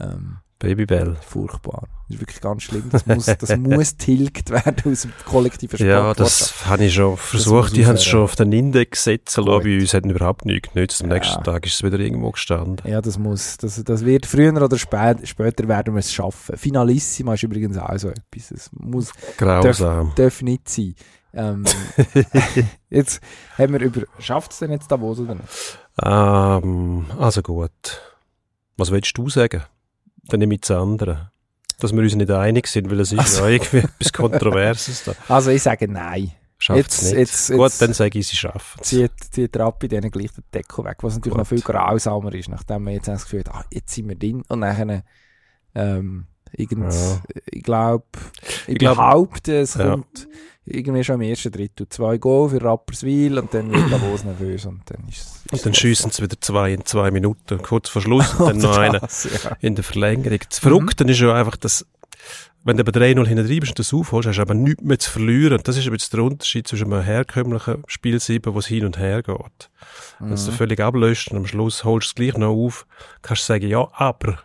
ähm, 0.00 0.38
Babybell. 0.62 1.16
Furchtbar. 1.26 1.88
Das 2.08 2.14
ist 2.16 2.20
wirklich 2.20 2.40
ganz 2.40 2.62
schlimm. 2.62 2.84
Das 2.90 3.04
muss, 3.06 3.26
das 3.26 3.56
muss 3.58 3.96
tilgt 3.96 4.50
werden 4.50 4.92
aus 4.92 5.02
dem 5.02 5.12
kollektiven 5.26 5.76
Sport. 5.76 5.90
Ja, 5.90 6.14
das 6.14 6.66
habe 6.66 6.84
ich 6.84 6.94
schon 6.94 7.16
versucht. 7.16 7.74
Die 7.76 7.84
haben 7.84 7.96
es 7.96 8.04
schon 8.04 8.22
auf 8.22 8.36
den 8.36 8.52
Index 8.52 8.90
gesetzt. 9.04 9.38
aber 9.38 9.60
Bei 9.60 9.78
uns 9.78 9.92
hat 9.92 10.04
überhaupt 10.06 10.44
nichts 10.46 10.72
genützt. 10.72 11.02
Am 11.02 11.08
Ja. 11.10 11.14
nächsten 11.14 11.42
Tag 11.42 11.66
ist 11.66 11.74
es 11.74 11.82
wieder 11.82 11.98
irgendwo 11.98 12.30
gestanden. 12.30 12.76
Ja, 12.88 13.00
das 13.00 13.18
muss, 13.18 13.56
das, 13.56 13.82
das 13.82 14.04
wird 14.04 14.24
früher 14.26 14.52
oder 14.54 14.78
spät, 14.78 15.26
später 15.28 15.66
werden 15.66 15.94
wir 15.94 15.98
es 16.00 16.12
schaffen. 16.12 16.56
Finalissima 16.56 17.34
ist 17.34 17.42
übrigens 17.42 17.76
auch 17.76 17.98
so 17.98 18.08
etwas. 18.10 18.50
Es 18.52 18.70
muss, 18.72 19.12
Grausam. 19.36 20.12
darf 20.14 20.42
nicht 20.42 20.68
sein. 20.68 20.94
Ähm, 21.34 21.64
jetzt 22.90 23.20
haben 23.56 23.72
wir 23.72 23.80
über, 23.80 24.02
schafft 24.18 24.52
es 24.52 24.58
denn 24.58 24.70
jetzt 24.70 24.90
Davos 24.92 25.18
oder 25.18 25.34
nicht? 25.34 25.78
Ähm, 26.02 27.06
also 27.18 27.42
gut. 27.42 28.00
Was 28.76 28.90
willst 28.90 29.16
du 29.16 29.28
sagen? 29.28 29.62
Dann 30.24 30.40
nehme 30.40 30.54
ich 30.54 30.60
das 30.62 30.70
andere. 30.72 31.30
Dass 31.80 31.92
wir 31.92 32.00
uns 32.00 32.14
nicht 32.14 32.30
einig 32.30 32.66
sind, 32.68 32.90
weil 32.90 33.00
es 33.00 33.12
ist 33.12 33.18
Also. 33.18 33.44
ja 33.44 33.48
irgendwie 33.50 33.78
etwas 33.98 34.12
Kontroverses 34.12 35.04
da. 35.04 35.14
Also 35.28 35.50
ich 35.50 35.62
sage 35.62 35.88
nein. 35.88 36.32
Schafft 36.58 36.90
es 36.92 37.02
nicht. 37.02 37.14
jetzt- 37.18 37.50
gut, 37.50 37.60
jetzt- 37.60 37.82
dann 37.82 37.92
sage 37.92 38.18
ich, 38.20 38.28
sie 38.28 38.36
schaffen 38.36 38.78
es. 38.80 38.88
Zieht, 38.88 39.10
zieht 39.32 39.56
Rappi 39.56 39.88
denen 39.88 40.12
gleich 40.12 40.30
den 40.30 40.44
Deckel 40.54 40.84
weg, 40.84 40.98
was 41.02 41.14
natürlich 41.14 41.32
Gut. 41.32 41.38
noch 41.38 41.46
viel 41.48 41.60
grausamer 41.60 42.32
ist, 42.34 42.48
nachdem 42.48 42.84
man 42.84 42.94
jetzt 42.94 43.08
das 43.08 43.24
Gefühl 43.24 43.40
hat, 43.40 43.48
ah, 43.52 43.64
jetzt 43.72 43.92
sind 43.92 44.08
wir 44.08 44.14
drin 44.14 44.44
und 44.48 44.60
nachher 44.60 45.02
ähm, 45.74 46.26
irgend, 46.52 46.92
Ja. 46.92 47.20
ich 47.50 47.62
glaube, 47.64 48.04
ich, 48.42 48.68
Ich 48.74 48.78
glaub- 48.78 48.96
behaupte, 48.96 49.56
es 49.58 49.74
Ja. 49.74 49.90
kommt 49.90 50.28
irgendwie 50.64 51.02
schon 51.02 51.16
im 51.20 51.22
ersten 51.28 51.50
Drittel 51.50 51.88
zwei 51.88 52.18
Goal 52.18 52.50
für 52.50 52.62
Rapperswil 52.62 53.38
und 53.40 53.52
dann 53.52 53.72
wird 53.72 53.90
Davos 53.90 54.22
nervös 54.22 54.64
und 54.66 54.82
dann 54.88 55.08
ist 55.08 55.18
es... 55.18 55.41
Und 55.52 55.64
dann 55.66 55.74
schiessen 55.74 56.10
sie 56.10 56.22
wieder 56.22 56.40
zwei 56.40 56.72
in 56.72 56.84
zwei 56.84 57.10
Minuten, 57.10 57.62
kurz 57.62 57.88
vor 57.88 58.02
Schluss, 58.02 58.34
und 58.40 58.48
dann 58.48 58.58
noch 58.58 58.76
einer 58.78 59.00
Das, 59.00 59.28
ja. 59.44 59.56
in 59.60 59.74
der 59.74 59.84
Verlängerung. 59.84 60.38
Das 60.48 60.62
Mhm. 60.62 60.68
Verrückte 60.68 61.04
ist 61.04 61.20
ja 61.20 61.34
einfach, 61.34 61.56
dass, 61.56 61.86
wenn 62.64 62.76
du 62.76 62.84
bei 62.84 62.92
3-0 62.92 63.26
hinten 63.26 63.46
drin 63.46 63.60
bist 63.60 63.72
und 63.72 63.78
das 63.78 63.92
aufholst, 63.92 64.28
hast 64.28 64.36
du 64.36 64.42
aber 64.42 64.54
nichts 64.54 64.82
mehr 64.82 64.98
zu 64.98 65.10
verlieren. 65.10 65.54
Und 65.58 65.68
das 65.68 65.76
ist 65.76 65.90
bisschen 65.90 66.16
der 66.16 66.24
Unterschied 66.24 66.66
zwischen 66.68 66.92
einem 66.92 67.02
herkömmlichen 67.02 67.82
Spiel 67.86 68.18
7, 68.18 68.54
wo 68.54 68.58
es 68.58 68.66
hin 68.66 68.84
und 68.86 68.98
her 68.98 69.22
geht. 69.22 69.70
Wenn 70.18 70.28
du 70.28 70.34
es 70.34 70.46
Mhm. 70.46 70.52
völlig 70.52 70.80
ablöst 70.80 71.30
und 71.30 71.36
am 71.38 71.46
Schluss 71.46 71.84
holst 71.84 72.06
du 72.06 72.10
es 72.10 72.14
gleich 72.14 72.38
noch 72.38 72.52
auf, 72.54 72.86
kannst 73.22 73.42
du 73.42 73.46
sagen, 73.52 73.68
ja, 73.68 73.86
aber, 73.92 74.38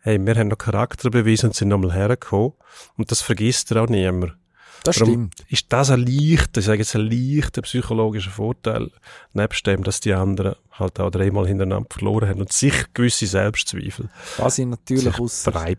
hey, 0.00 0.18
wir 0.24 0.34
haben 0.36 0.48
noch 0.48 0.58
Charakter 0.58 1.10
bewiesen 1.10 1.46
und 1.46 1.54
sind 1.56 1.68
nochmal 1.68 1.92
hergekommen. 1.92 2.52
Und 2.96 3.10
das 3.10 3.22
vergisst 3.22 3.70
dir 3.70 3.82
auch 3.82 3.88
niemand. 3.88 4.34
Das 4.84 4.96
Darum 4.96 5.30
stimmt. 5.30 5.34
Ist 5.48 5.66
das 5.72 5.90
ein 5.90 6.00
leichter, 6.00 6.60
ich 6.60 6.66
sage 6.66 6.78
jetzt 6.78 6.94
ein 6.94 7.10
leichter 7.10 7.62
psychologischer 7.62 8.30
Vorteil, 8.30 8.90
nebst 9.32 9.66
dem, 9.66 9.82
dass 9.82 10.00
die 10.00 10.12
anderen 10.12 10.54
halt 10.72 11.00
auch 11.00 11.10
dreimal 11.10 11.46
hintereinander 11.46 11.88
verloren 11.90 12.28
haben 12.28 12.40
und 12.40 12.52
sich 12.52 12.92
gewisse 12.94 13.26
Selbstzweifel 13.26 14.08
Was 14.36 14.58
ich 14.58 14.66
natürlich 14.66 15.18
ausser, 15.18 15.50
breit 15.50 15.78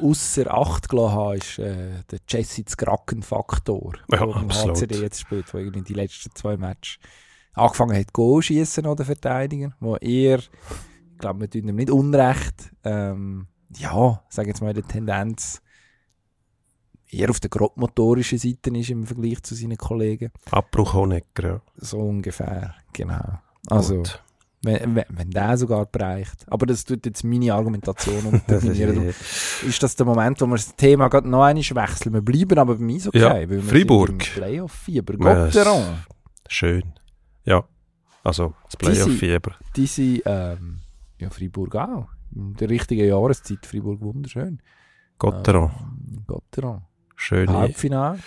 ausser 0.00 0.54
Acht 0.54 0.88
gelassen 0.88 1.14
habe, 1.14 1.36
ist 1.36 1.58
äh, 1.58 2.02
der 2.10 2.18
Jesse 2.28 2.64
Kraken-Faktor, 2.64 3.94
Ja, 4.10 4.26
der 4.26 4.36
absolut. 4.36 4.76
HCD 4.76 5.00
jetzt 5.00 5.20
spielt, 5.20 5.52
der 5.52 5.60
irgendwie 5.60 5.82
die 5.82 5.94
letzten 5.94 6.34
zwei 6.34 6.56
Matches 6.56 6.98
angefangen 7.54 7.98
hat, 7.98 8.12
Goal 8.12 8.42
schießen 8.42 8.86
oder 8.86 9.04
Verteidiger, 9.04 9.72
wo 9.80 9.96
er, 9.96 10.38
ich 10.38 11.18
glaube, 11.18 11.40
wir 11.40 11.50
tun 11.50 11.68
ihm 11.68 11.76
nicht 11.76 11.90
unrecht, 11.90 12.70
ähm, 12.84 13.46
ja, 13.76 14.22
sage 14.28 14.48
jetzt 14.48 14.60
mal 14.60 14.70
in 14.70 14.76
der 14.76 14.86
Tendenz, 14.86 15.62
eher 17.10 17.30
auf 17.30 17.40
der 17.40 17.50
grobmotorischen 17.50 18.38
Seite 18.38 18.70
ist 18.76 18.90
im 18.90 19.06
Vergleich 19.06 19.42
zu 19.42 19.54
seinen 19.54 19.76
Kollegen. 19.76 20.30
Abbruch 20.50 20.94
Honegger, 20.94 21.48
ja. 21.48 21.60
So 21.76 21.98
ungefähr, 21.98 22.74
genau. 22.92 23.38
Also, 23.68 23.96
Gut. 23.96 24.22
wenn, 24.62 24.94
wenn, 24.96 25.04
wenn 25.08 25.30
der 25.30 25.56
sogar 25.56 25.86
bereicht. 25.86 26.44
Aber 26.48 26.66
das 26.66 26.84
tut 26.84 27.04
jetzt 27.06 27.24
meine 27.24 27.54
Argumentation 27.54 28.24
unterminieren. 28.32 29.08
ist 29.08 29.82
das 29.82 29.96
der 29.96 30.06
Moment, 30.06 30.40
wo 30.40 30.46
wir 30.46 30.56
das 30.56 30.74
Thema 30.76 31.08
gerade 31.08 31.28
noch 31.28 31.42
einmal 31.44 31.62
wechseln. 31.64 32.12
Wir 32.14 32.22
bleiben 32.22 32.58
aber 32.58 32.76
beim 32.76 32.88
Eishockey, 32.88 33.18
Ja, 33.18 33.34
weil 33.34 33.50
wir 33.50 33.62
Freiburg. 33.62 34.08
sind 34.08 34.22
im 34.36 34.42
Playoff-Fieber. 34.42 35.16
Gotteron, 35.16 35.98
Schön. 36.48 36.92
Ja. 37.44 37.64
Also, 38.24 38.54
das 38.64 38.76
Playoff-Fieber. 38.76 39.54
die 39.76 39.86
sind, 39.86 40.22
ähm, 40.26 40.78
ja, 41.18 41.30
Freiburg 41.30 41.74
auch. 41.76 42.08
In 42.34 42.54
der 42.54 42.68
richtigen 42.68 43.06
Jahreszeit, 43.06 43.64
Freiburg 43.64 44.00
wunderschön. 44.00 44.60
Gotteron. 45.18 45.70
Ähm, 45.70 46.24
Gotteron. 46.26 46.82
Schöne, 47.16 47.52
Halbfinale. 47.52 48.18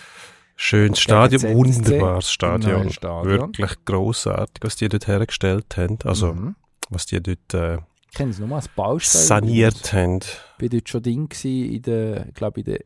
schönes 0.55 0.99
Stadion, 0.99 1.41
wunderbares 1.55 2.31
Stadion. 2.31 2.89
Stadion. 2.89 3.25
Wirklich 3.25 3.85
grossartig, 3.85 4.61
was 4.61 4.75
die 4.75 4.89
dort 4.89 5.07
hergestellt 5.07 5.77
haben. 5.77 5.97
Also, 6.03 6.33
mhm. 6.33 6.55
was 6.89 7.05
die 7.05 7.21
dort 7.21 7.53
äh, 7.53 7.77
Ich 8.09 8.17
kenne 8.17 8.31
es 8.31 8.39
nur 8.39 8.53
als 8.55 8.67
Baustein. 8.67 9.21
saniert 9.21 9.93
haben. 9.93 10.19
Ich 10.19 10.63
war 10.63 10.69
dort 10.69 10.89
schon 10.89 11.03
Ding 11.03 11.31
in 11.43 11.81
der, 11.81 12.27
ich 12.27 12.33
glaube, 12.33 12.59
in 12.61 12.65
der, 12.65 12.79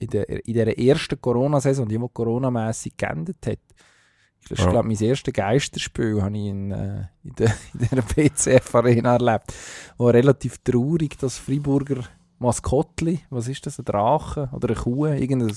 in 0.00 0.08
der, 0.08 0.46
in 0.46 0.54
der 0.54 0.78
ersten 0.78 1.20
Corona-Saison, 1.20 1.88
die, 1.88 1.98
die 1.98 2.06
Corona-mässig 2.12 2.96
geendet 2.96 3.38
hat. 3.46 3.58
Ich 4.40 4.46
glaube, 4.48 4.62
Ja. 4.62 4.70
glaub, 4.70 4.84
mein 4.84 4.96
erstes 5.02 5.34
Geisterspiel 5.34 6.22
habe 6.22 6.36
ich 6.36 6.46
in, 6.46 6.70
äh, 6.70 7.06
in, 7.24 7.34
der, 7.36 7.54
in 7.74 7.88
der 7.92 8.02
PCF-Arena 8.02 9.14
erlebt. 9.14 9.52
Wo 9.96 10.08
relativ 10.08 10.58
traurig 10.58 11.16
das 11.18 11.38
Freiburger 11.38 12.04
Maskottli, 12.38 13.20
was 13.30 13.48
ist 13.48 13.66
das, 13.66 13.78
ein 13.78 13.84
Drache 13.84 14.48
oder 14.52 14.68
eine 14.68 14.76
Kuh, 14.76 15.06
irgendein, 15.06 15.56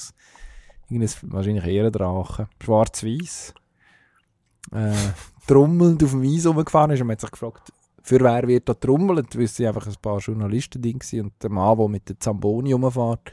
irgendein 0.89 1.31
wahrscheinlich 1.31 1.65
eher 1.65 1.85
ein 1.85 1.91
Drache, 1.91 2.47
schwarz-weiß, 2.63 3.53
äh, 4.73 4.93
trommelnd 5.47 6.03
auf 6.03 6.11
dem 6.11 6.23
Eis 6.23 6.45
rumgefahren 6.45 6.91
ist 6.91 7.01
und 7.01 7.07
man 7.07 7.13
hat 7.15 7.21
sich 7.21 7.31
gefragt, 7.31 7.71
für 8.03 8.19
wer 8.19 8.47
wird 8.47 8.67
da 8.67 8.73
trommelt, 8.73 9.37
weil 9.37 9.47
sie 9.47 9.67
einfach 9.67 9.85
ein 9.85 9.95
paar 10.01 10.19
Journalisten 10.19 10.81
ding 10.81 11.01
waren 11.01 11.25
und 11.25 11.33
der 11.43 11.49
Mann, 11.51 11.77
der 11.77 11.87
mit 11.87 12.09
der 12.09 12.19
Zamboni 12.19 12.73
rumfährt. 12.73 13.31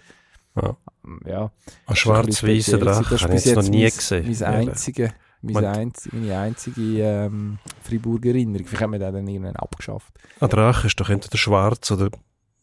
Ja. 0.57 0.77
ja 1.25 1.51
Ein 1.87 1.97
schwarz-weißer 1.97 2.79
Drache. 2.79 3.07
Das 3.11 3.23
habe 3.23 3.35
ich 3.35 3.45
jetzt 3.45 3.57
noch 3.57 3.69
nie 3.69 3.81
jetzt 3.81 3.99
gesehen. 3.99 4.27
Mein 4.41 4.69
einzige, 4.69 5.13
mein 5.41 5.55
Man- 5.55 5.65
einzige, 5.65 6.17
meine 6.17 6.39
einzige 6.39 7.03
ähm, 7.03 7.59
Freiburger 7.83 8.31
Erinnerung. 8.31 8.67
Vielleicht 8.67 8.83
haben 8.83 8.93
wir 8.93 8.99
den 8.99 9.15
dann 9.15 9.29
irgendwann 9.29 9.57
abgeschafft. 9.57 10.13
Ein 10.41 10.49
Drache 10.51 10.87
ist 10.89 11.01
doch 11.01 11.09
entweder 11.09 11.39
schwarz 11.39 11.91
oder 11.91 12.11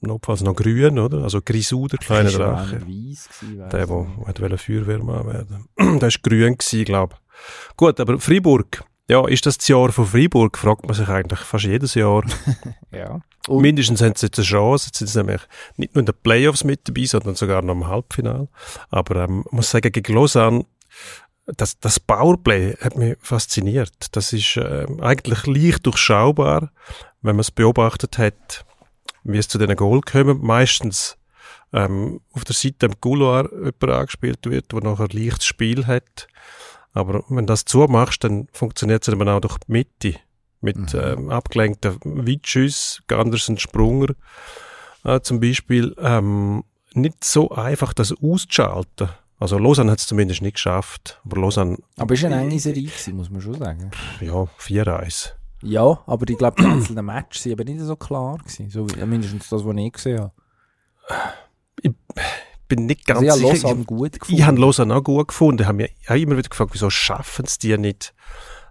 notfalls 0.06 0.42
noch 0.42 0.56
grün, 0.56 1.00
oder? 1.00 1.24
Also 1.24 1.42
Grisou, 1.42 1.88
der 1.88 2.00
kleine 2.00 2.30
Ist 2.30 2.38
Drache. 2.38 2.82
weiss 2.82 3.30
gewesen, 3.40 3.58
Der, 3.58 3.68
der 3.70 3.90
wollte 3.90 4.58
Feuerwehrmann 4.58 5.28
werden. 5.28 5.68
der 6.00 6.02
war 6.02 6.20
grün, 6.22 6.58
glaube 6.86 7.16
ich. 7.16 7.76
Gut, 7.78 8.00
aber 8.00 8.20
Freiburg. 8.20 8.84
Ja, 9.08 9.28
ist 9.28 9.46
das 9.46 9.60
das 9.60 9.68
Jahr 9.68 9.92
von 9.92 10.08
Freiburg? 10.08 10.58
Fragt 10.58 10.86
man 10.88 10.96
sich 10.96 11.08
eigentlich 11.08 11.40
fast 11.40 11.66
jedes 11.66 11.94
Jahr. 11.94 12.24
Ja. 12.92 13.20
Und- 13.48 13.62
Mindestens 13.62 14.02
haben 14.02 14.16
sie 14.16 14.26
jetzt 14.28 14.40
eine 14.40 14.46
Chance. 14.48 14.88
Jetzt 14.88 14.98
sind 15.00 15.08
sie 15.08 15.18
nämlich 15.20 15.42
nicht 15.78 15.94
nur 15.94 16.00
in 16.00 16.06
den 16.08 16.16
Playoffs 16.24 16.64
mit 16.64 16.88
dabei, 16.88 17.06
sondern 17.06 17.36
sogar 17.36 17.62
noch 17.62 17.74
im 17.76 17.88
Halbfinale. 17.88 18.48
Aber 18.90 19.26
ähm, 19.26 19.44
ich 19.46 19.52
muss 19.52 19.70
sagen, 19.70 19.92
gegen 19.92 20.14
Lausanne, 20.16 20.66
das, 21.46 21.78
das 21.80 22.00
Powerplay 22.00 22.76
hat 22.82 22.96
mich 22.96 23.18
fasziniert. 23.22 23.92
Das 24.14 24.34
ist 24.34 24.58
ähm, 24.58 25.00
eigentlich 25.02 25.46
leicht 25.46 25.86
durchschaubar, 25.86 26.72
wenn 27.22 27.36
man 27.36 27.42
es 27.42 27.52
beobachtet 27.52 28.18
hat, 28.18 28.66
wie 29.26 29.38
es 29.38 29.48
zu 29.50 29.58
diesen 29.58 29.76
Goal 29.76 30.00
kommen. 30.02 30.40
Meistens 30.42 31.18
ähm, 31.74 32.22
auf 32.32 32.46
der 32.46 32.56
Seite 32.56 32.86
im 32.86 33.00
Couloir 33.02 33.50
jemand 33.52 33.84
angespielt 33.84 34.40
wird, 34.46 34.72
der 34.72 34.82
nachher 34.82 35.10
leichtes 35.12 35.46
Spiel 35.46 35.86
hat. 35.88 36.28
Aber 36.94 37.24
wenn 37.28 37.46
du 37.46 37.52
das 37.52 37.66
zumachst, 37.66 38.24
dann 38.24 38.48
funktioniert 38.54 39.06
es 39.06 39.14
eben 39.14 39.28
auch 39.28 39.42
durch 39.42 39.58
die 39.68 39.72
Mitte. 39.72 40.16
Mit 40.62 40.78
Mhm. 40.78 41.00
ähm, 41.00 41.30
abgelenkten 41.30 42.00
Weitschüssen, 42.04 43.04
Gandersen 43.08 43.58
Sprunger 43.60 44.14
äh, 45.04 45.20
zum 45.20 45.40
Beispiel. 45.40 45.94
Ähm, 46.00 46.64
nicht 46.94 47.24
so 47.26 47.50
einfach, 47.52 47.94
das 47.94 48.14
auszuschalten. 48.14 49.10
Also 49.38 49.58
Lausanne 49.60 49.92
hat 49.92 50.00
es 50.00 50.08
zumindest 50.08 50.42
nicht 50.42 50.54
geschafft. 50.56 51.20
Aber 51.26 51.42
Lausanne, 51.42 51.78
Aber 51.98 52.14
es 52.14 52.24
war 52.24 52.32
eine 52.32 52.42
enge 52.42 52.58
Serie, 52.60 52.84
gewesen, 52.84 53.18
muss 53.18 53.30
man 53.30 53.42
schon 53.42 53.56
sagen. 53.56 53.92
ja, 54.22 54.48
4-1. 54.60 55.34
Ja, 55.66 56.00
aber 56.06 56.30
ich 56.30 56.38
glaube, 56.38 56.62
die 56.62 56.68
einzelnen 56.68 57.06
Matches 57.06 57.44
sind 57.44 57.54
aber 57.54 57.64
nicht 57.64 57.80
so 57.82 57.96
klar 57.96 58.38
gewesen. 58.38 58.70
So, 58.70 58.88
wie- 58.90 59.04
mindestens 59.06 59.50
das, 59.50 59.66
was 59.66 59.76
ich 59.76 59.92
gesehen 59.94 60.20
habe. 60.20 60.32
Bin 62.68 62.88
nicht 62.88 63.06
ganz 63.06 63.20
Also 63.22 63.46
ich 63.46 63.52
sicher. 63.54 63.68
Lausanne 63.68 63.86
gut 63.86 64.20
gefunden. 64.20 64.40
Ich 64.42 64.46
habe 64.46 64.60
Lausanne 64.60 64.96
auch 64.96 65.04
gut 65.04 65.28
gefunden. 65.28 65.62
Ich 65.62 65.68
habe 65.68 65.78
mich 65.78 65.92
auch 66.08 66.16
immer 66.16 66.36
wieder 66.38 66.50
gefragt, 66.50 66.72
wieso 66.74 66.90
schaffen 66.90 67.46
es 67.46 67.60
die 67.60 67.78
nicht, 67.78 68.14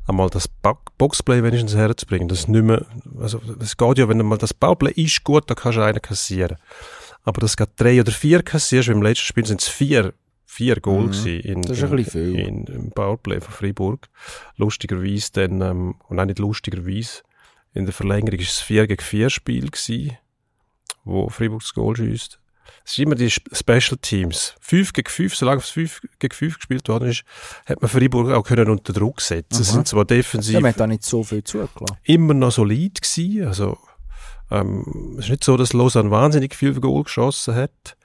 einmal 0.08 0.28
das 0.30 0.48
Bo- 0.48 0.78
Boxplay 0.98 1.42
wenigstens 1.44 1.76
herzubringen. 1.76 2.26
Das 2.28 2.48
nicht 2.48 2.64
mehr, 2.64 2.84
also, 3.20 3.40
es 3.60 3.76
geht 3.76 3.98
ja, 3.98 4.08
wenn 4.08 4.18
einmal 4.20 4.38
das 4.38 4.52
Bauplay 4.52 4.90
ist 4.92 5.22
gut, 5.22 5.48
dann 5.48 5.56
kannst 5.56 5.78
du 5.78 5.82
einen 5.84 6.02
kassieren. 6.02 6.56
Aber 7.22 7.40
das 7.40 7.56
geht 7.56 7.70
drei 7.76 8.00
oder 8.00 8.10
vier 8.12 8.42
kassierst, 8.42 8.88
weil 8.88 8.96
im 8.96 9.02
letzten 9.02 9.26
Spiel 9.26 9.46
sind 9.46 9.62
es 9.62 9.68
vier, 9.68 10.12
vier 10.54 10.76
Goal 10.80 11.06
Mhm. 11.08 11.26
in, 11.26 11.62
Das 11.62 11.78
ist 11.78 11.84
ein 11.84 11.98
in, 11.98 12.04
viel. 12.04 12.38
in, 12.38 12.64
im 12.66 12.90
Powerplay 12.92 13.40
von 13.40 13.52
Freiburg. 13.52 14.08
Lustigerweise 14.56 15.30
dann, 15.32 15.60
ähm, 15.60 15.94
und 16.08 16.20
auch 16.20 16.24
nicht 16.24 16.38
lustigerweise, 16.38 17.22
in 17.72 17.86
der 17.86 17.92
Verlängerung 17.94 18.38
ist 18.38 18.50
es 18.52 18.60
4 18.60 18.86
gegen 18.86 19.02
4 19.02 19.30
Spiel 19.30 19.68
gewesen, 19.70 20.16
wo 21.04 21.28
Freiburg 21.28 21.60
das 21.62 21.74
Goal 21.74 21.96
schießt. 21.96 22.38
es 22.84 22.92
ist 22.92 22.98
immer 22.98 23.14
die 23.16 23.26
Sp- 23.34 23.50
Special 23.52 23.98
Teams. 24.00 24.54
5 24.60 24.92
gegen 24.92 25.08
5, 25.10 25.34
solange 25.34 25.60
es 25.60 25.68
5 25.70 26.00
gegen 26.18 26.34
5 26.34 26.56
gespielt 26.58 26.88
worden 26.88 27.08
ist, 27.10 27.24
hat 27.66 27.82
man 27.82 27.88
Freiburg 27.90 28.30
auch 28.32 28.44
können 28.44 28.70
unter 28.70 28.92
Druck 28.92 29.20
setzen. 29.20 29.56
Aha. 29.56 29.64
sind 29.64 29.88
zwar 29.88 30.04
defensiv 30.04 30.54
Ja, 30.54 30.60
man 30.60 30.70
hat 30.70 30.80
da 30.80 30.86
nicht 30.86 31.02
so 31.04 31.22
viel 31.24 31.42
zugelassen. 31.42 31.96
immer 32.04 32.32
noch 32.34 32.52
solid 32.52 33.02
gewesen. 33.02 33.46
Also, 33.48 33.76
ähm, 34.50 35.16
es 35.18 35.24
ist 35.24 35.30
nicht 35.30 35.44
so, 35.44 35.56
dass 35.56 35.72
Lausanne 35.72 36.10
wahnsinnig 36.10 36.54
viel 36.54 36.74
Goal 36.80 37.02
geschossen 37.02 37.54
hat. 37.56 37.96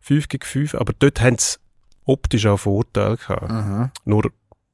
5 0.00 0.28
gegen 0.28 0.44
5, 0.46 0.74
aber 0.76 0.92
dort 0.98 1.20
haben 1.20 1.36
sie 1.38 1.56
optisch 2.06 2.46
auch 2.46 2.58
Vorteile 2.58 3.16
gehabt. 3.16 3.50
Mhm. 3.50 3.90
Nur, 4.04 4.30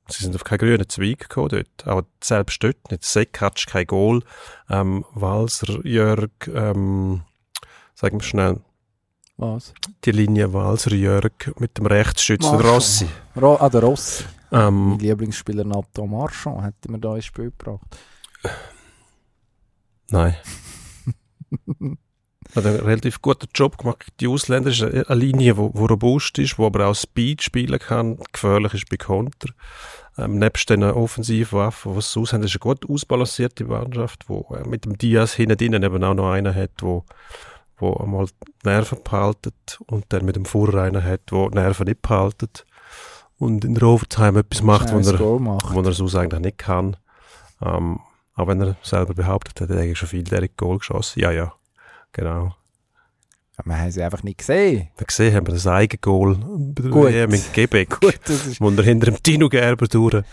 sie 0.09 0.23
sind 0.25 0.35
auf 0.35 0.45
keinen 0.45 0.59
grünen 0.59 0.89
Zweig 0.89 1.19
gekommen 1.21 1.49
dort. 1.49 1.87
Aber 1.87 2.05
selbst 2.23 2.63
dort 2.63 2.91
nicht. 2.91 3.05
Seck 3.05 3.41
hat 3.41 3.67
kein 3.67 3.87
Goal. 3.87 4.23
Ähm, 4.71 5.05
Walser, 5.15 5.85
Jörg, 5.85 6.31
ähm, 6.47 7.23
sagen 7.95 8.21
wir 8.21 8.25
schnell, 8.25 8.61
Was? 9.37 9.73
die 10.05 10.13
Linie 10.13 10.53
Walser, 10.53 10.93
Jörg 10.93 11.33
mit 11.59 11.79
dem 11.79 11.87
Rechtsschützen. 11.87 12.61
Rossi. 12.61 13.09
Ro 13.41 13.57
ah, 13.59 13.69
der 13.69 13.83
Ross. 13.83 14.25
Ähm, 14.53 14.91
Mein 14.91 14.99
Lieblingsspieler 14.99 15.65
Nathan 15.65 16.11
Marchand 16.11 16.63
hat 16.63 16.75
mir 16.87 16.99
da 16.99 17.17
ins 17.17 17.25
Spiel 17.25 17.51
gebracht. 17.51 17.81
Nein. 20.11 20.37
Hat 22.55 22.67
einen 22.67 22.81
relativ 22.81 23.23
guten 23.23 23.49
Job 23.55 23.79
gemacht. 23.79 24.07
Die 24.21 24.29
Ausländer 24.29 24.71
ist 24.71 24.83
eine 24.83 25.09
eine 25.09 25.21
Linie, 25.21 25.57
wo 25.57 25.67
robust 25.87 26.39
ist, 26.39 26.59
wo 26.59 26.67
aber 26.67 26.87
auch 26.87 26.95
Speed 26.95 27.43
spielen 27.43 27.79
kann, 27.79 28.19
gefährlich 28.33 28.75
ist 28.75 28.91
bei 28.91 28.97
Konter. 28.99 29.49
Ähm, 30.19 30.39
nebst 30.39 30.69
den 30.69 30.83
Offensivwaffen, 30.85 31.97
was 31.97 32.13
sie 32.13 32.21
aus 32.21 32.35
haben, 32.35 32.43
ist 32.43 32.53
eine 32.53 32.61
gut 32.61 32.89
ausbalancierte 32.89 33.65
Mannschaft, 33.65 34.29
wo 34.29 34.55
äh, 34.55 34.69
mit 34.69 34.85
dem 34.85 34.99
Diaz 34.99 35.33
hinten 35.33 35.57
drinnen 35.57 35.83
eben 35.83 36.05
auch 36.05 36.13
noch 36.13 36.31
einen 36.31 36.55
hat, 36.55 36.71
wo, 36.81 37.05
wo 37.79 37.95
einmal 37.95 38.27
die 38.27 38.69
Nerven 38.69 39.03
behaltet 39.03 39.81
und 39.87 40.05
dann 40.11 40.27
mit 40.27 40.37
dem 40.37 40.45
Furrer 40.45 40.83
einen 40.83 41.03
hat, 41.03 41.23
wo 41.31 41.49
die 41.49 41.57
Nerven 41.57 41.87
nicht 41.87 42.03
behaltet 42.03 42.67
und 43.39 43.65
in 43.65 43.75
der 43.75 43.85
Overtime 43.85 44.41
etwas 44.41 44.63
macht, 44.63 44.91
ein 44.91 45.03
er, 45.03 45.39
macht. 45.41 45.75
wo 45.75 45.81
er 45.81 45.93
sonst 45.93 46.15
eigentlich 46.15 46.41
nicht 46.41 46.59
kann. 46.59 46.99
Ähm, 47.63 48.01
auch 48.35 48.47
wenn 48.47 48.61
er 48.61 48.77
selber 48.83 49.15
behauptet 49.15 49.63
hat, 49.63 49.71
er 49.71 49.83
hätte 49.83 49.97
schon 49.97 50.09
viel 50.09 50.25
direkt 50.25 50.59
Goal 50.59 50.79
geschossen. 50.79 51.21
Ja, 51.21 51.31
ja, 51.31 51.55
genau. 52.13 52.55
Ja, 53.59 53.65
wir 53.67 53.79
haben 53.79 53.91
sie 53.91 54.03
einfach 54.03 54.23
nicht 54.23 54.39
gesehen. 54.39 54.89
Wir 54.97 55.07
gesehen 55.07 55.35
haben 55.35 55.47
wir 55.47 55.55
das 55.55 55.67
Eigengoal 55.67 56.37
bei 56.37 56.83
der 56.83 56.91
Gut. 56.91 57.13
WM 57.13 57.35
in 57.35 57.43
Quebec, 57.53 58.01
Gut, 58.01 58.21
das 58.25 58.47
ist... 58.47 58.61
wo 58.61 58.71
er 58.71 58.83
hinter 58.83 59.07
dem 59.11 59.23
Tino 59.23 59.49
Gerber 59.49 59.87
durch 59.87 60.25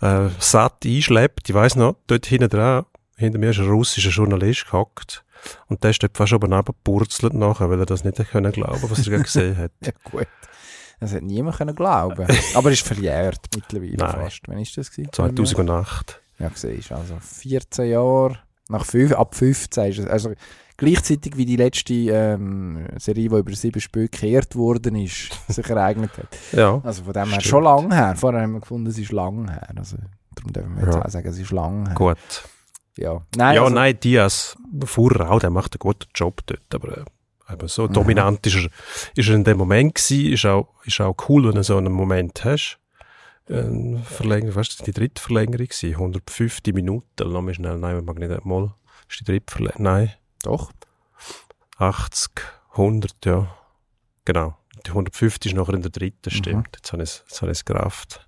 äh, 0.00 0.28
satt 0.38 0.84
einschleppt. 0.84 1.48
Ich 1.48 1.54
weiss 1.54 1.74
noch, 1.74 1.96
dort 2.06 2.26
hinten 2.26 2.48
dran, 2.48 2.84
hinter 3.16 3.38
mir 3.38 3.50
ist 3.50 3.58
ein 3.58 3.68
russischer 3.68 4.10
Journalist 4.10 4.66
gehockt 4.66 5.24
und 5.66 5.82
der 5.82 5.90
ist 5.90 6.02
dort 6.02 6.16
fast 6.16 6.32
oben 6.32 6.52
runtergepurzelt 6.52 7.34
nachher, 7.34 7.68
weil 7.70 7.80
er 7.80 7.86
das 7.86 8.04
nicht 8.04 8.16
können 8.30 8.52
glauben, 8.52 8.90
was 8.90 9.06
er 9.06 9.18
gesehen 9.18 9.56
hat. 9.56 9.72
Ja, 9.84 9.92
gut. 10.04 10.28
Das 11.00 11.14
hat 11.14 11.22
niemand 11.22 11.56
können 11.56 11.76
glauben. 11.76 12.26
Aber 12.54 12.72
ist 12.72 12.84
verjährt 12.84 13.46
mittlerweile 13.54 13.96
Nein. 13.96 14.10
fast. 14.10 14.40
Wann 14.48 14.58
ist 14.58 14.76
das 14.76 14.90
gewesen? 14.90 15.12
2008. 15.12 16.20
Ja, 16.40 16.50
siehst 16.54 16.92
also 16.92 17.18
14 17.20 17.90
Jahre, 17.90 18.38
nach 18.68 18.84
fünf, 18.84 19.12
ab 19.12 19.34
15 19.34 19.90
ist 19.90 19.98
es, 19.98 20.06
also 20.06 20.32
gleichzeitig 20.78 21.36
wie 21.36 21.44
die 21.44 21.56
letzte 21.56 21.92
ähm, 21.92 22.86
Serie, 22.96 23.28
die 23.28 23.36
über 23.36 23.52
sieben 23.54 23.80
Spiele 23.80 24.08
gekehrt 24.08 24.56
worden 24.56 24.96
ist, 24.96 25.28
sich 25.48 25.68
ereignet 25.68 26.16
hat. 26.16 26.28
Ja, 26.52 26.80
Also 26.82 27.04
von 27.04 27.12
dem 27.12 27.24
her 27.24 27.40
Stimmt. 27.40 27.44
schon 27.44 27.64
lang 27.64 27.92
her. 27.92 28.14
Vorher 28.16 28.40
haben 28.42 28.52
wir 28.54 28.60
gefunden, 28.60 28.86
es 28.86 28.96
ist 28.98 29.12
lang 29.12 29.50
her. 29.50 29.68
Also 29.76 29.98
darum 30.34 30.52
dürfen 30.54 30.76
wir 30.76 30.84
jetzt 30.86 30.94
Ja. 30.94 31.04
auch 31.04 31.10
sagen, 31.10 31.28
es 31.28 31.38
ist 31.38 31.50
lang 31.52 31.86
her. 31.86 31.94
gut. 31.94 32.16
Ja, 32.96 33.20
nein, 33.36 33.54
ja, 33.56 33.62
also, 33.62 33.74
nein, 33.74 34.00
Diaz, 34.00 34.56
vorher 34.84 35.30
auch, 35.30 35.38
der 35.38 35.50
macht 35.50 35.74
einen 35.74 35.78
guten 35.78 36.08
Job 36.16 36.40
dort, 36.46 36.74
aber 36.74 36.98
äh, 36.98 37.52
eben 37.52 37.68
so 37.68 37.86
Mhm. 37.86 37.92
dominant 37.92 38.44
ist 38.46 38.56
er, 38.56 38.70
ist 39.14 39.28
er 39.28 39.34
in 39.36 39.44
dem 39.44 39.56
Moment 39.58 39.94
gewesen, 39.94 40.32
ist 40.32 40.46
auch, 40.46 40.68
ist 40.84 41.00
auch 41.00 41.14
cool, 41.28 41.46
wenn 41.46 41.54
du 41.54 41.62
so 41.62 41.76
einen 41.76 41.92
Moment 41.92 42.44
hast. 42.44 42.78
Äh, 43.48 43.98
Verlängerung, 44.02 44.56
weißt 44.56 44.80
du, 44.80 44.84
die 44.84 44.92
dritte 44.92 45.22
Verlängerung 45.22 45.66
gewesen, 45.68 45.94
150 45.94 46.74
Minuten, 46.74 47.06
lass 47.18 47.42
mich 47.42 47.56
schnell, 47.56 47.78
nein, 47.78 47.94
man 47.96 48.04
mag 48.04 48.18
nicht 48.18 48.44
mal, 48.44 48.74
ist 49.08 49.20
die 49.20 49.24
dritte 49.24 49.52
Verlängerung, 49.52 49.82
nein, 49.84 50.10
doch. 50.42 50.72
80, 51.78 52.30
100, 52.72 53.12
ja, 53.24 53.48
genau. 54.24 54.56
Die 54.86 54.90
150 54.90 55.52
ist 55.52 55.58
nachher 55.58 55.74
in 55.74 55.82
der 55.82 55.90
dritten, 55.90 56.30
Mhm. 56.30 56.30
stimmt, 56.36 56.68
jetzt 56.76 56.92
habe 56.92 57.02
ich 57.02 57.10
es, 57.10 57.24
jetzt 57.28 57.42
habe 57.42 57.52
ich 57.52 57.58
es 57.58 57.64
gerafft. 57.64 58.26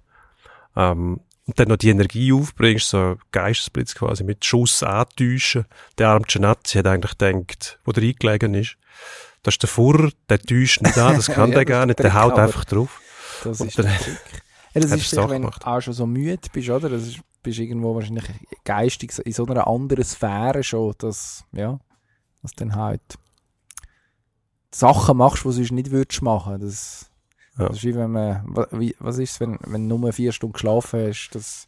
Ähm, 0.76 1.20
und 1.46 1.58
dann 1.58 1.68
noch 1.68 1.76
die 1.78 1.88
Energie 1.90 2.32
aufbringst, 2.32 2.90
so 2.90 3.16
Geistesblitz 3.32 3.94
quasi 3.94 4.22
mit 4.22 4.44
Schuss 4.44 4.82
antäuschen. 4.84 5.64
Der 5.98 6.08
arme 6.10 6.24
Genazzi 6.28 6.78
hat 6.78 6.86
eigentlich 6.86 7.18
gedacht, 7.18 7.80
wo 7.84 7.90
der 7.92 8.04
eingelegen 8.04 8.54
ist, 8.54 8.76
das 9.42 9.54
ist 9.54 9.62
der 9.62 9.68
Furrer, 9.68 10.10
der 10.28 10.38
täuscht 10.38 10.82
nicht 10.82 10.98
an, 10.98 11.16
das 11.16 11.26
kann 11.32 11.50
Ja, 11.50 11.56
der 11.56 11.64
gar 11.64 11.86
nicht, 11.86 11.98
der 11.98 12.10
der 12.10 12.14
haut 12.22 12.38
einfach 12.38 12.64
drauf. 12.64 13.00
Das 13.42 13.60
Und 13.60 13.68
ist 13.68 13.78
dann-. 13.78 13.86
Ja, 14.72 14.82
das 14.82 14.92
ist 14.92 15.12
er 15.14 15.22
Sache 15.22 15.30
wenn 15.30 15.42
du 15.42 15.48
auch 15.48 15.80
schon 15.80 15.94
so 15.94 16.06
müde 16.06 16.48
bist, 16.52 16.68
oder? 16.70 16.88
Das 16.88 17.02
ist, 17.02 17.18
bist 17.42 17.58
irgendwo 17.58 17.96
wahrscheinlich 17.96 18.26
geistig 18.62 19.12
in 19.24 19.32
so 19.32 19.44
einer 19.44 19.66
anderen 19.66 20.04
Sphäre 20.04 20.62
schon, 20.62 20.94
dass, 20.98 21.42
ja, 21.50 21.80
dass 22.42 22.52
dann 22.52 22.74
halt 22.74 23.02
Sachen 24.72 25.16
machst, 25.16 25.42
die 25.44 25.48
du 25.48 25.52
sonst 25.52 25.72
nicht 25.72 25.90
würdest 25.90 26.22
machen. 26.22 26.60
Das, 26.60 27.10
Ja. 27.58 27.68
das 27.68 27.78
ist 27.78 27.84
wie 27.84 27.94
wenn 27.94 28.12
man, 28.12 28.44
wie, 28.72 28.94
was 29.00 29.18
ist 29.18 29.32
es, 29.32 29.40
wenn, 29.40 29.58
wenn 29.66 29.88
du 29.88 29.98
nur 29.98 30.12
vier 30.12 30.32
Stunden 30.32 30.52
geschlafen 30.54 31.08
hast, 31.08 31.30
das, 31.32 31.66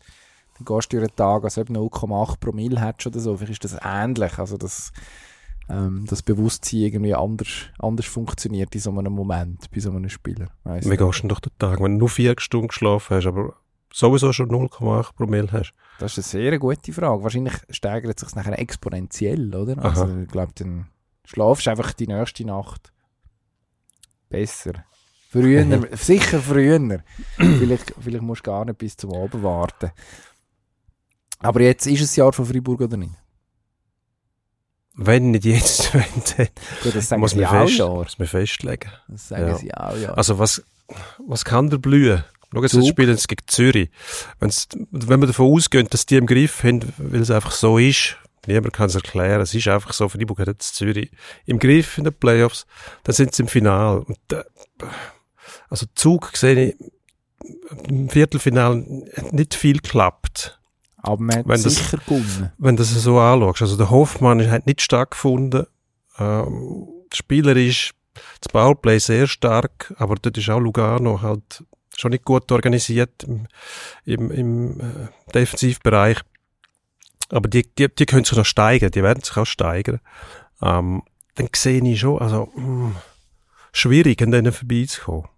dann 0.58 0.64
gehst 0.64 0.92
du 0.92 0.98
durch 0.98 1.10
den 1.10 1.16
Tag, 1.16 1.44
als 1.44 1.58
ob 1.58 1.66
du 1.66 1.72
0,8 1.74 2.38
Promille 2.38 2.80
hättest 2.80 3.08
oder 3.08 3.20
so. 3.20 3.36
Vielleicht 3.36 3.64
ist 3.64 3.74
das 3.74 3.80
ähnlich, 3.84 4.38
also 4.38 4.56
das, 4.56 4.92
ähm, 5.68 6.06
das 6.08 6.22
Bewusstsein 6.22 6.80
irgendwie 6.80 7.14
anders, 7.14 7.48
anders 7.78 8.06
funktioniert 8.06 8.74
in 8.74 8.80
so 8.80 8.96
einem 8.96 9.12
Moment, 9.12 9.70
bei 9.72 9.80
so 9.80 9.90
einem 9.90 10.08
Spieler. 10.08 10.48
Wie 10.64 10.96
gehst 10.96 11.18
du 11.18 11.22
denn 11.22 11.28
durch 11.28 11.40
den 11.40 11.58
Tag, 11.58 11.80
wenn 11.80 11.92
du 11.94 11.98
nur 11.98 12.08
vier 12.08 12.34
Stunden 12.38 12.68
geschlafen 12.68 13.16
hast, 13.16 13.26
aber 13.26 13.54
sowieso 13.92 14.32
schon 14.32 14.48
0,8 14.50 15.14
Promille 15.14 15.50
hast? 15.52 15.74
Das 15.98 16.16
ist 16.18 16.34
eine 16.34 16.42
sehr 16.44 16.58
gute 16.58 16.92
Frage. 16.92 17.22
Wahrscheinlich 17.22 17.54
steigert 17.70 18.18
sich 18.18 18.34
nachher 18.34 18.58
exponentiell, 18.58 19.54
oder? 19.54 19.82
Also, 19.84 20.04
Aha. 20.04 20.20
ich 20.22 20.28
glaube, 20.28 20.52
dann 20.56 20.88
schlafst 21.24 21.66
du 21.66 21.70
einfach 21.70 21.92
die 21.92 22.06
nächste 22.06 22.44
Nacht 22.44 22.92
besser. 24.28 24.72
Früher, 25.30 25.64
sicher 25.96 26.40
früher. 26.40 27.02
vielleicht, 27.36 27.94
vielleicht 28.00 28.22
musst 28.22 28.46
du 28.46 28.50
gar 28.50 28.64
nicht 28.64 28.78
bis 28.78 28.96
zum 28.96 29.14
Abend 29.14 29.42
warten. 29.42 29.90
Aber 31.38 31.60
jetzt 31.60 31.86
ist 31.86 32.02
es 32.02 32.16
Jahr 32.16 32.32
von 32.32 32.44
Freiburg 32.46 32.80
oder 32.82 32.96
nicht? 32.96 33.14
Wenn 34.94 35.30
nicht 35.30 35.44
jetzt, 35.44 35.94
wenn 35.94 36.04
dann, 36.36 36.48
Gut, 36.82 36.94
das 36.94 37.08
sagen 37.08 37.20
muss 37.20 37.30
sie 37.32 37.38
man, 37.40 37.46
auch 37.46 37.62
fest, 37.66 37.78
Jahr. 37.78 37.94
muss 37.94 38.18
man 38.18 38.28
festlegen. 38.28 38.90
Das 39.08 39.28
sagen 39.28 39.48
Ja. 39.48 39.54
sie 39.56 39.74
auch, 39.74 39.96
ja. 39.96 40.12
Also 40.14 40.38
was, 40.38 40.62
was 41.26 41.44
kann 41.44 41.70
der 41.70 41.78
blühen? 41.78 42.22
Schau 42.52 42.62
jetzt, 42.62 42.74
jetzt 42.74 42.88
spielen 42.88 43.16
sie 43.16 43.26
gegen 43.26 43.46
Zürich. 43.46 43.90
Wenn's, 44.40 44.68
wenn 44.90 45.20
wir 45.20 45.26
davon 45.26 45.52
ausgehen, 45.52 45.86
dass 45.90 46.06
die 46.06 46.16
im 46.16 46.26
Griff 46.26 46.62
haben, 46.64 46.80
weil 46.98 47.20
es 47.22 47.30
einfach 47.30 47.52
so 47.52 47.78
ist, 47.78 48.16
niemand 48.46 48.72
kann 48.72 48.86
es 48.86 48.94
erklären, 48.94 49.40
es 49.40 49.54
ist 49.54 49.68
einfach 49.68 49.92
so, 49.92 50.08
Freiburg 50.08 50.38
hat 50.40 50.48
jetzt 50.48 50.74
Zürich 50.74 51.10
im 51.46 51.58
Griff 51.58 51.98
in 51.98 52.04
den 52.04 52.12
Playoffs, 52.14 52.66
dann 53.04 53.14
sind 53.14 53.34
sie 53.34 53.42
im 53.42 53.48
Final. 53.48 53.98
Und, 54.00 54.18
äh, 54.32 54.42
also 55.70 55.86
Zug 55.94 56.36
sehe 56.36 56.68
ich, 56.70 56.76
im 57.88 58.08
Viertelfinale 58.08 58.84
hat 59.16 59.32
nicht 59.32 59.54
viel 59.54 59.78
geklappt. 59.78 60.58
Aber 60.98 61.20
man 61.22 61.36
hat 61.38 61.48
wenn 61.48 61.62
das- 61.62 61.74
sicher 61.74 61.98
gewonnen. 61.98 62.52
wenn 62.58 62.76
du 62.76 62.82
es 62.82 62.90
so 63.02 63.18
anschaust. 63.18 63.62
Also 63.62 63.76
der 63.76 63.90
Hoffmann 63.90 64.48
hat 64.50 64.66
nicht 64.66 64.80
stattgefunden. 64.82 65.66
Ähm, 66.18 66.86
der 67.10 67.16
Spieler 67.16 67.56
ist 67.56 67.92
das 68.40 68.52
Powerplay 68.52 68.98
sehr 68.98 69.26
stark, 69.26 69.92
aber 69.98 70.14
dort 70.14 70.38
ist 70.38 70.48
auch 70.50 70.60
Lugano 70.60 71.20
halt 71.22 71.64
schon 71.96 72.10
nicht 72.10 72.24
gut 72.24 72.50
organisiert 72.52 73.24
im, 73.24 73.46
im, 74.04 74.30
im 74.30 74.80
äh, 74.80 75.32
Defensivbereich. 75.34 76.18
Aber 77.30 77.48
die, 77.48 77.66
die, 77.74 77.88
die 77.94 78.06
können 78.06 78.24
sich 78.24 78.36
noch 78.36 78.44
steigern, 78.44 78.90
die 78.90 79.02
werden 79.02 79.22
sich 79.22 79.36
auch 79.36 79.46
steigern. 79.46 80.00
Ähm, 80.60 81.02
dann 81.34 81.48
sehe 81.54 81.82
ich 81.82 82.00
schon, 82.00 82.20
also 82.20 82.50
mh, 82.54 82.92
schwierig, 83.72 84.20
an 84.22 84.30
denen 84.30 84.52
vorbeizukommen. 84.52 85.28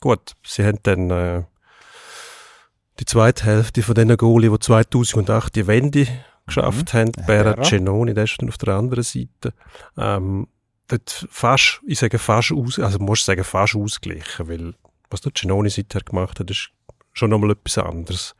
Gut, 0.00 0.36
sie 0.44 0.64
haben 0.64 0.78
dann 0.82 1.10
äh, 1.10 1.42
die 2.98 3.04
zweite 3.04 3.44
Hälfte 3.44 3.82
von 3.82 3.94
diesen 3.94 4.16
Goalie, 4.16 4.50
die 4.50 4.58
2008 4.58 5.56
die 5.56 5.66
Wende 5.66 6.06
geschafft 6.46 6.94
haben, 6.94 7.12
Ja, 7.16 7.22
Berra. 7.24 7.62
Cenoni, 7.62 8.14
der 8.14 8.24
ist 8.24 8.36
dann 8.40 8.48
auf 8.48 8.58
der 8.58 8.74
anderen 8.74 9.04
Seite, 9.04 9.54
ähm, 9.96 10.48
dort 10.88 11.26
fast, 11.30 11.80
ich 11.86 11.98
sage 11.98 12.18
fast 12.18 12.52
aus, 12.52 12.78
also 12.78 12.98
musst 12.98 13.24
sagen 13.24 13.44
fast 13.44 13.76
ausgleichen, 13.76 14.48
weil 14.48 14.74
was 15.10 15.20
der 15.20 15.34
Cenoni 15.34 15.68
seither 15.70 16.00
gemacht 16.02 16.40
hat, 16.40 16.50
ist 16.50 16.70
schon 17.12 17.30
nochmal 17.30 17.50
etwas 17.52 17.78
anderes. 17.78 18.34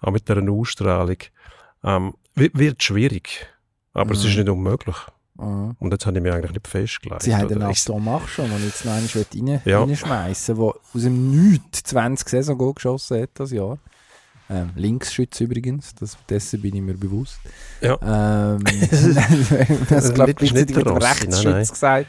Auch 0.00 0.10
mit 0.12 0.28
dieser 0.28 0.48
Ausstrahlung. 0.50 1.16
Ähm, 1.82 2.14
wi- 2.34 2.50
wird 2.54 2.82
schwierig, 2.82 3.46
aber 3.94 4.12
es 4.12 4.22
Mhm. 4.24 4.28
ist 4.30 4.36
nicht 4.36 4.48
unmöglich. 4.48 4.96
Mhm. 5.38 5.76
Und 5.78 5.92
jetzt 5.92 6.04
habe 6.06 6.18
ich 6.18 6.22
mich 6.22 6.32
eigentlich 6.32 6.52
nicht 6.52 6.68
festgelegt. 6.68 7.22
Sie 7.22 7.34
haben 7.34 7.48
den 7.48 7.62
Aston 7.62 8.04
Mach 8.04 8.28
schon, 8.28 8.46
den 8.50 8.58
ich 8.58 8.64
jetzt 8.64 8.84
noch 8.84 8.92
einmal 8.92 9.26
rein, 9.34 9.62
Ja. 9.64 9.80
reinschmeissen 9.80 10.56
der 10.56 10.64
aus 10.66 10.76
dem 11.02 11.50
Nichts 11.50 11.82
20 11.84 12.28
Saison 12.28 12.58
Goal 12.58 12.74
geschossen 12.74 13.22
hat 13.22 13.30
das 13.34 13.50
Jahr. 13.50 13.78
Ähm, 14.52 14.70
Linksschütz 14.74 15.40
übrigens, 15.40 15.94
das, 15.94 16.18
dessen 16.28 16.60
bin 16.60 16.74
ich 16.74 16.82
mir 16.82 16.94
bewusst. 16.94 17.38
Ja. 17.80 17.96
Ähm, 18.56 18.64
das 19.88 20.12
glaube 20.14 20.32
ich 20.32 20.52
Nicht- 20.52 20.54
mit 20.54 20.76
der 20.76 20.82
dem 20.84 20.92
Rossi, 20.92 21.06
Rechtsschütz 21.06 21.44
nein, 21.44 21.52
nein. 21.54 21.66
gesagt. 21.68 22.06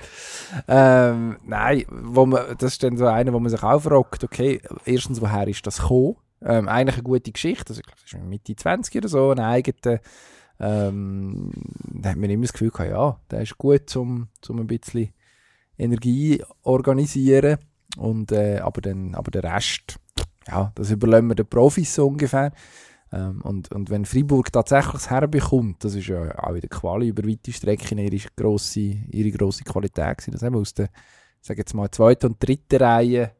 Ähm, 0.68 1.38
nein, 1.46 1.86
wo 1.90 2.26
man, 2.26 2.58
das 2.58 2.74
ist 2.74 2.84
dann 2.84 2.98
so 2.98 3.06
einer, 3.06 3.32
wo 3.32 3.40
man 3.40 3.50
sich 3.52 3.62
auch 3.62 3.80
fragt, 3.80 4.24
okay, 4.24 4.60
erstens, 4.86 5.22
woher 5.22 5.48
ist 5.48 5.66
das 5.68 5.78
gekommen? 5.82 6.16
Ähm, 6.44 6.68
eigentlich 6.68 6.96
eine 6.96 7.04
gute 7.04 7.32
Geschichte, 7.32 7.70
also 7.70 7.80
ich 7.82 7.86
glaube, 7.86 8.02
das 8.04 8.20
ist 8.20 8.28
Mitte 8.28 8.56
20 8.56 8.96
oder 8.98 9.08
so, 9.08 9.30
ein 9.30 9.40
eigener, 9.40 10.00
ähm, 10.60 11.52
da 11.94 12.10
hat 12.10 12.18
man 12.18 12.30
immer 12.30 12.44
das 12.44 12.54
Gefühl 12.54 12.72
gehabt, 12.72 12.90
ja, 12.90 13.20
der 13.30 13.42
ist 13.44 13.58
gut, 13.60 13.96
um, 13.96 14.28
um 14.50 14.60
ein 14.60 14.68
bisschen 14.68 15.14
Energie 15.78 16.44
organisieren 16.64 17.58
und, 17.98 18.32
äh, 18.32 18.58
aber, 18.60 18.82
dann, 18.82 19.14
aber 19.16 19.30
der 19.32 19.44
Rest, 19.44 20.00
ja, 20.48 20.72
das 20.76 20.92
überlassen 20.92 21.28
wir 21.28 21.36
den 21.36 21.48
Profis 21.48 21.94
so 21.94 22.08
ungefähr. 22.08 22.52
Ähm, 23.12 23.42
und, 23.42 23.72
und 23.72 23.90
wenn 23.90 24.06
Freiburg 24.06 24.52
tatsächlich 24.52 25.10
herbekommt, 25.10 25.84
das 25.84 25.96
ist 25.96 26.08
ja 26.08 26.38
auch 26.40 26.54
in 26.54 26.62
der 26.62 26.70
Quali 26.70 27.10
über 27.10 27.28
weite 27.28 27.52
Strecken 27.52 27.98
ihre 27.98 28.18
grosse, 28.36 28.80
ihre 28.80 29.32
grosse 29.32 29.64
Qualität 29.64 30.18
gewesen, 30.18 30.32
dass 30.32 30.44
eben 30.44 30.56
aus 30.56 30.74
der, 30.74 30.90
sage 31.42 31.60
jetzt 31.60 31.74
mal, 31.74 31.92
zweiten 31.92 32.28
und 32.28 32.44
dritten 32.44 32.78
Reihe 32.78 33.32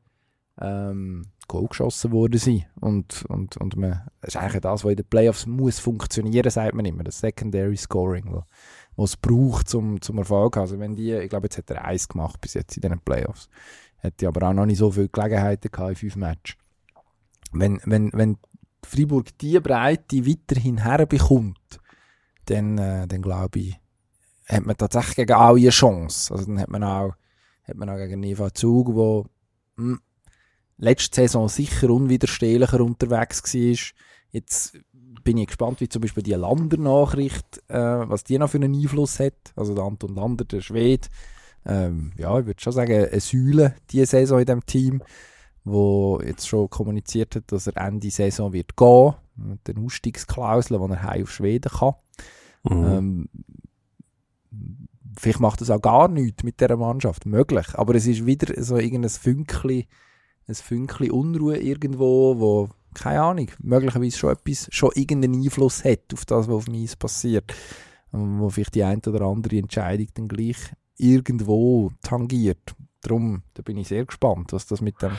ähm, 0.60 1.26
Goal 1.48 1.68
geschossen 1.68 2.12
worden 2.12 2.38
sind. 2.38 2.66
Und, 2.80 3.26
und, 3.26 3.58
und 3.58 3.76
man, 3.76 4.04
das 4.22 4.36
ist 4.36 4.38
eigentlich 4.38 4.62
das, 4.62 4.84
was 4.84 4.92
in 4.92 4.98
den 4.98 5.06
Playoffs 5.06 5.46
muss 5.46 5.80
funktionieren, 5.80 6.50
sagt 6.50 6.74
man 6.74 6.86
immer, 6.86 7.04
das 7.04 7.20
Secondary 7.20 7.78
Scoring, 7.78 8.32
wo, 8.32 8.44
was 8.96 9.12
es 9.12 9.18
braucht 9.18 9.70
zum, 9.70 10.02
zum 10.02 10.18
Erfolg. 10.18 10.58
Also 10.58 10.80
wenn 10.80 10.96
die, 10.96 11.14
ich 11.14 11.30
glaube, 11.30 11.46
jetzt 11.46 11.58
hat 11.58 11.70
er 11.72 11.86
eins 11.86 12.08
gemacht 12.08 12.40
bis 12.42 12.54
jetzt 12.54 12.76
in 12.78 12.82
den 12.82 13.00
Playoffs. 13.00 13.50
Hätte 13.98 14.28
aber 14.28 14.48
auch 14.48 14.54
noch 14.54 14.66
nicht 14.66 14.80
so 14.80 14.92
viele 14.92 15.10
Gelegenheiten 15.10 15.70
gehabt 15.72 15.90
in 15.90 15.96
fünf 15.96 16.16
Matches. 16.16 16.61
Wenn, 17.52 17.82
wenn, 17.86 18.12
wenn 18.14 18.38
Freiburg 18.84 19.38
die 19.38 19.60
Breite 19.60 20.26
weiterhin 20.26 20.80
herbekommt, 20.80 21.80
dann, 22.46 22.78
äh, 22.78 23.08
dann 23.08 23.22
glaube 23.22 23.60
ich, 23.60 23.80
hat 24.48 24.66
man 24.66 24.78
tatsächlich 24.78 25.16
gegen 25.16 25.34
alle 25.34 25.60
eine 25.60 25.70
Chance. 25.70 26.34
Also 26.34 26.46
dann 26.46 26.60
hat 26.60 26.70
man 26.70 26.84
auch, 26.84 27.14
hat 27.64 27.76
man 27.76 27.90
auch 27.90 27.98
gegen 27.98 28.20
Neva 28.20 28.54
Zug, 28.54 28.94
wo 28.94 29.26
hm, 29.78 30.00
letzte 30.78 31.22
Saison 31.22 31.48
sicher 31.48 31.90
unwiderstehlicher 31.90 32.82
unterwegs 32.82 33.44
war. 33.54 33.96
Jetzt 34.32 34.78
bin 35.24 35.38
ich 35.38 35.48
gespannt, 35.48 35.82
wie 35.82 35.90
zum 35.90 36.02
Beispiel 36.02 36.24
die 36.24 36.34
Lander-Nachricht, 36.34 37.62
äh, 37.68 37.78
was 37.78 38.24
die 38.24 38.38
noch 38.38 38.50
für 38.50 38.58
einen 38.58 38.74
Einfluss 38.74 39.20
hat. 39.20 39.54
Also 39.56 39.76
der 39.76 39.84
Anton 39.84 40.16
Lander, 40.16 40.46
der 40.46 40.62
Schwede, 40.62 41.08
ähm, 41.66 42.12
ja, 42.18 42.40
ich 42.40 42.46
würde 42.46 42.62
schon 42.62 42.74
sagen, 42.74 42.92
eine 42.92 43.20
Säule 43.20 43.76
diese 43.92 44.06
Saison 44.08 44.40
in 44.40 44.46
diesem 44.46 44.66
Team, 44.66 45.04
wo 45.64 46.20
jetzt 46.24 46.48
schon 46.48 46.70
kommuniziert 46.70 47.36
hat, 47.36 47.52
dass 47.52 47.68
er 47.68 47.78
Ende 47.78 48.10
Saison 48.10 48.54
wird 48.54 48.76
gehen, 48.76 49.14
mit 49.36 49.68
den 49.68 49.84
Ausstiegsklauseln, 49.84 50.82
die 50.82 50.94
er 50.94 51.04
heim 51.04 51.24
auf 51.24 51.32
Schweden 51.32 51.72
kann. 51.72 51.94
Mhm. 52.64 52.86
Ähm, 52.86 53.30
vielleicht 55.18 55.40
macht 55.40 55.62
es 55.62 55.70
auch 55.70 55.82
gar 55.82 56.08
nichts 56.08 56.44
mit 56.44 56.60
dieser 56.60 56.78
Mannschaft, 56.78 57.26
möglich. 57.26 57.68
Aber 57.74 57.96
es 57.96 58.08
ist 58.08 58.26
wieder 58.26 58.62
so 58.62 58.78
irgendein 58.78 59.10
Fünkli, 59.10 59.88
ein 60.48 60.56
Fünkli 60.56 61.10
Unruhe 61.10 61.58
irgendwo, 61.58 62.40
wo, 62.40 62.70
keine 62.94 63.22
Ahnung, 63.22 63.52
möglicherweise 63.60 64.18
schon 64.18 64.32
etwas, 64.32 64.68
schon 64.72 64.92
irgendeinen 64.96 65.44
Einfluss 65.44 65.84
hat 65.84 66.14
auf 66.14 66.26
das, 66.26 66.48
was 66.48 66.56
auf 66.56 66.70
Eis 66.70 66.96
passiert. 66.96 67.54
Und 68.12 68.40
Wo 68.40 68.50
vielleicht 68.50 68.76
die 68.76 68.84
eine 68.84 69.02
oder 69.08 69.22
andere 69.22 69.58
Entscheidung 69.58 70.08
dann 70.16 70.28
gleich 70.28 70.58
irgendwo 70.98 71.92
tangiert. 72.04 72.76
Darum, 73.02 73.44
da 73.54 73.64
bin 73.64 73.78
ich 73.78 73.88
sehr 73.88 74.06
gespannt, 74.06 74.54
was 74.54 74.68
das 74.68 74.82
mit 74.82 75.02
dem, 75.02 75.14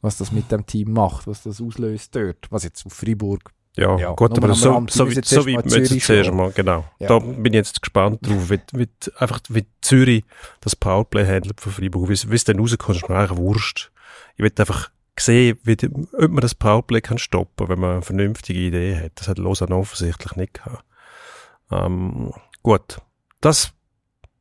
was 0.00 0.18
das 0.18 0.32
mit 0.32 0.50
dem 0.50 0.66
Team 0.66 0.92
macht, 0.92 1.26
was 1.26 1.42
das 1.42 1.60
auslöst 1.60 2.14
dort. 2.14 2.46
Was 2.50 2.64
jetzt 2.64 2.84
auf 2.86 2.92
Freiburg 2.92 3.52
Ja, 3.76 3.98
Ja, 3.98 4.12
gut, 4.12 4.36
aber 4.36 4.54
so, 4.54 4.72
Rand. 4.72 4.90
so, 4.90 5.08
wie, 5.08 5.14
so 5.14 5.20
zuerst 5.20 5.46
wie 5.46 5.54
mal 5.54 5.64
wir 5.64 5.78
jetzt 5.78 5.88
Zürich 5.88 6.04
zuerst 6.04 6.32
mal, 6.32 6.50
genau. 6.52 6.84
Ja. 6.98 7.08
Da 7.08 7.18
bin 7.18 7.46
ich 7.46 7.58
jetzt 7.58 7.82
gespannt 7.82 8.26
drauf, 8.26 8.50
wie, 8.50 8.60
wie, 8.72 8.88
einfach 9.18 9.40
wie 9.48 9.66
Zürich 9.80 10.24
das 10.60 10.76
Powerplay 10.76 11.26
handelt 11.26 11.60
von 11.60 11.72
Freiburg. 11.72 12.08
Wie 12.08 12.14
es 12.14 12.30
wie 12.30 12.34
es 12.34 12.44
dann 12.44 12.58
rauskommt, 12.58 12.96
ist 12.98 13.08
mir 13.08 13.16
eigentlich 13.16 13.38
wurscht. 13.38 13.90
Ich 14.36 14.42
will 14.42 14.52
einfach 14.56 14.90
sehen, 15.18 15.58
wie, 15.64 15.76
ob 15.84 16.30
man 16.30 16.40
das 16.40 16.54
Powerplay 16.54 17.00
kann 17.00 17.18
stoppen, 17.18 17.68
wenn 17.68 17.78
man 17.78 17.90
eine 17.90 18.02
vernünftige 18.02 18.58
Idee 18.58 18.96
hat. 18.96 19.12
Das 19.16 19.28
hat 19.28 19.38
Lausanne 19.38 19.76
offensichtlich 19.76 20.34
nicht 20.36 20.54
gehabt. 20.54 20.84
Ähm, 21.70 22.32
gut. 22.62 22.98
Das 23.40 23.72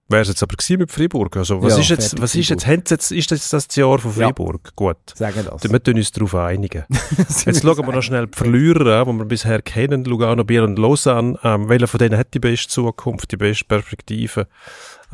wäre 0.10 0.22
es 0.24 0.28
jetzt 0.28 0.43
aber 0.43 0.55
gewesen 0.55 0.80
mit 0.80 0.91
Freiburg. 0.91 1.38
Also, 1.38 1.62
was 1.62 1.74
Ja, 1.74 1.80
ist 1.80 1.89
jetzt, 1.89 2.22
was 2.22 2.36
ist 2.36 2.49
jetzt, 2.49 2.66
jetzt, 2.68 3.12
ist 3.12 3.32
das 3.32 3.49
das 3.49 3.76
Jahr 3.76 3.99
von 3.99 4.12
Ja. 4.12 4.28
Freiburg? 4.28 4.76
Gut. 4.76 4.97
sagen 5.16 5.45
das. 5.49 5.72
Wir 5.72 5.84
tun 5.84 5.95
uns 5.95 6.12
darauf 6.12 6.36
einigen. 6.36 6.84
Jetzt 7.45 7.62
schauen 7.62 7.86
wir 7.86 7.93
noch 7.93 8.01
schnell 8.01 8.28
die 8.28 8.38
Verlierer 8.38 9.01
an, 9.01 9.14
die 9.14 9.20
wir 9.20 9.26
bisher 9.26 9.62
kennen. 9.62 10.03
Lugano, 10.05 10.43
Biel 10.43 10.64
und 10.64 10.78
Lausanne. 10.80 11.38
Ähm, 11.43 11.70
welcher 11.70 11.88
von 11.88 11.99
denen 11.99 12.18
hat 12.18 12.34
die 12.34 12.39
beste 12.39 12.68
Zukunft, 12.70 13.32
die 13.32 13.38
beste 13.38 13.66
Perspektive? 13.66 14.47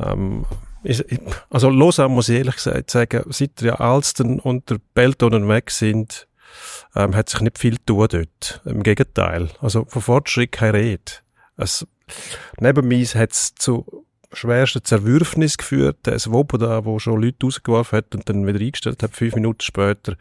Ähm, 0.00 0.44
ist, 0.82 1.04
also 1.50 1.68
Lausanne 1.70 2.08
muss 2.14 2.28
ich 2.28 2.38
ehrlich 2.38 2.56
gesagt 2.56 2.90
sagen, 2.90 3.22
seit 3.30 3.60
der 3.60 3.80
Alston 3.80 4.40
und 4.40 4.70
der 4.70 4.78
Beltonen 4.94 5.48
weg 5.48 5.70
sind, 5.70 6.26
ähm, 6.94 7.14
hat 7.14 7.28
sich 7.28 7.40
nicht 7.40 7.58
viel 7.58 7.76
tun 7.78 8.06
dort. 8.10 8.62
Im 8.64 8.82
Gegenteil. 8.82 9.50
Also 9.60 9.84
von 9.88 10.00
Fortschritt 10.02 10.52
keine 10.52 10.74
Rede. 10.74 11.12
Es, 11.56 11.86
neben 12.60 12.86
mir 12.88 13.04
hat 13.06 13.32
es 13.32 13.54
zu 13.54 14.05
schwersten 14.32 14.84
Zerwürfnis 14.84 15.58
geführt. 15.58 15.98
Der 16.06 16.18
Svoboda, 16.18 16.80
der 16.80 16.98
schon 16.98 17.20
Leute 17.20 17.46
rausgeworfen 17.46 17.98
hat 17.98 18.14
und 18.14 18.28
dann 18.28 18.46
wieder 18.46 18.60
eingestellt 18.60 19.02
hat, 19.02 19.14
fünf 19.14 19.34
Minuten 19.34 19.60
später. 19.60 20.16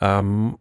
Ähm, 0.00 0.56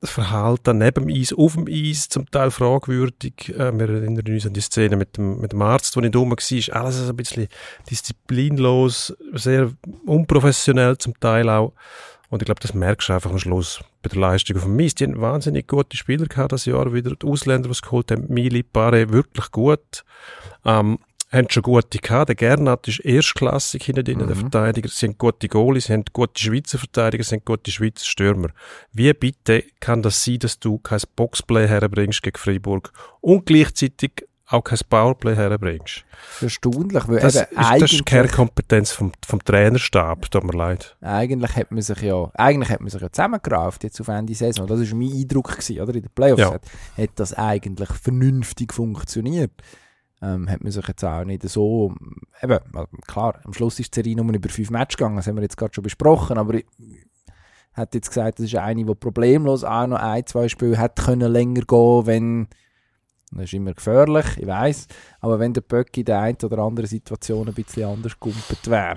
das 0.00 0.10
Verhalten 0.10 0.78
neben 0.78 1.08
dem 1.08 1.20
Eis, 1.20 1.32
auf 1.32 1.54
dem 1.54 1.66
Eis, 1.68 2.08
zum 2.08 2.30
Teil 2.30 2.50
fragwürdig. 2.50 3.48
Äh, 3.48 3.76
wir 3.76 3.88
erinnern 3.88 4.24
uns 4.26 4.46
an 4.46 4.52
die 4.52 4.60
Szene 4.60 4.96
mit 4.96 5.16
dem, 5.16 5.40
mit 5.40 5.52
dem 5.52 5.62
Arzt, 5.62 5.94
der 5.96 6.02
nicht 6.02 6.14
rum 6.14 6.30
war. 6.30 6.76
Alles 6.76 7.08
ein 7.08 7.16
bisschen 7.16 7.48
disziplinlos, 7.90 9.16
sehr 9.32 9.72
unprofessionell 10.06 10.98
zum 10.98 11.18
Teil 11.18 11.48
auch. 11.48 11.72
Und 12.30 12.42
ich 12.42 12.46
glaube, 12.46 12.60
das 12.60 12.74
merkst 12.74 13.08
du 13.08 13.14
einfach 13.14 13.30
am 13.30 13.38
Schluss 13.38 13.80
bei 14.02 14.10
der 14.10 14.20
Leistung 14.20 14.56
auf 14.56 14.64
dem 14.64 14.78
Eis. 14.78 14.94
Die 14.94 15.04
haben 15.04 15.20
wahnsinnig 15.20 15.66
gute 15.66 15.96
Spieler 15.96 16.26
gehabt 16.26 16.52
das 16.52 16.66
Jahr 16.66 16.92
wieder. 16.92 17.16
Die 17.16 17.26
Ausländer, 17.26 17.68
die 17.68 17.74
sie 17.74 17.82
geholt 17.82 18.10
haben, 18.12 18.26
Mili, 18.28 18.62
Pare, 18.62 19.10
wirklich 19.10 19.50
gut. 19.50 20.04
Ähm, 20.64 20.98
haben 21.30 21.50
schon 21.50 21.62
gute 21.62 21.98
gehabt. 21.98 22.28
Der 22.30 22.36
Gernat 22.36 22.88
ist 22.88 23.00
erstklassig 23.00 23.82
hinter 23.84 24.02
denen, 24.02 24.26
der 24.26 24.36
Mhm. 24.36 24.40
Verteidiger. 24.40 24.88
Sie 24.88 25.06
haben 25.06 25.18
gute 25.18 25.48
Goalies, 25.48 25.84
sie 25.86 25.92
haben 25.92 26.04
gute 26.12 26.40
Schweizer 26.40 26.78
Verteidiger, 26.78 27.22
sie 27.24 27.36
haben 27.36 27.44
gute 27.44 27.70
Schweizer 27.70 28.04
Stürmer. 28.04 28.48
Wie 28.92 29.12
bitte 29.12 29.64
kann 29.80 30.02
das 30.02 30.24
sein, 30.24 30.38
dass 30.38 30.58
du 30.58 30.78
kein 30.78 31.00
Boxplay 31.16 31.66
herbringst 31.68 32.22
gegen 32.22 32.38
Freiburg 32.38 32.92
und 33.20 33.44
gleichzeitig 33.46 34.24
auch 34.50 34.64
kein 34.64 34.78
Powerplay 34.88 35.34
herbringst? 35.36 36.04
Erstaunlich, 36.40 37.06
weil 37.06 37.20
Das, 37.20 37.36
eben 37.36 37.44
ist, 37.44 37.50
das 37.58 37.60
ist 37.60 37.70
eigentlich, 37.72 38.04
Kernkompetenz 38.06 38.92
vom, 38.92 39.12
vom 39.26 39.44
Trainerstab, 39.44 40.30
tut 40.30 40.44
mir 40.44 40.56
leid. 40.56 40.96
eigentlich 41.02 41.54
hat 41.56 41.70
man 41.70 41.82
sich 41.82 42.00
ja, 42.00 42.30
eigentlich 42.34 42.70
hat 42.70 42.80
man 42.80 42.88
sich 42.88 43.02
ja 43.02 43.12
zusammengerauft 43.12 43.84
jetzt 43.84 44.00
auf 44.00 44.08
Ende 44.08 44.34
Saison. 44.34 44.66
Das 44.66 44.80
war 44.80 44.96
mein 44.98 45.12
Eindruck 45.12 45.50
gewesen, 45.52 45.78
oder? 45.80 45.94
In 45.94 46.00
den 46.02 46.10
Playoffs 46.14 46.40
Ja. 46.40 46.52
hat, 46.54 46.62
hat 46.96 47.10
das 47.16 47.34
eigentlich 47.34 47.90
vernünftig 47.90 48.72
funktioniert. 48.72 49.50
Ähm, 50.20 50.50
hat 50.50 50.62
man 50.62 50.72
sich 50.72 50.86
jetzt 50.88 51.04
auch 51.04 51.24
nicht 51.24 51.48
so, 51.48 51.94
eben, 52.42 52.58
also 52.74 52.88
klar, 53.06 53.40
am 53.44 53.52
Schluss 53.52 53.78
ist 53.78 53.94
die 53.94 54.02
Serie 54.02 54.16
nur 54.16 54.34
über 54.34 54.48
fünf 54.48 54.70
Matches 54.70 54.96
gegangen, 54.96 55.16
das 55.16 55.28
haben 55.28 55.36
wir 55.36 55.42
jetzt 55.42 55.56
gerade 55.56 55.72
schon 55.72 55.84
besprochen, 55.84 56.38
aber 56.38 56.54
ich 56.54 56.66
hat 57.72 57.94
jetzt 57.94 58.08
gesagt, 58.08 58.38
das 58.40 58.46
ist 58.46 58.56
eine, 58.56 58.84
die 58.84 58.94
problemlos 58.94 59.64
auch 59.64 59.86
noch 59.86 60.00
ein, 60.00 60.26
zwei 60.26 60.48
Spiele 60.48 60.76
hätte 60.76 61.02
können 61.02 61.32
länger 61.32 61.62
gehen, 61.62 62.06
wenn 62.06 62.48
das 63.30 63.44
ist 63.44 63.54
immer 63.54 63.74
gefährlich, 63.74 64.26
ich 64.38 64.46
weiß, 64.46 64.88
aber 65.20 65.38
wenn 65.38 65.52
der 65.52 65.60
Böck 65.60 65.96
in 65.96 66.06
der 66.06 66.20
einen 66.20 66.38
oder 66.42 66.58
anderen 66.58 66.88
Situation 66.88 67.46
ein 67.46 67.54
bisschen 67.54 67.84
anders 67.84 68.18
gumpet 68.18 68.68
wäre. 68.70 68.96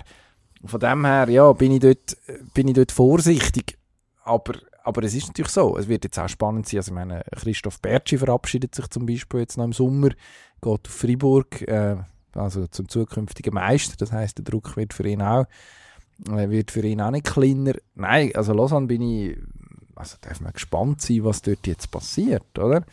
Von 0.64 0.80
dem 0.80 1.06
her, 1.06 1.28
ja, 1.30 1.52
bin 1.54 1.74
ich 1.74 1.80
dort, 1.80 2.18
bin 2.54 2.68
ich 2.68 2.76
dort 2.76 2.92
vorsichtig, 2.92 3.78
aber, 4.24 4.54
aber 4.84 5.04
es 5.04 5.14
ist 5.14 5.28
natürlich 5.28 5.52
so, 5.52 5.78
es 5.78 5.88
wird 5.88 6.04
jetzt 6.04 6.20
auch 6.20 6.30
spannend 6.30 6.68
sein, 6.68 6.80
also 6.80 6.92
ich 6.92 6.96
meine, 6.96 7.24
Christoph 7.36 7.80
Bertschi 7.82 8.18
verabschiedet 8.18 8.76
sich 8.76 8.88
zum 8.88 9.06
Beispiel 9.06 9.42
jetzt 9.42 9.58
noch 9.58 9.66
im 9.66 9.74
Sommer, 9.74 10.10
geht 10.10 10.18
auf 10.64 10.80
Freiburg, 10.86 11.62
äh, 11.64 11.98
also 12.34 12.68
zum 12.68 12.88
zukünftigen 12.88 13.54
Meister, 13.54 13.96
das 13.98 14.12
heißt 14.12 14.38
der 14.38 14.46
Druck 14.46 14.76
wird 14.78 14.94
für 14.94 15.08
ihn 15.08 15.22
auch, 15.22 15.46
äh, 16.28 16.50
wird 16.50 16.72
für 16.72 16.86
ihn 16.86 17.02
auch 17.02 17.12
nicht 17.12 17.26
kleiner. 17.26 17.74
Nein, 17.96 18.32
also 18.36 18.54
Lausanne 18.54 18.88
bin 18.88 19.02
ich, 19.02 19.38
also 19.96 20.18
darf 20.22 20.42
man 20.42 20.54
gespannt 20.54 21.02
sein, 21.02 21.24
was 21.24 21.42
dort 21.42 21.68
jetzt 21.68 21.92
passiert, 21.92 22.58
oder? 22.58 22.84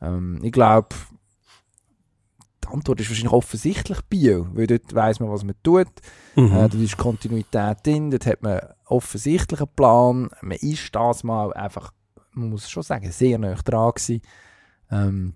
Ähm, 0.00 0.40
ich 0.42 0.52
glaube, 0.52 0.88
die 2.64 2.68
Antwort 2.68 3.00
ist 3.00 3.08
wahrscheinlich 3.08 3.32
offensichtlich 3.32 4.00
Bio, 4.02 4.48
weil 4.52 4.66
dort 4.66 4.94
weiss 4.94 5.20
man, 5.20 5.30
was 5.30 5.44
man 5.44 5.54
tut. 5.62 5.88
Mhm. 6.34 6.46
Äh, 6.46 6.68
dort 6.68 6.74
ist 6.74 6.96
Kontinuität 6.96 7.86
drin, 7.86 8.10
dort 8.10 8.26
hat 8.26 8.42
man 8.42 8.60
offensichtlich 8.86 9.60
einen 9.60 9.74
Plan. 9.74 10.30
Man 10.40 10.58
ist 10.58 10.94
das 10.94 11.24
mal 11.24 11.52
einfach, 11.52 11.92
man 12.32 12.50
muss 12.50 12.70
schon 12.70 12.82
sagen, 12.82 13.10
sehr 13.12 13.38
nah 13.38 13.54
dran 13.54 13.92
gewesen. 13.94 14.22
Ähm, 14.90 15.34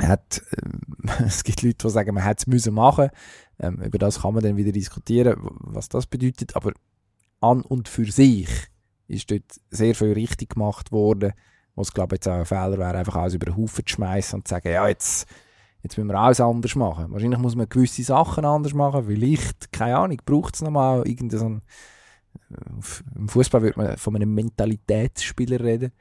hat, 0.00 0.42
äh, 0.52 1.22
es 1.24 1.44
gibt 1.44 1.62
Leute, 1.62 1.86
die 1.86 1.90
sagen, 1.90 2.14
man 2.14 2.24
hätte 2.24 2.40
es 2.40 2.46
müssen 2.46 2.74
machen. 2.74 3.10
Ähm, 3.58 3.80
über 3.82 3.98
das 3.98 4.22
kann 4.22 4.34
man 4.34 4.42
dann 4.42 4.56
wieder 4.56 4.72
diskutieren, 4.72 5.36
was 5.60 5.88
das 5.88 6.06
bedeutet. 6.06 6.56
Aber 6.56 6.72
an 7.40 7.62
und 7.62 7.88
für 7.88 8.10
sich 8.10 8.48
ist 9.06 9.30
dort 9.30 9.60
sehr 9.70 9.94
viel 9.94 10.12
richtig 10.12 10.50
gemacht 10.50 10.92
worden, 10.92 11.32
Was, 11.74 11.92
glaube 11.92 12.16
jetzt 12.16 12.28
auch 12.28 12.32
ein 12.32 12.44
Fehler 12.44 12.78
wäre, 12.78 12.98
einfach 12.98 13.16
alles 13.16 13.34
über 13.34 13.46
den 13.46 13.56
Haufen 13.56 13.86
zu 13.86 13.94
schmeißen 13.94 14.38
und 14.38 14.48
zu 14.48 14.54
sagen, 14.54 14.68
ja, 14.70 14.86
jetzt, 14.88 15.28
jetzt 15.82 15.96
müssen 15.96 16.08
wir 16.08 16.18
alles 16.18 16.40
anders 16.40 16.74
machen. 16.74 17.10
Wahrscheinlich 17.12 17.38
muss 17.38 17.56
man 17.56 17.68
gewisse 17.68 18.02
Sachen 18.02 18.44
anders 18.44 18.74
machen, 18.74 19.06
vielleicht, 19.06 19.72
keine 19.72 19.96
Ahnung, 19.96 20.18
braucht 20.24 20.56
es 20.56 20.62
nochmal 20.62 21.06
irgendeinen, 21.06 21.62
im 23.14 23.28
Fußball 23.28 23.62
würde 23.62 23.78
man 23.78 23.96
von 23.96 24.16
einem 24.16 24.34
Mentalitätsspieler 24.34 25.60
reden. 25.60 25.92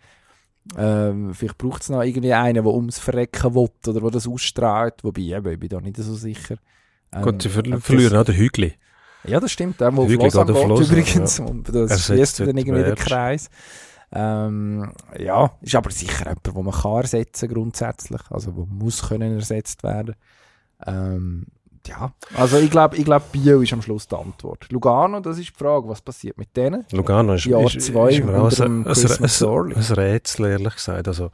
Ähm, 0.78 1.34
vielleicht 1.34 1.58
braucht 1.58 1.82
es 1.82 1.90
noch 1.90 2.02
irgendwie 2.02 2.34
einen, 2.34 2.64
der 2.64 2.66
ums 2.66 3.00
Verrecken 3.00 3.56
will 3.56 3.70
oder 3.88 4.02
der 4.02 4.12
das 4.12 4.28
ausstrahlt. 4.28 5.04
Wobei, 5.04 5.22
eben, 5.22 5.52
ich 5.52 5.60
bin 5.60 5.70
da 5.70 5.80
nicht 5.80 5.98
so 5.98 6.16
sicher. 6.16 6.58
Ähm, 7.14 7.22
Gut, 7.22 7.42
sie 7.42 7.50
ver 7.50 7.64
verlieren 7.80 8.18
auch 8.18 8.26
den 8.26 8.36
Hügli. 8.36 8.74
Ja, 9.24 9.40
das 9.40 9.52
stimmt. 9.52 9.80
Der, 9.82 9.92
der 9.92 10.00
auf 10.00 10.10
Lausanne 10.10 10.54
geht 10.54 10.90
übrigens. 10.90 11.38
Ja. 11.38 11.46
Und 11.46 11.74
das 11.74 12.06
schließt 12.06 12.42
dann 12.42 12.58
irgendwie 12.58 12.84
den 12.84 12.96
Kreis. 12.96 13.50
Ähm, 14.12 14.94
ja, 15.18 15.52
ist 15.62 15.76
aber 15.76 15.92
sicher 15.92 16.26
jemand, 16.26 16.48
den 16.48 16.64
man 16.64 16.74
kann 16.74 17.02
ersetzen 17.02 17.50
grundsätzlich. 17.50 18.22
Also, 18.30 18.52
der 18.52 18.66
muss 18.66 19.08
können 19.08 19.36
ersetzt 19.36 19.84
werden. 19.84 20.16
Ähm, 20.86 21.48
ja, 21.88 22.14
also 22.36 22.58
ich 22.58 22.70
glaube, 22.70 22.98
ich 22.98 23.06
glaub, 23.06 23.32
Bio 23.32 23.62
ist 23.62 23.74
am 23.74 23.82
Schluss 23.82 24.08
die 24.08 24.16
Antwort. 24.16 24.72
Lugano, 24.72 25.20
das 25.20 25.38
ist 25.38 25.50
die 25.50 25.54
Frage, 25.54 25.88
was 25.88 26.02
passiert 26.02 26.38
mit 26.38 26.56
denen? 26.56 26.86
Lugano 26.92 27.34
ist, 27.34 27.46
Jahr 27.46 27.64
ist, 27.64 27.82
zwei 27.82 28.10
ist 28.10 28.22
ein, 28.22 28.30
ein, 28.30 28.88
ein, 28.88 29.76
ein, 29.76 29.94
Rätsel, 29.96 30.46
ehrlich 30.46 30.76
gesagt. 30.76 31.08
Also, 31.08 31.32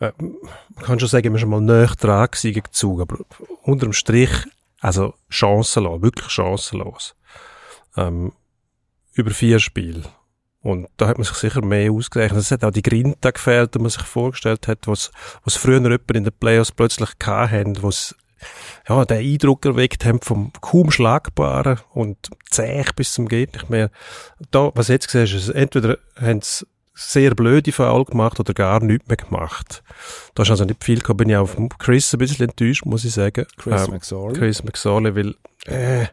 äh, 0.00 0.12
man 0.18 0.84
kann 0.84 1.00
schon 1.00 1.08
sagen, 1.08 1.32
wir 1.32 1.40
sind 1.40 1.48
mal 1.48 1.60
näher 1.60 1.92
dran 1.98 2.28
gegen 2.32 2.62
Zug, 2.70 3.00
aber 3.00 3.18
unterm 3.62 3.92
Strich, 3.92 4.30
also 4.80 5.14
chancenlos, 5.28 6.02
wirklich 6.02 6.30
chancenlos. 6.30 7.16
Ähm, 7.96 8.32
über 9.14 9.30
vier 9.30 9.58
Spiele. 9.58 10.04
Und 10.66 10.88
da 10.96 11.06
hat 11.06 11.16
man 11.16 11.24
sich 11.24 11.36
sicher 11.36 11.64
mehr 11.64 11.92
ausgerechnet. 11.92 12.40
Es 12.40 12.50
hat 12.50 12.64
auch 12.64 12.72
die 12.72 12.82
Grinta 12.82 13.30
gefehlt, 13.30 13.74
die 13.74 13.78
man 13.78 13.88
sich 13.88 14.02
vorgestellt 14.02 14.66
hat, 14.66 14.88
was, 14.88 15.12
was 15.44 15.54
früher 15.54 15.80
jemand 15.80 16.10
in 16.10 16.24
den 16.24 16.32
Playoffs 16.32 16.72
plötzlich 16.72 17.10
hatten, 17.24 17.80
was 17.84 18.16
ja, 18.88 19.04
den 19.04 19.18
Eindruck 19.18 19.64
erweckt 19.64 20.04
haben 20.04 20.20
vom 20.20 20.52
kaum 20.60 20.90
Schlagbaren 20.90 21.80
und 21.92 22.16
zäh 22.50 22.84
bis 22.94 23.12
zum 23.12 23.28
geht 23.28 23.54
nicht 23.54 23.70
mehr. 23.70 23.90
Da, 24.50 24.70
was 24.74 24.88
jetzt 24.88 25.10
siehst, 25.10 25.34
ist, 25.34 25.48
entweder 25.48 25.98
haben 26.20 26.40
sie 26.42 26.66
sehr 26.94 27.34
blöde 27.34 27.72
Foul 27.72 28.06
gemacht 28.06 28.40
oder 28.40 28.54
gar 28.54 28.82
nichts 28.82 29.06
mehr 29.06 29.18
gemacht. 29.18 29.82
Da 30.34 30.42
ist 30.42 30.50
also 30.50 30.64
nicht 30.64 30.82
viel 30.82 30.98
gekommen. 30.98 31.18
Bin 31.18 31.28
ich 31.28 31.36
auf 31.36 31.56
Chris 31.78 32.12
ein 32.14 32.18
bisschen 32.18 32.48
enttäuscht, 32.48 32.86
muss 32.86 33.04
ich 33.04 33.12
sagen. 33.12 33.46
Chris 33.58 33.86
ähm, 33.86 33.94
McSorley. 33.94 34.38
Chris 34.38 34.64
McSorley, 34.64 35.14
weil 35.14 35.34
äh, 35.66 36.06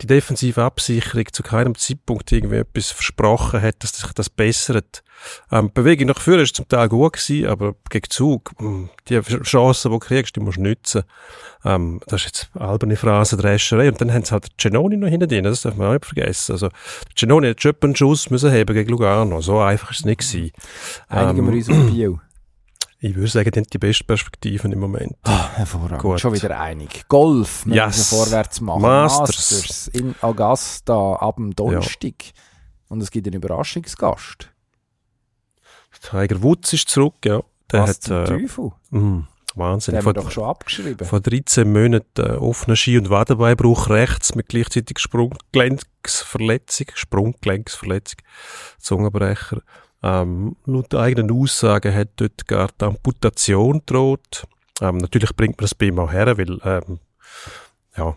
die 0.00 0.06
defensive 0.06 0.62
Absicherung 0.62 1.24
zu 1.32 1.42
keinem 1.42 1.74
Zeitpunkt 1.74 2.30
irgendwie 2.32 2.56
etwas 2.56 2.90
versprochen 2.90 3.62
hat, 3.62 3.82
dass 3.82 3.92
sich 3.92 4.12
das 4.12 4.30
bessert. 4.30 5.02
Ähm, 5.50 5.70
Bewegung 5.72 6.06
nach 6.06 6.20
vorne 6.20 6.42
ist 6.42 6.56
zum 6.56 6.68
Teil 6.68 6.88
gut 6.88 7.14
gewesen, 7.14 7.48
aber 7.48 7.74
gegen 7.90 8.08
Zug, 8.08 8.52
hm, 8.58 8.88
die 9.08 9.20
Chancen, 9.20 9.90
die 9.90 9.94
du 9.94 9.98
kriegst, 9.98 10.36
die 10.36 10.40
musst 10.40 10.58
du 10.58 10.62
nutzen. 10.62 11.02
Ähm, 11.64 12.00
das 12.06 12.22
ist 12.22 12.26
jetzt 12.26 12.50
alberne 12.54 12.96
Phrasendrescherei. 12.96 13.88
Und 13.88 14.00
dann 14.00 14.12
haben 14.12 14.24
sie 14.24 14.32
halt 14.32 14.46
Genoni 14.58 14.96
noch 14.96 15.08
hinten 15.08 15.28
drin, 15.28 15.44
das 15.44 15.62
darf 15.62 15.76
man 15.76 15.88
auch 15.88 15.92
nicht 15.94 16.06
vergessen. 16.06 16.52
Also, 16.52 16.68
Genoni 17.16 17.48
hat 17.48 17.62
schon 17.62 17.74
einen 17.82 17.96
Schuss 17.96 18.30
müssen 18.30 18.52
haben 18.52 18.74
gegen 18.74 18.90
Lugano. 18.90 19.40
So 19.40 19.58
einfach 19.58 19.90
ist 19.90 20.00
es 20.00 20.04
nicht 20.04 20.20
gewesen. 20.20 20.52
Einigen 21.08 21.40
ähm, 21.40 21.46
wir 21.46 21.54
uns 21.54 21.68
auf. 21.68 22.27
Ich 23.00 23.14
würde 23.14 23.28
sagen, 23.28 23.50
die 23.52 23.60
haben 23.60 23.66
die 23.72 23.78
besten 23.78 24.06
Perspektiven 24.06 24.72
im 24.72 24.80
Moment. 24.80 25.14
Ah, 25.22 25.50
hervorragend. 25.54 26.00
Gut. 26.00 26.20
Schon 26.20 26.34
wieder 26.34 26.58
einig. 26.58 27.06
Golf 27.08 27.64
wir 27.64 27.76
yes. 27.76 27.98
müssen 27.98 28.16
vorwärts 28.16 28.60
machen. 28.60 28.82
Masters. 28.82 29.52
Masters 29.52 29.88
in 29.88 30.16
Augusta 30.20 31.14
ab 31.14 31.36
dem 31.36 31.54
Donnerstag. 31.54 32.24
Ja. 32.24 32.32
Und 32.88 33.00
es 33.00 33.10
gibt 33.10 33.26
einen 33.28 33.36
Überraschungsgast. 33.36 34.50
Tiger 36.00 36.42
Woods 36.42 36.72
ist 36.72 36.88
zurück, 36.88 37.14
ja. 37.24 37.40
Der 37.70 37.82
Was 37.82 37.90
hat, 37.90 38.02
zum 38.02 38.16
äh, 38.16 38.24
Teufel? 38.24 38.72
Mh, 38.90 39.28
Wahnsinn. 39.54 39.92
Den 39.92 39.98
haben 39.98 40.06
wir 40.06 40.12
doch 40.14 40.30
schon 40.30 40.44
abgeschrieben. 40.44 41.06
Vor 41.06 41.20
13 41.20 41.70
Monaten 41.70 42.20
äh, 42.20 42.36
offener 42.36 42.76
Ski- 42.76 42.98
und 42.98 43.10
Wadenbeinbruch 43.10 43.90
rechts 43.90 44.34
mit 44.34 44.48
gleichzeitig 44.48 44.98
Sprunggelenksverletzung, 44.98 46.86
Sprunggelenksverletzung, 46.94 48.20
Zungenbrecher. 48.78 49.62
Ähm, 50.02 50.56
laut 50.64 50.94
eigenen 50.94 51.30
Aussagen 51.30 51.94
hat 51.94 52.08
dort 52.16 52.46
gar 52.46 52.68
die 52.80 52.84
Amputation 52.84 53.82
droht. 53.86 54.44
Ähm, 54.80 54.98
natürlich 54.98 55.34
bringt 55.34 55.58
man 55.58 55.64
das 55.64 55.74
bei 55.74 55.86
ihm 55.86 55.98
auch 55.98 56.12
her, 56.12 56.38
weil 56.38 56.58
ähm, 56.62 57.00
ja, 57.96 58.16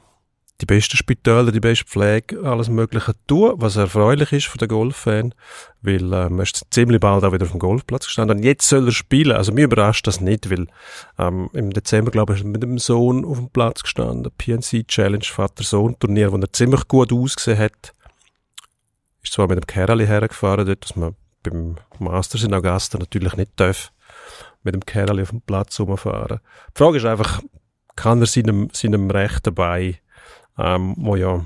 die 0.61 0.65
besten 0.67 0.95
Spitäler, 0.95 1.51
die 1.51 1.59
beste 1.59 1.85
Pflege, 1.85 2.43
alles 2.43 2.69
Mögliche 2.69 3.13
tun, 3.25 3.53
was 3.55 3.75
erfreulich 3.75 4.31
ist 4.31 4.45
für 4.45 4.59
den 4.59 4.67
Golffan, 4.67 5.33
weil 5.81 6.13
ähm, 6.13 6.37
er 6.37 6.43
ist 6.43 6.61
ziemlich 6.69 6.99
bald 6.99 7.23
auch 7.23 7.33
wieder 7.33 7.45
auf 7.45 7.51
dem 7.51 7.59
Golfplatz 7.59 8.05
gestanden 8.05 8.37
und 8.37 8.43
jetzt 8.43 8.69
soll 8.69 8.87
er 8.87 8.91
spielen. 8.91 9.35
Also 9.35 9.51
mir 9.51 9.65
überrascht 9.65 10.05
das 10.05 10.21
nicht, 10.21 10.51
weil 10.51 10.67
ähm, 11.17 11.49
im 11.53 11.71
Dezember, 11.71 12.11
glaube 12.11 12.33
ich, 12.33 12.39
ist 12.39 12.45
er 12.45 12.49
mit 12.49 12.61
dem 12.61 12.77
Sohn 12.77 13.25
auf 13.25 13.37
dem 13.37 13.49
Platz 13.49 13.81
gestanden, 13.81 14.31
PNC 14.37 14.87
Challenge 14.87 15.25
Vater-Sohn-Turnier, 15.25 16.31
wo 16.31 16.37
er 16.37 16.53
ziemlich 16.53 16.87
gut 16.87 17.11
ausgesehen 17.11 17.57
hat. 17.57 17.93
Ist 19.23 19.33
zwar 19.33 19.47
mit 19.47 19.57
dem 19.57 19.67
Kerli 19.67 20.05
hergefahren 20.05 20.65
dort, 20.65 20.83
dass 20.83 20.95
man 20.95 21.15
beim 21.43 21.77
Masters 21.99 22.43
in 22.43 22.53
Augusta 22.53 22.97
natürlich 22.97 23.35
nicht 23.35 23.51
darf, 23.55 23.91
mit 24.63 24.73
dem 24.73 24.85
Kerl 24.85 25.21
auf 25.21 25.29
dem 25.29 25.41
Platz 25.41 25.79
rumfahren. 25.79 26.39
Die 26.75 26.77
Frage 26.77 26.97
ist 26.97 27.05
einfach, 27.05 27.41
kann 27.95 28.21
er 28.21 28.27
seinem, 28.27 28.69
seinem 28.73 29.09
rechten 29.09 29.53
Bein, 29.53 29.97
ähm, 30.57 30.95
wo 30.97 31.15
ja 31.15 31.45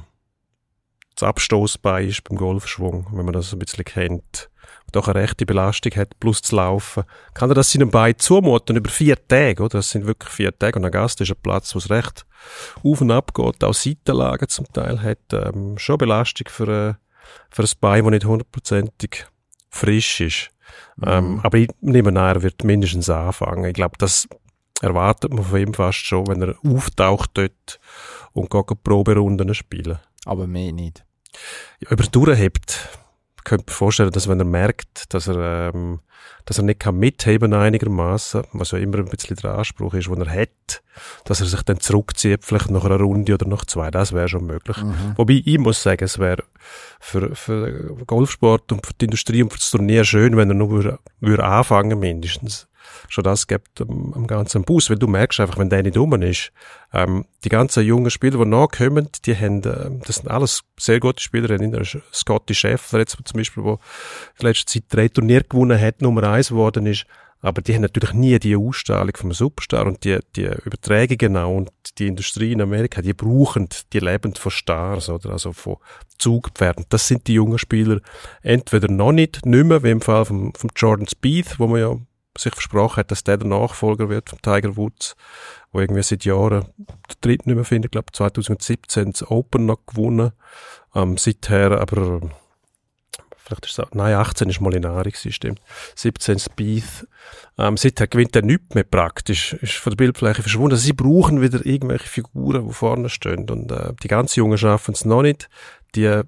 das 1.16 1.24
Abstoßbein 1.24 2.10
ist 2.10 2.24
beim 2.24 2.38
Golfschwung, 2.38 3.08
wenn 3.12 3.26
man 3.26 3.34
das 3.34 3.54
ein 3.54 3.60
bisschen 3.60 3.86
kennt, 3.86 4.50
doch 4.92 5.08
eine 5.08 5.20
rechte 5.20 5.46
Belastung 5.46 5.94
hat, 5.96 6.20
plus 6.20 6.42
zu 6.42 6.56
laufen, 6.56 7.04
kann 7.34 7.50
er 7.50 7.56
das 7.56 7.72
seinem 7.72 7.92
Bein 7.92 8.18
zumuten 8.18 8.78
über 8.78 8.90
vier 8.90 9.16
Tage, 9.28 9.62
oder? 9.62 9.80
Das 9.80 9.90
sind 9.90 10.08
wirklich 10.08 10.32
vier 10.32 10.58
Tage. 10.58 10.80
Und 10.80 10.86
Augusta 10.86 11.24
ist 11.24 11.32
ein 11.32 11.42
Platz, 11.42 11.74
wo 11.76 11.80
es 11.80 11.90
recht 11.90 12.26
auf 12.84 13.02
und 13.02 13.12
ab 13.12 13.34
geht, 13.34 13.64
auch 13.64 13.74
Seitenlagen 13.74 14.48
zum 14.48 14.72
Teil 14.72 15.02
hat, 15.02 15.20
ähm, 15.34 15.78
schon 15.78 15.98
Belastung 15.98 16.48
für, 16.50 16.68
äh, 16.68 16.94
für 17.50 17.64
ein 17.64 17.70
Bein, 17.80 18.04
das 18.04 18.12
nicht 18.12 18.26
hundertprozentig 18.26 19.26
frisch 19.76 20.22
ist. 20.22 20.50
Mhm. 20.98 21.08
Ähm, 21.08 21.40
aber 21.44 21.58
ich 21.58 21.70
nehme 21.82 22.10
an, 22.10 22.36
er 22.36 22.42
wird 22.42 22.64
mindestens 22.64 23.10
anfangen. 23.10 23.66
Ich 23.66 23.74
glaube, 23.74 23.98
das 23.98 24.28
erwartet 24.82 25.34
man 25.34 25.44
von 25.44 25.60
ihm 25.60 25.74
fast 25.74 26.00
schon, 26.00 26.28
wenn 26.28 26.42
er 26.42 26.56
auftaucht 26.66 27.32
dort 27.34 27.80
und 28.34 28.50
geht 28.50 28.84
Proberunden 28.84 29.54
spielen. 29.54 30.00
Aber 30.26 30.48
mehr 30.48 30.72
nicht. 30.72 31.06
Ja, 31.80 31.92
über 31.92 32.04
durchhebt 32.04 32.90
könnte 33.46 33.66
mir 33.68 33.74
vorstellen, 33.74 34.12
dass 34.12 34.28
wenn 34.28 34.40
er 34.40 34.46
merkt, 34.46 35.14
dass 35.14 35.28
er, 35.28 35.72
ähm, 35.74 36.00
dass 36.44 36.58
er 36.58 36.66
nicht 36.66 36.82
kann 36.82 36.98
mitheben 36.98 37.54
einigermaßen, 37.54 38.44
was 38.52 38.72
ja 38.72 38.80
immer 38.80 38.98
ein 38.98 39.06
bisschen 39.06 39.38
der 39.38 39.58
Anspruch 39.58 39.94
ist, 39.94 40.10
den 40.10 40.22
er 40.22 40.42
hat, 40.42 40.84
dass 41.24 41.40
er 41.40 41.48
sich 41.48 41.62
dann 41.64 41.80
zurückzieht, 41.80 42.44
vielleicht 42.44 42.70
nach 42.70 42.84
einer 42.84 42.98
Runde 43.00 43.34
oder 43.34 43.48
nach 43.48 43.66
zwei, 43.66 43.90
das 43.90 44.12
wäre 44.12 44.28
schon 44.28 44.46
möglich. 44.46 44.78
Mhm. 44.78 45.14
Wobei 45.16 45.42
ich 45.46 45.58
muss 45.58 45.82
sagen, 45.82 46.04
es 46.04 46.20
wäre 46.20 46.44
für, 47.00 47.36
für 47.36 47.96
Golfsport 48.06 48.72
und 48.74 48.86
für 48.86 48.94
die 48.94 49.06
Industrie 49.06 49.42
und 49.44 49.54
für 49.54 49.60
das 49.60 49.72
Turnier 49.72 50.04
schön, 50.04 50.36
wenn 50.36 50.50
er 50.50 50.56
nur 50.56 50.72
würde, 50.72 51.00
anfangen 51.44 52.00
mindestens 52.00 52.68
schon 53.10 53.24
das 53.24 53.48
gibt 53.48 53.82
am, 53.82 54.28
ganzen 54.28 54.64
Bus, 54.64 54.90
weil 54.90 54.98
du 54.98 55.08
merkst 55.08 55.40
einfach, 55.40 55.58
wenn 55.58 55.70
der 55.70 55.84
nicht 55.84 55.98
rum 55.98 56.22
ist, 56.22 56.52
ähm, 56.94 57.26
die 57.44 57.50
ganzen 57.50 57.84
jungen 57.84 58.10
Spieler, 58.10 58.44
die 58.44 58.50
nachkommen, 58.50 59.10
die 59.26 59.36
haben, 59.36 59.64
äh, 59.64 59.92
das 60.06 60.18
sind 60.18 60.30
alles 60.30 60.62
sehr 60.78 61.00
gute 61.00 61.22
Spieler, 61.22 61.50
in 61.50 61.72
der 61.72 61.86
Scotty 62.14 62.54
Scheffler 62.54 63.00
jetzt 63.00 63.18
zum 63.24 63.38
Beispiel, 63.38 63.64
wo 63.64 63.80
in 64.40 64.48
letzter 64.48 64.66
Zeit 64.66 64.84
drei 64.90 65.08
Turniere 65.08 65.44
gewonnen 65.44 65.80
hat, 65.80 66.02
Nummer 66.02 66.24
eins 66.24 66.50
geworden 66.50 66.86
ist, 66.86 67.06
aber 67.46 67.62
die 67.62 67.76
haben 67.76 67.84
natürlich 67.84 68.14
nie 68.14 68.40
die 68.40 68.56
Ausstrahlung 68.56 69.16
vom 69.16 69.32
Superstar 69.32 69.86
und 69.86 70.04
die, 70.04 70.18
die 70.36 70.50
Überträge 70.66 71.30
auch 71.40 71.56
und 71.56 71.70
die 72.00 72.08
Industrie 72.08 72.52
in 72.52 72.62
Amerika, 72.62 73.04
die 73.04 73.14
brauchen, 73.14 73.70
die 73.94 74.00
leben 74.00 74.34
von 74.34 74.52
Stars, 74.52 75.10
oder? 75.10 75.30
Also 75.30 75.54
von 75.54 75.78
Zugpferden. 76.18 76.86
Das 76.90 77.08
sind 77.08 77.28
die 77.28 77.34
jungen 77.34 77.60
Spieler 77.60 78.00
entweder 78.42 78.92
noch 78.92 79.12
nicht, 79.12 79.46
nicht 79.46 79.64
mehr, 79.64 79.84
wie 79.84 79.92
im 79.92 80.02
Fall 80.02 80.26
von, 80.26 80.54
von 80.54 80.72
Jordan 80.76 81.08
Spieth, 81.08 81.60
wo 81.60 81.68
man 81.68 81.80
ja 81.80 81.96
sich 82.38 82.54
versprochen 82.54 82.98
hat, 82.98 83.12
dass 83.12 83.24
der 83.24 83.38
der 83.38 83.48
Nachfolger 83.48 84.10
wird 84.10 84.30
von 84.30 84.42
Tiger 84.42 84.76
Woods, 84.78 85.16
wo 85.72 85.80
irgendwie 85.80 86.04
seit 86.04 86.26
Jahren 86.26 86.66
der 86.78 87.16
dritte 87.22 87.48
nicht 87.48 87.56
mehr 87.56 87.66
findet. 87.66 87.90
Ich 87.90 87.92
glaube 87.92 88.12
2017 88.12 89.12
das 89.12 89.30
Open 89.30 89.66
noch 89.66 89.86
gewonnen. 89.86 90.32
Ähm, 90.94 91.18
seither 91.18 91.80
aber 91.80 92.22
vielleicht 93.46 93.66
ist 93.66 93.72
es 93.74 93.80
auch, 93.80 93.92
nein, 93.94 94.16
18 94.16 94.50
ist 94.50 94.60
Molinari 94.60 95.12
gewesen, 95.12 95.32
stimmt. 95.32 95.62
17 95.96 96.40
Spieth. 96.40 97.08
Ähm, 97.58 97.78
seither 97.78 98.08
gewinnt 98.08 98.36
er 98.36 98.42
nichts 98.42 98.74
mehr 98.74 98.84
praktisch, 98.84 99.54
ist 99.54 99.74
von 99.74 99.92
der 99.92 99.98
Bildfläche 99.98 100.42
verschwunden. 100.42 100.74
Also 100.74 100.86
sie 100.86 100.94
brauchen 100.94 101.42
wieder 101.42 101.66
irgendwelche 101.66 102.08
Figuren, 102.08 102.68
die 102.68 102.74
vorne 102.74 103.10
stehen. 103.10 103.50
Und 103.50 103.72
äh, 103.72 103.94
die 104.02 104.08
ganzen 104.08 104.40
Jungen 104.40 104.58
schaffen 104.58 104.94
es 104.94 105.06
noch 105.06 105.22
nicht. 105.22 105.50
Die 105.96 106.22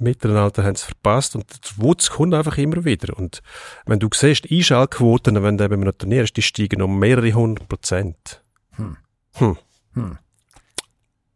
mittleren 0.00 0.36
Alter 0.36 0.64
haben 0.64 0.74
es 0.74 0.82
verpasst 0.82 1.36
und 1.36 1.44
der 1.50 1.84
Wutz 1.84 2.10
kommt 2.10 2.34
einfach 2.34 2.58
immer 2.58 2.84
wieder. 2.84 3.16
Und 3.16 3.42
wenn 3.86 3.98
du 3.98 4.08
siehst, 4.12 4.50
Einschaltquoten, 4.50 5.42
wenn 5.42 5.58
du 5.58 5.64
eben 5.64 5.80
noch 5.80 5.92
trainierst, 5.92 6.36
die 6.36 6.42
steigen 6.42 6.82
um 6.82 6.98
mehrere 6.98 7.32
hundert 7.32 7.68
Prozent. 7.68 8.42
Hm. 8.72 8.96
Hm. 9.34 9.56
Hm. 9.94 10.18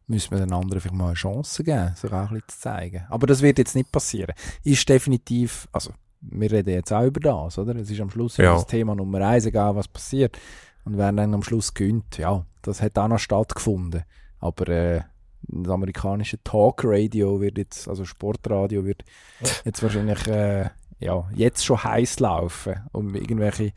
Müssen 0.06 0.32
wir 0.32 0.38
den 0.38 0.52
anderen 0.52 0.80
vielleicht 0.80 0.96
mal 0.96 1.06
eine 1.06 1.14
Chance 1.14 1.64
geben, 1.64 1.94
sich 1.96 2.12
auch 2.12 2.16
ein 2.16 2.28
bisschen 2.28 2.48
zu 2.48 2.58
zeigen. 2.60 3.06
Aber 3.08 3.26
das 3.26 3.40
wird 3.40 3.58
jetzt 3.58 3.74
nicht 3.74 3.90
passieren. 3.90 4.34
Ist 4.62 4.86
definitiv, 4.88 5.66
also 5.72 5.92
wir 6.20 6.50
reden 6.50 6.70
jetzt 6.74 6.92
auch 6.92 7.04
über 7.04 7.20
das, 7.20 7.58
oder? 7.58 7.74
Es 7.76 7.90
ist 7.90 8.00
am 8.00 8.10
Schluss 8.10 8.36
Ja. 8.36 8.54
das 8.54 8.66
Thema 8.66 8.94
Nummer 8.94 9.20
eins, 9.26 9.46
egal 9.46 9.76
was 9.76 9.88
passiert. 9.88 10.38
Und 10.84 10.98
wer 10.98 11.10
dann 11.12 11.32
am 11.32 11.42
Schluss 11.42 11.72
gönnt, 11.72 12.18
ja, 12.18 12.44
das 12.62 12.82
hat 12.82 12.98
auch 12.98 13.08
noch 13.08 13.18
stattgefunden. 13.18 14.04
Aber 14.40 14.68
äh, 14.68 15.00
das 15.48 15.72
amerikanische 15.72 16.42
Talkradio 16.42 17.40
wird 17.40 17.58
jetzt, 17.58 17.88
also 17.88 18.04
Sportradio 18.04 18.84
wird 18.84 19.04
jetzt 19.64 19.82
wahrscheinlich 19.82 20.26
äh, 20.26 20.68
ja, 21.00 21.28
jetzt 21.34 21.64
schon 21.64 21.82
heiß 21.82 22.20
laufen, 22.20 22.76
um 22.92 23.14
irgendwelche, 23.14 23.72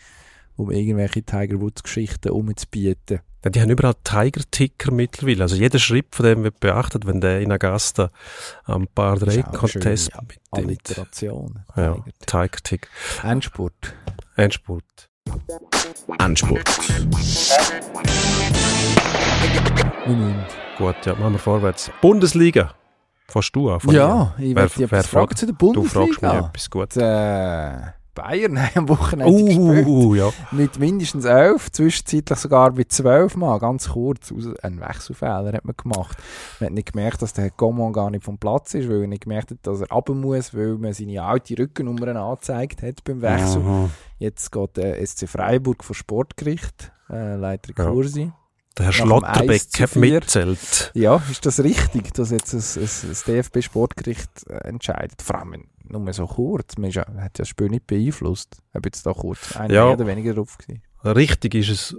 um 0.56 0.72
irgendwelche 0.72 1.24
Tiger 1.24 1.60
Woods 1.60 1.84
Geschichten 1.84 2.30
umzubieten. 2.30 3.20
Ja, 3.44 3.52
die 3.52 3.62
haben 3.62 3.70
überall 3.70 3.96
Tiger-Ticker 4.04 4.92
mittlerweile. 4.92 5.44
Also 5.44 5.56
jeder 5.56 5.80
Schritt 5.80 6.08
von 6.16 6.26
dem 6.26 6.44
wird 6.44 6.60
beachtet, 6.60 7.06
wenn 7.06 7.22
der 7.22 7.40
in 7.40 7.52
Augusta 7.52 8.12
am 8.66 8.88
Par 8.88 9.18
Das 9.18 9.36
ist 9.36 9.44
3 9.44 9.44
auch 9.44 9.48
eine 9.48 9.58
Contest 9.58 10.12
schöne 10.12 10.28
mitnimmt. 10.28 10.90
Alliteration. 10.90 11.60
Ja, 11.76 11.94
Tiger. 11.94 12.12
Tiger-Tick. 12.26 12.90
Endspurt. 13.24 13.96
Endspurt. 14.36 15.07
Endspurt. 16.20 16.64
Müssen- 20.06 20.36
Gut, 20.78 20.96
ja, 21.06 21.14
machen 21.16 21.34
wir 21.34 21.40
vorwärts. 21.40 21.92
Bundesliga. 22.02 22.72
Fährst 23.28 23.56
du 23.56 23.70
an? 23.72 23.80
Ja, 23.90 24.34
ich 24.38 24.56
Wer- 24.56 24.56
werde 24.64 24.74
dich 24.76 24.92
wer 24.92 25.04
fragt? 25.04 25.38
zu 25.38 25.46
der 25.48 25.54
mir? 25.54 25.74
Du 25.74 25.84
fragst 25.84 26.22
mich 26.22 26.32
Bundesliga. 26.32 26.48
etwas 26.50 26.70
gut. 26.70 26.96
Äh, 26.98 27.97
Bayern 28.18 28.60
am 28.76 28.90
Wochenende 28.90 29.46
gespielt. 29.46 29.88
Uh, 29.88 30.16
ja. 30.16 30.30
Mit 30.52 30.80
mindestens 30.80 31.26
elf, 31.26 31.72
zwischenzeitlich 31.72 32.40
sogar 32.40 32.72
bei 32.72 32.84
zwölf 32.84 33.36
Mal, 33.36 33.60
ganz 33.60 33.90
kurz. 33.90 34.34
Ein 34.64 34.80
Wechselfehler 34.80 35.54
hat 35.54 35.66
man 35.66 35.76
gemacht. 35.78 36.18
Man 36.60 36.68
hat 36.68 36.74
nicht 36.74 36.92
gemerkt, 36.92 37.22
dass 37.22 37.34
der 37.34 37.52
Coman 37.52 37.94
gar 37.94 38.10
nicht 38.10 38.26
vom 38.26 38.40
Platz 38.40 38.74
ist, 38.74 38.90
weil 38.90 39.02
er 39.02 39.08
nicht 39.08 39.24
gemerkt 39.24 39.52
hat, 39.52 39.60
dass 39.62 39.82
er 39.82 39.92
runter 39.92 40.16
muss, 40.16 40.54
weil 40.56 40.78
man 40.78 40.94
seine 40.94 41.22
alte 41.22 41.58
Rückennummer 41.58 42.16
angezeigt 42.16 42.82
hat 42.82 43.04
beim 43.04 43.22
Wechsel. 43.22 43.62
Mhm. 43.62 43.92
Jetzt 44.18 44.52
geht 44.52 44.78
der 44.78 45.06
SC 45.06 45.28
Freiburg 45.28 45.84
vor 45.84 45.96
Sportgericht, 45.96 46.92
äh, 47.10 47.36
Leiter 47.36 47.72
Ja. 47.78 48.34
Der 48.78 48.86
Herr 48.86 48.94
Schlotterbeck 48.94 49.50
1 49.50 49.70
zu 49.70 49.84
hat 49.84 49.90
4. 49.92 50.02
mitzählt. 50.02 50.92
Ja, 50.94 51.22
ist 51.32 51.46
das 51.46 51.64
richtig, 51.64 52.14
dass 52.14 52.32
jetzt 52.32 52.54
ein, 52.54 52.60
ein, 52.60 53.10
das 53.10 53.24
DFB-Sportgericht 53.24 54.30
äh, 54.50 54.68
entscheidet? 54.68 55.22
Vor 55.22 55.40
allem 55.40 55.66
nur 55.90 56.14
so 56.14 56.28
kurz. 56.28 56.78
Man, 56.78 56.92
ja, 56.92 57.02
hat 57.02 57.18
ja 57.18 57.30
das 57.40 57.48
Spiel 57.50 57.70
nicht 57.70 57.88
beeinflusst. 57.88 58.58
Ob 58.74 58.86
jetzt 58.86 59.06
da 59.06 59.14
kurz 59.14 59.56
einer 59.56 59.74
Ja. 59.74 59.86
mehr 59.86 59.94
oder 59.94 60.08
weniger 60.08 60.34
drauf 60.34 60.58
gewesen. 60.58 60.82
Richtig 61.04 61.56
ist 61.56 61.70
es 61.70 61.96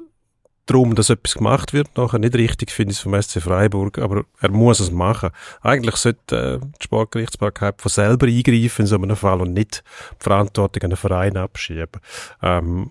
darum, 0.66 0.94
dass 0.94 1.10
etwas 1.10 1.34
gemacht 1.34 1.72
wird. 1.72 1.96
Nachher 1.96 2.18
nicht 2.18 2.34
richtig 2.34 2.70
finde 2.70 2.92
ich 2.92 2.98
es 2.98 3.02
vom 3.02 3.20
SC 3.20 3.40
Freiburg, 3.40 3.98
aber 3.98 4.24
er 4.40 4.50
muss 4.50 4.80
es 4.80 4.90
machen. 4.90 5.30
Eigentlich 5.62 5.96
sollte 5.96 6.60
äh, 6.62 6.66
die 6.80 6.84
Sportgerichtsbarkeit 6.84 7.80
von 7.80 7.90
selber 7.90 8.26
eingreifen 8.26 8.82
in 8.82 8.86
so 8.86 8.96
einem 8.96 9.16
Fall 9.16 9.40
und 9.40 9.52
nicht 9.54 9.82
die 10.20 10.24
Verantwortung 10.24 10.82
an 10.84 10.90
den 10.90 10.96
Verein 10.96 11.36
abschieben. 11.36 12.00
Ähm, 12.42 12.90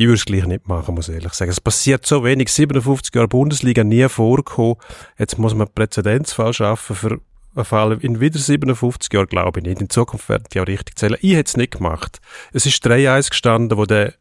ich 0.00 0.06
würde 0.06 0.14
es 0.14 0.24
gleich 0.24 0.46
nicht 0.46 0.66
machen, 0.66 0.94
muss 0.94 1.10
ich 1.10 1.14
ehrlich 1.16 1.34
sagen. 1.34 1.50
Es 1.50 1.60
passiert 1.60 2.06
so 2.06 2.24
wenig, 2.24 2.50
57 2.50 3.14
Jahre 3.14 3.28
Bundesliga 3.28 3.84
nie 3.84 4.08
vorgekommen. 4.08 4.76
Jetzt 5.18 5.38
muss 5.38 5.52
man 5.52 5.66
einen 5.66 5.74
Präzedenzfall 5.74 6.54
schaffen 6.54 6.96
für 6.96 7.20
einen 7.54 7.64
Fall 7.66 7.92
in 8.00 8.18
wieder 8.18 8.38
57 8.38 9.12
Jahren, 9.12 9.26
glaube 9.26 9.60
ich 9.60 9.66
nicht. 9.66 9.82
In 9.82 9.90
Zukunft 9.90 10.30
werden 10.30 10.44
die 10.54 10.60
auch 10.60 10.66
richtig 10.66 10.98
zählen. 10.98 11.18
Ich 11.20 11.34
hätte 11.34 11.48
es 11.48 11.56
nicht 11.58 11.76
gemacht. 11.76 12.18
Es 12.54 12.64
ist 12.64 12.82
3-1 12.86 13.28
gestanden, 13.28 13.76
wo 13.76 13.84
der, 13.84 14.14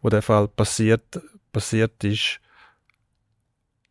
wo 0.00 0.08
der 0.08 0.22
Fall 0.22 0.48
passiert, 0.48 1.20
passiert 1.52 2.02
ist. 2.04 2.40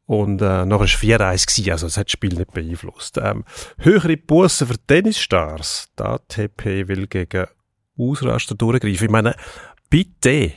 Und 0.08 0.42
äh, 0.42 0.66
nachher 0.66 0.70
war 0.70 0.86
es 0.86 0.94
4-1, 0.94 1.46
gewesen, 1.46 1.72
also 1.72 1.86
es 1.86 1.98
hat 1.98 2.08
das 2.08 2.14
Spiel 2.14 2.34
nicht 2.34 2.52
beeinflusst. 2.52 3.20
Ähm, 3.20 3.46
höhere 3.78 4.18
Bussen 4.18 4.66
für 4.66 4.88
Tennisstars. 4.88 5.90
Die 6.00 6.04
ATP 6.04 6.88
will 6.88 7.06
gegen 7.06 7.46
Ausraster 7.96 8.56
durchgreifen. 8.56 9.06
Ich 9.06 9.12
meine, 9.12 9.36
bitte, 9.92 10.54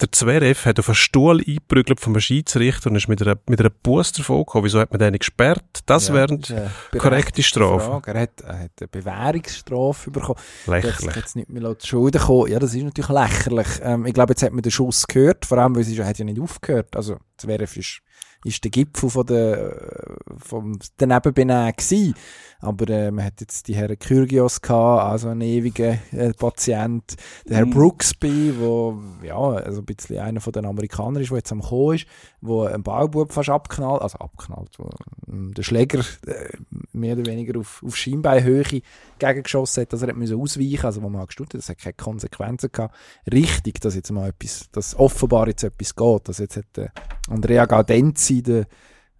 der 0.00 0.10
Zverev 0.10 0.64
hat 0.66 0.78
auf 0.78 0.88
einen 0.88 0.94
Stuhl 0.96 1.38
eingeprügelt 1.38 2.00
vom 2.00 2.18
Schiedsrichter 2.18 2.90
und 2.90 2.96
ist 2.96 3.08
mit 3.08 3.22
einer, 3.22 3.36
mit 3.48 3.60
einer 3.60 3.70
Busse 3.70 4.14
davon 4.16 4.38
gekommen. 4.38 4.64
Wieso 4.64 4.80
hat 4.80 4.90
man 4.90 4.98
den 4.98 5.18
gesperrt? 5.18 5.80
Das 5.86 6.08
Ja, 6.08 6.14
wären 6.14 6.42
eine 6.50 6.70
korrekte 7.00 7.42
Strafen. 7.42 8.02
Frage. 8.02 8.12
Er 8.12 8.20
hat, 8.22 8.40
er 8.40 8.58
hat 8.58 8.70
eine 8.80 8.88
Bewährungsstrafe 8.88 10.10
bekommen. 10.10 10.40
Lächerlich. 10.66 11.16
jetzt 11.16 11.36
nicht 11.36 11.48
mehr 11.50 11.78
zu 11.78 11.86
Schulden 11.86 12.20
kommen. 12.20 12.50
Ja, 12.50 12.58
das 12.58 12.74
ist 12.74 12.82
natürlich 12.82 13.10
lächerlich. 13.10 13.68
Ähm, 13.82 14.06
ich 14.06 14.14
glaube, 14.14 14.32
jetzt 14.32 14.42
hat 14.42 14.52
man 14.52 14.62
den 14.62 14.72
Schuss 14.72 15.06
gehört, 15.06 15.46
vor 15.46 15.58
allem, 15.58 15.76
weil 15.76 15.82
es 15.82 15.98
hat 15.98 16.18
ja 16.18 16.24
nicht 16.24 16.40
aufgehört. 16.40 16.96
Also, 16.96 17.18
Zverev 17.36 17.78
ist, 17.78 18.00
ist 18.44 18.62
der 18.64 18.70
Gipfel 18.70 19.10
von 19.10 19.26
der, 19.26 19.72
äh, 19.72 20.14
vom 20.38 20.78
Danebenbenehmen 20.96 21.72
gewesen. 21.72 22.14
Aber 22.60 22.88
äh, 22.88 23.10
man 23.10 23.24
hat 23.24 23.40
jetzt 23.40 23.66
die 23.66 23.74
Herren 23.74 23.98
Kyrgios 23.98 24.60
gehabt, 24.62 25.10
also 25.10 25.28
einen 25.28 25.40
ewigen 25.42 25.98
äh, 26.12 26.32
Patient. 26.32 27.16
Der 27.48 27.58
Herr 27.58 27.66
Mhm. 27.66 27.70
Brooksby, 27.70 28.54
wo 28.58 29.02
ja, 29.22 29.36
also 29.36 29.80
ein 29.80 29.84
bisschen 29.84 30.18
einer 30.18 30.40
von 30.40 30.52
den 30.52 30.66
Amerikanern 30.66 31.20
ist, 31.22 31.30
der 31.30 31.38
jetzt 31.38 31.52
am 31.52 31.60
Kommen 31.60 31.96
ist, 31.96 32.06
wo 32.40 32.62
ein 32.64 32.82
Baubub 32.82 33.32
fast 33.32 33.48
abknallt, 33.48 34.02
also 34.02 34.18
abknallt, 34.18 34.78
wo 34.78 34.88
ähm, 35.28 35.52
der 35.54 35.62
Schläger 35.62 36.04
äh, 36.26 36.56
mehr 36.92 37.16
oder 37.16 37.26
weniger 37.26 37.58
auf, 37.58 37.82
auf 37.84 37.96
Scheinbeinhöhe 37.96 38.82
gegengeschossen 39.18 39.82
hat, 39.82 39.92
dass 39.92 40.02
er 40.02 40.08
hat 40.08 40.16
müssen 40.16 40.40
ausweichen 40.40 40.84
also 40.84 41.02
wo 41.02 41.08
man 41.08 41.22
hat, 41.22 41.34
das 41.54 41.68
hat 41.68 41.78
keine 41.78 41.94
Konsequenzen 41.94 42.70
gehabt. 42.70 42.94
Richtig, 43.30 43.80
dass 43.80 43.94
jetzt 43.94 44.10
mal 44.12 44.28
etwas, 44.28 44.70
dass 44.70 44.98
offenbar 44.98 45.48
jetzt 45.48 45.64
etwas 45.64 45.94
geht, 45.96 46.28
dass 46.28 46.38
jetzt 46.38 46.56
hat 46.56 46.78
äh, 46.78 46.88
Andrea 47.28 47.66
Gaudenzi, 47.66 48.42
der, 48.42 48.66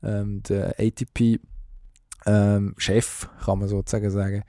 ähm, 0.02 0.42
der 0.42 0.74
ATP 0.78 1.38
ähm, 2.26 2.74
kann 3.44 3.58
man 3.58 3.68
sozusagen 3.68 4.10
sagen, 4.10 4.42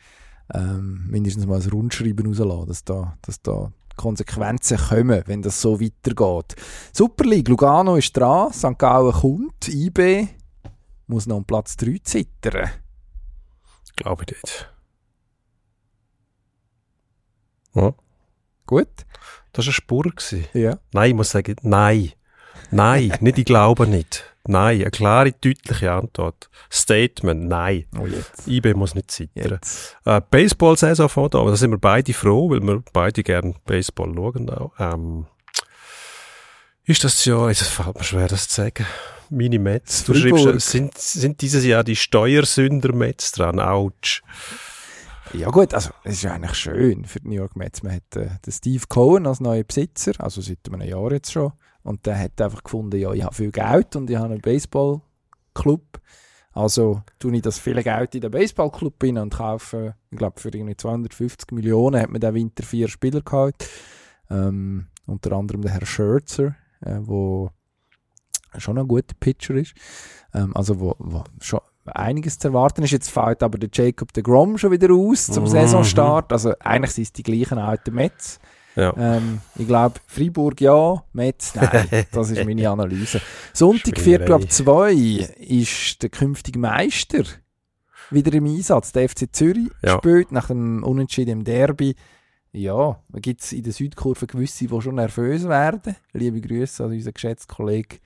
ähm, 0.54 1.06
mindestens 1.08 1.46
mal 1.46 1.62
ein 1.62 1.70
Rundschreiben 1.70 2.28
rauslassen, 2.28 2.68
dass 2.68 2.84
da, 2.84 3.18
dass 3.22 3.42
da 3.42 3.72
Konsequenzen 3.96 4.78
kommen, 4.78 5.24
wenn 5.28 5.42
das 5.42 5.62
so 5.62 5.80
weitergeht. 5.80 6.56
Super 6.92 7.26
League, 7.26 7.48
Lugano 7.48 7.96
ist 7.96 8.16
dran, 8.18 8.52
St. 8.52 8.78
Gallen 8.78 9.14
kommt, 9.14 9.68
IB 9.68 10.28
muss 11.08 11.28
noch 11.28 11.38
um 11.38 11.46
Platz 11.46 11.78
3 11.78 12.00
zittern. 12.04 12.70
Glaube 13.96 14.24
ich 14.24 14.34
nicht. 14.34 14.74
Ja. 17.76 17.94
Gut? 18.66 18.88
Das 19.52 19.66
war 19.66 19.70
eine 19.70 19.74
Spur. 19.74 20.12
Ja. 20.54 20.80
Nein, 20.94 21.10
ich 21.12 21.16
muss 21.16 21.32
sagen, 21.32 21.56
nein. 21.62 22.14
Nein, 22.74 23.14
nicht 23.22 23.38
ich 23.38 23.46
glaube 23.46 23.88
nicht. 23.88 24.24
Nein, 24.46 24.82
eine 24.82 24.92
klare, 24.92 25.32
deutliche 25.32 25.92
Antwort. 25.92 26.50
Statement, 26.70 27.48
nein. 27.48 27.86
Oh, 27.98 28.06
jetzt. 28.06 28.46
IB 28.48 28.74
muss 28.74 28.94
nicht 28.94 29.10
zittern. 29.12 29.60
Äh, 30.06 30.22
Baseball-Saison 30.30 31.08
fängt 31.08 31.36
an, 31.36 31.48
da 31.48 31.56
sind 31.56 31.72
wir 31.72 31.78
beide 31.78 32.14
froh, 32.14 32.50
weil 32.50 32.62
wir 32.62 32.84
beide 32.92 33.24
gerne 33.24 33.54
Baseball 33.66 34.14
schauen 34.14 34.50
auch. 34.50 34.74
Ähm, 34.80 35.28
ist 36.86 37.04
das 37.06 37.24
ja, 37.24 37.50
es 37.50 37.62
fällt 37.62 37.96
mir 37.96 38.04
schwer, 38.04 38.28
das 38.28 38.50
zu 38.50 38.62
sagen. 38.62 38.86
Meine 39.30 39.60
Mets, 39.60 40.04
du 40.04 40.14
schreibst, 40.14 40.70
sind, 40.70 40.98
sind 40.98 41.42
dieses 41.42 41.64
Jahr 41.64 41.86
die 41.86 41.96
Steuersünder 41.96 42.94
Mets 42.94 43.32
dran? 43.32 43.60
Autsch. 43.60 44.22
Ja 45.34 45.50
gut, 45.50 45.74
also 45.74 45.92
es 46.04 46.16
ist 46.16 46.24
ja 46.24 46.34
eigentlich 46.34 46.56
schön 46.56 47.06
für 47.06 47.22
die 47.22 47.30
New 47.30 47.36
York 47.36 47.56
Mets. 47.56 47.82
Man 47.82 47.96
hat 47.96 48.16
äh, 48.18 48.28
den 48.46 48.52
Steve 48.52 48.84
Cohen 48.90 49.26
als 49.26 49.40
neuen 49.40 49.66
Besitzer, 49.66 50.12
also 50.20 50.42
seit 50.42 50.60
einem 50.68 50.82
Jahr 50.82 51.12
jetzt 51.14 51.32
schon. 51.32 51.54
Und 51.84 52.06
der 52.06 52.18
hat 52.18 52.42
einfach 52.42 52.64
gefunden, 52.64 52.98
ja, 52.98 53.12
ich 53.12 53.24
habe 53.24 53.36
viel 53.36 53.52
Geld 53.52 53.96
und 53.96 54.10
ich 54.10 54.16
habe 54.16 54.28
einen 54.34 54.42
Baseballclub. 54.42 56.00
Also 56.54 57.02
tue 57.20 57.36
ich 57.36 57.42
das 57.42 57.58
viele 57.60 57.84
Geld 57.84 58.16
in 58.16 58.22
den 58.22 58.32
Baseballclub 58.32 59.02
rein 59.04 59.18
und 59.18 59.34
kaufe, 59.34 59.96
ich 60.12 60.18
glaube, 60.18 60.40
für 60.40 60.50
irgendwie 60.50 60.78
250 60.78 61.52
Millionen 61.52 62.00
hat 62.02 62.10
man 62.10 62.22
den 62.22 62.34
Winter 62.36 62.64
vier 62.64 62.88
Spieler 62.88 63.22
gehabt. 63.22 63.68
Ähm, 64.30 64.88
unter 65.08 65.34
anderem 65.34 65.62
der 65.62 65.72
Herr 65.72 65.86
Scherzer, 65.86 66.56
äh, 66.82 67.00
wo 67.02 67.50
schon 68.58 68.78
ein 68.78 68.88
guter 68.88 69.16
Pitcher 69.20 69.56
ist. 69.56 69.74
Ähm, 70.34 70.56
also 70.56 70.80
wo, 70.80 70.96
wo 71.00 71.24
schon 71.42 71.60
einiges 71.86 72.38
zu 72.40 72.50
erwarten 72.50 72.84
ist. 72.84 72.92
Jetzt 72.92 73.10
fällt 73.10 73.44
aber 73.44 73.58
der 73.58 73.70
Jacob 73.74 74.14
de 74.14 74.24
Grom 74.24 74.58
schon 74.58 74.72
wieder 74.72 74.94
aus 74.94 75.28
zum 75.28 75.44
Mhm. 75.44 75.50
Saisonstart. 75.50 76.32
Also 76.32 76.54
eigentlich 76.60 76.92
sind 76.92 77.04
es 77.04 77.14
die 77.14 77.24
gleichen 77.24 77.58
alten 77.58 77.94
Mets. 77.96 78.40
Ja. 78.76 78.94
Ähm, 78.98 79.42
ich 79.56 79.68
glaube, 79.68 80.00
Freiburg 80.08 80.60
ja, 80.62 81.04
Metz 81.14 81.54
nein. 81.56 82.06
Das 82.12 82.30
ist 82.32 82.44
meine 82.46 82.70
Analyse. 82.70 83.22
Sonntag. 83.54 84.00
Viertel 84.00 84.34
ab 84.34 84.50
zwei, 84.50 84.94
ist 84.94 86.02
der 86.02 86.10
künftige 86.10 86.58
Meister 86.60 87.24
wieder 88.10 88.34
im 88.34 88.46
Einsatz. 88.46 88.92
Der 88.92 89.08
FC 89.08 89.28
Zürich 89.32 89.70
Ja. 89.84 89.98
spielt 89.98 90.32
nach 90.32 90.48
dem 90.48 90.84
Unentschieden 90.84 91.32
im 91.32 91.44
Derby. 91.44 91.96
Ja, 92.52 93.00
da 93.10 93.20
gibt 93.20 93.42
es 93.42 93.52
in 93.52 93.64
der 93.64 93.74
Südkurve 93.74 94.28
gewisse, 94.28 94.68
die 94.68 94.82
schon 94.82 94.96
nervös 94.96 95.48
werden. 95.48 95.96
Liebe 96.14 96.40
Grüße 96.40 96.84
an 96.84 96.92
unseren 96.92 97.14
geschätzten 97.14 97.56
Kollegen 97.56 97.98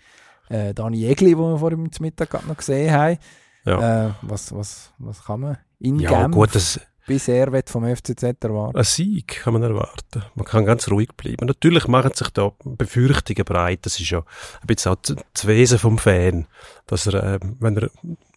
äh, 0.50 0.74
Dani 0.74 1.06
Egli, 1.06 1.32
den 1.32 1.40
wir 1.40 1.58
vorhin 1.58 1.92
zum 1.92 2.06
Mittag 2.06 2.48
noch 2.48 2.56
gesehen 2.58 2.94
haben. 2.94 3.18
Ja. 3.66 4.08
Äh, 4.08 4.14
was, 4.22 4.56
was, 4.56 4.94
was 5.00 5.26
kann 5.26 5.42
man 5.42 5.58
in 5.80 6.00
Ja, 6.00 6.22
Genf 6.22 6.34
gut, 6.36 6.56
das, 6.56 6.80
bisher 7.08 7.52
wird 7.52 7.70
vom 7.70 7.84
FCZ 7.84 8.24
erwarten? 8.44 8.78
ein 8.78 8.84
Sieg 8.84 9.42
kann 9.44 9.54
man 9.54 9.64
erwarten. 9.64 10.24
Man 10.36 10.46
kann 10.46 10.66
ganz 10.66 10.88
ruhig 10.90 11.10
bleiben. 11.18 11.48
Natürlich 11.48 11.88
machen 11.88 12.14
sich 12.14 12.30
da 12.30 12.52
Befürchtungen 12.64 13.46
breit. 13.46 13.80
Das 13.84 14.00
ist 14.00 14.12
ja 14.12 14.20
ein 14.20 14.68
bisschen 14.68 14.92
auch 14.92 14.98
das 15.02 15.48
Wesen 15.48 15.80
vom 15.80 15.98
Fan, 15.98 16.46
dass 16.86 17.08
er, 17.08 17.24
ähm, 17.42 17.58
wenn 17.60 17.78
er 17.78 17.90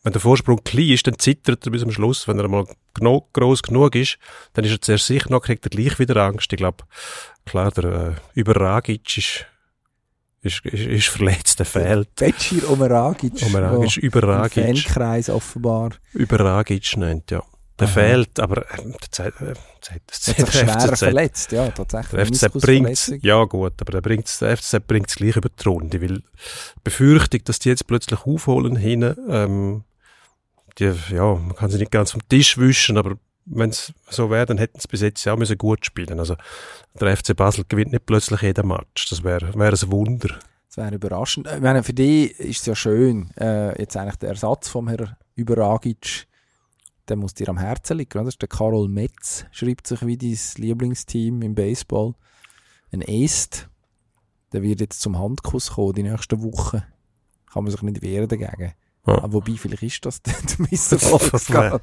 wenn 0.02 0.12
der 0.12 0.20
Vorsprung 0.20 0.64
klein 0.64 0.88
ist, 0.88 1.06
dann 1.06 1.18
zittert 1.18 1.66
er 1.66 1.70
bis 1.70 1.82
zum 1.82 1.90
Schluss. 1.90 2.26
Wenn 2.26 2.38
er 2.38 2.48
mal 2.48 2.66
groß 3.32 3.62
genug 3.62 3.94
ist, 3.94 4.18
dann 4.54 4.64
ist 4.64 4.72
er 4.72 4.80
zuerst 4.80 5.06
sicher 5.06 5.30
noch, 5.30 5.42
kriegt 5.42 5.66
er 5.66 5.70
gleich 5.70 5.98
wieder 5.98 6.16
Angst. 6.16 6.52
Ich 6.52 6.56
glaube, 6.56 6.84
klar, 7.44 7.70
der 7.70 7.84
äh, 7.84 8.12
Überragic 8.40 9.18
ist, 9.18 9.46
ist, 10.40 10.64
ist, 10.64 10.86
ist 10.86 11.08
verletzt, 11.08 11.58
der 11.58 11.66
fehlt. 11.66 12.14
Becir 12.14 12.70
Omeragic. 12.70 13.42
Omeragic, 13.42 13.98
wo 13.98 14.06
Überragic. 14.06 14.64
Fankreis 14.64 15.28
offenbar. 15.28 15.90
Überragic 16.14 16.96
nennt, 16.96 17.30
ja. 17.30 17.42
Der 17.81 17.89
Aha. 17.89 17.95
fehlt, 17.95 18.39
aber 18.39 18.59
äh, 18.59 18.93
der 19.16 19.26
äh, 19.26 19.55
Er 20.37 20.47
schwer 20.53 20.97
verletzt, 20.97 21.53
ja, 21.53 21.70
tatsächlich. 21.70 22.11
Der 22.11 22.26
FCZ 22.26 22.61
bringt 22.61 22.83
Meniskusverletzung. 22.85 23.18
ja 23.22 23.45
gut, 23.45 23.72
aber 23.81 23.93
der, 23.93 24.01
bringt's, 24.03 24.39
der 24.39 24.57
FCZ 24.57 24.87
bringt 24.87 25.09
es 25.09 25.16
gleich 25.16 25.37
über 25.37 25.49
die 25.49 25.68
Runde, 25.68 26.03
weil 26.03 26.18
die 26.18 26.24
Befürchtung, 26.85 27.41
dass 27.45 27.59
die 27.59 27.70
jetzt 27.70 27.87
plötzlich 27.87 28.26
aufholen 28.26 28.76
hinten, 28.76 29.16
ähm, 29.31 29.85
die, 30.78 30.93
ja, 31.11 31.35
man 31.35 31.57
kann 31.57 31.70
sie 31.70 31.78
nicht 31.78 31.91
ganz 31.91 32.11
vom 32.11 32.26
Tisch 32.28 32.59
wischen, 32.59 32.99
aber 32.99 33.16
wenn 33.47 33.70
es 33.70 33.93
so 34.09 34.31
wäre, 34.31 34.47
dann 34.47 34.59
hätten 34.59 34.78
sie 34.78 34.89
bis 34.89 35.01
jetzt 35.01 35.24
ja 35.24 35.33
auch 35.33 35.39
müssen 35.39 35.59
gut 35.59 35.85
spielen. 35.85 36.18
Also 36.18 36.37
der 37.01 37.16
FC 37.16 37.35
Basel 37.35 37.64
gewinnt 37.68 37.93
nicht 37.93 38.07
plötzlich 38.07 38.43
jeden 38.43 38.68
Match. 38.68 39.09
Das 39.09 39.24
wäre 39.24 39.53
wär 39.55 39.72
ein 39.72 39.91
Wunder. 39.91 40.39
Das 40.68 40.76
wäre 40.76 40.95
überraschend. 40.95 41.49
Ich 41.53 41.61
meine, 41.61 41.83
für 41.83 41.93
dich 41.93 42.39
ist 42.39 42.61
es 42.61 42.66
ja 42.66 42.76
schön, 42.76 43.31
äh, 43.37 43.81
jetzt 43.81 43.97
eigentlich 43.97 44.16
der 44.16 44.31
Ersatz 44.31 44.68
vom 44.68 44.89
Herrn 44.89 45.16
Überagic, 45.35 46.28
der 47.11 47.16
muss 47.16 47.34
dir 47.34 47.48
am 47.48 47.58
Herzen 47.58 47.98
liegen. 47.98 48.16
oder? 48.18 48.24
Das 48.26 48.34
ist 48.34 48.42
der 48.42 48.48
Karol 48.48 48.88
Metz, 48.88 49.44
schreibt 49.50 49.86
sich 49.86 50.04
wie 50.06 50.16
dein 50.16 50.38
Lieblingsteam 50.56 51.42
im 51.42 51.54
Baseball. 51.54 52.14
Ein 52.92 53.02
Est, 53.02 53.68
der 54.52 54.62
wird 54.62 54.80
jetzt 54.80 55.00
zum 55.00 55.18
Handkuss 55.18 55.72
kommen 55.72 55.92
die 55.94 56.02
nächsten 56.04 56.42
Wochen. 56.42 56.82
Kann 57.52 57.64
man 57.64 57.70
sich 57.70 57.82
nicht 57.82 58.00
wehren 58.02 58.28
dagegen. 58.28 58.72
Ja. 59.06 59.14
Aber 59.22 59.32
wobei, 59.32 59.52
vielleicht 59.56 59.82
ist 59.82 60.04
das 60.06 60.20
der 60.22 60.34
Misserfolg. 60.70 61.30
Das 61.32 61.50
wär- 61.50 61.80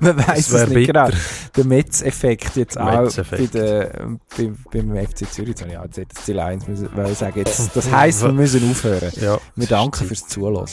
Man 0.00 0.16
weiß 0.16 0.50
es 0.52 0.68
nicht 0.68 0.86
genau. 0.86 1.06
bitter. 1.06 1.18
Der 1.56 1.64
Metz-Effekt 1.64 2.56
jetzt 2.56 2.78
auch 2.78 3.10
bei 3.30 3.46
der, 3.46 4.18
bei, 4.36 4.52
beim 4.70 5.06
FC 5.06 5.30
Zürich. 5.32 5.48
Jetzt 5.58 5.62
auch 5.64 5.84
jetzt 5.84 5.96
hätte 5.96 6.14
ich 6.16 6.22
Ziel 6.24 6.38
1 6.38 6.68
müssen, 6.68 6.88
weil 6.94 7.10
ich 7.12 7.18
sagen, 7.18 7.38
jetzt, 7.38 7.74
das 7.74 7.90
heisst, 7.90 8.22
wir 8.22 8.32
müssen 8.32 8.70
aufhören. 8.70 9.10
Ja, 9.20 9.40
Wir 9.56 9.66
danken 9.66 10.06
fürs 10.06 10.26
Zuhören. 10.28 10.68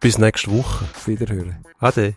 Bis 0.00 0.18
nächste 0.18 0.50
Woche. 0.50 0.86
Wiederhören. 1.06 1.56
Ade. 1.78 2.14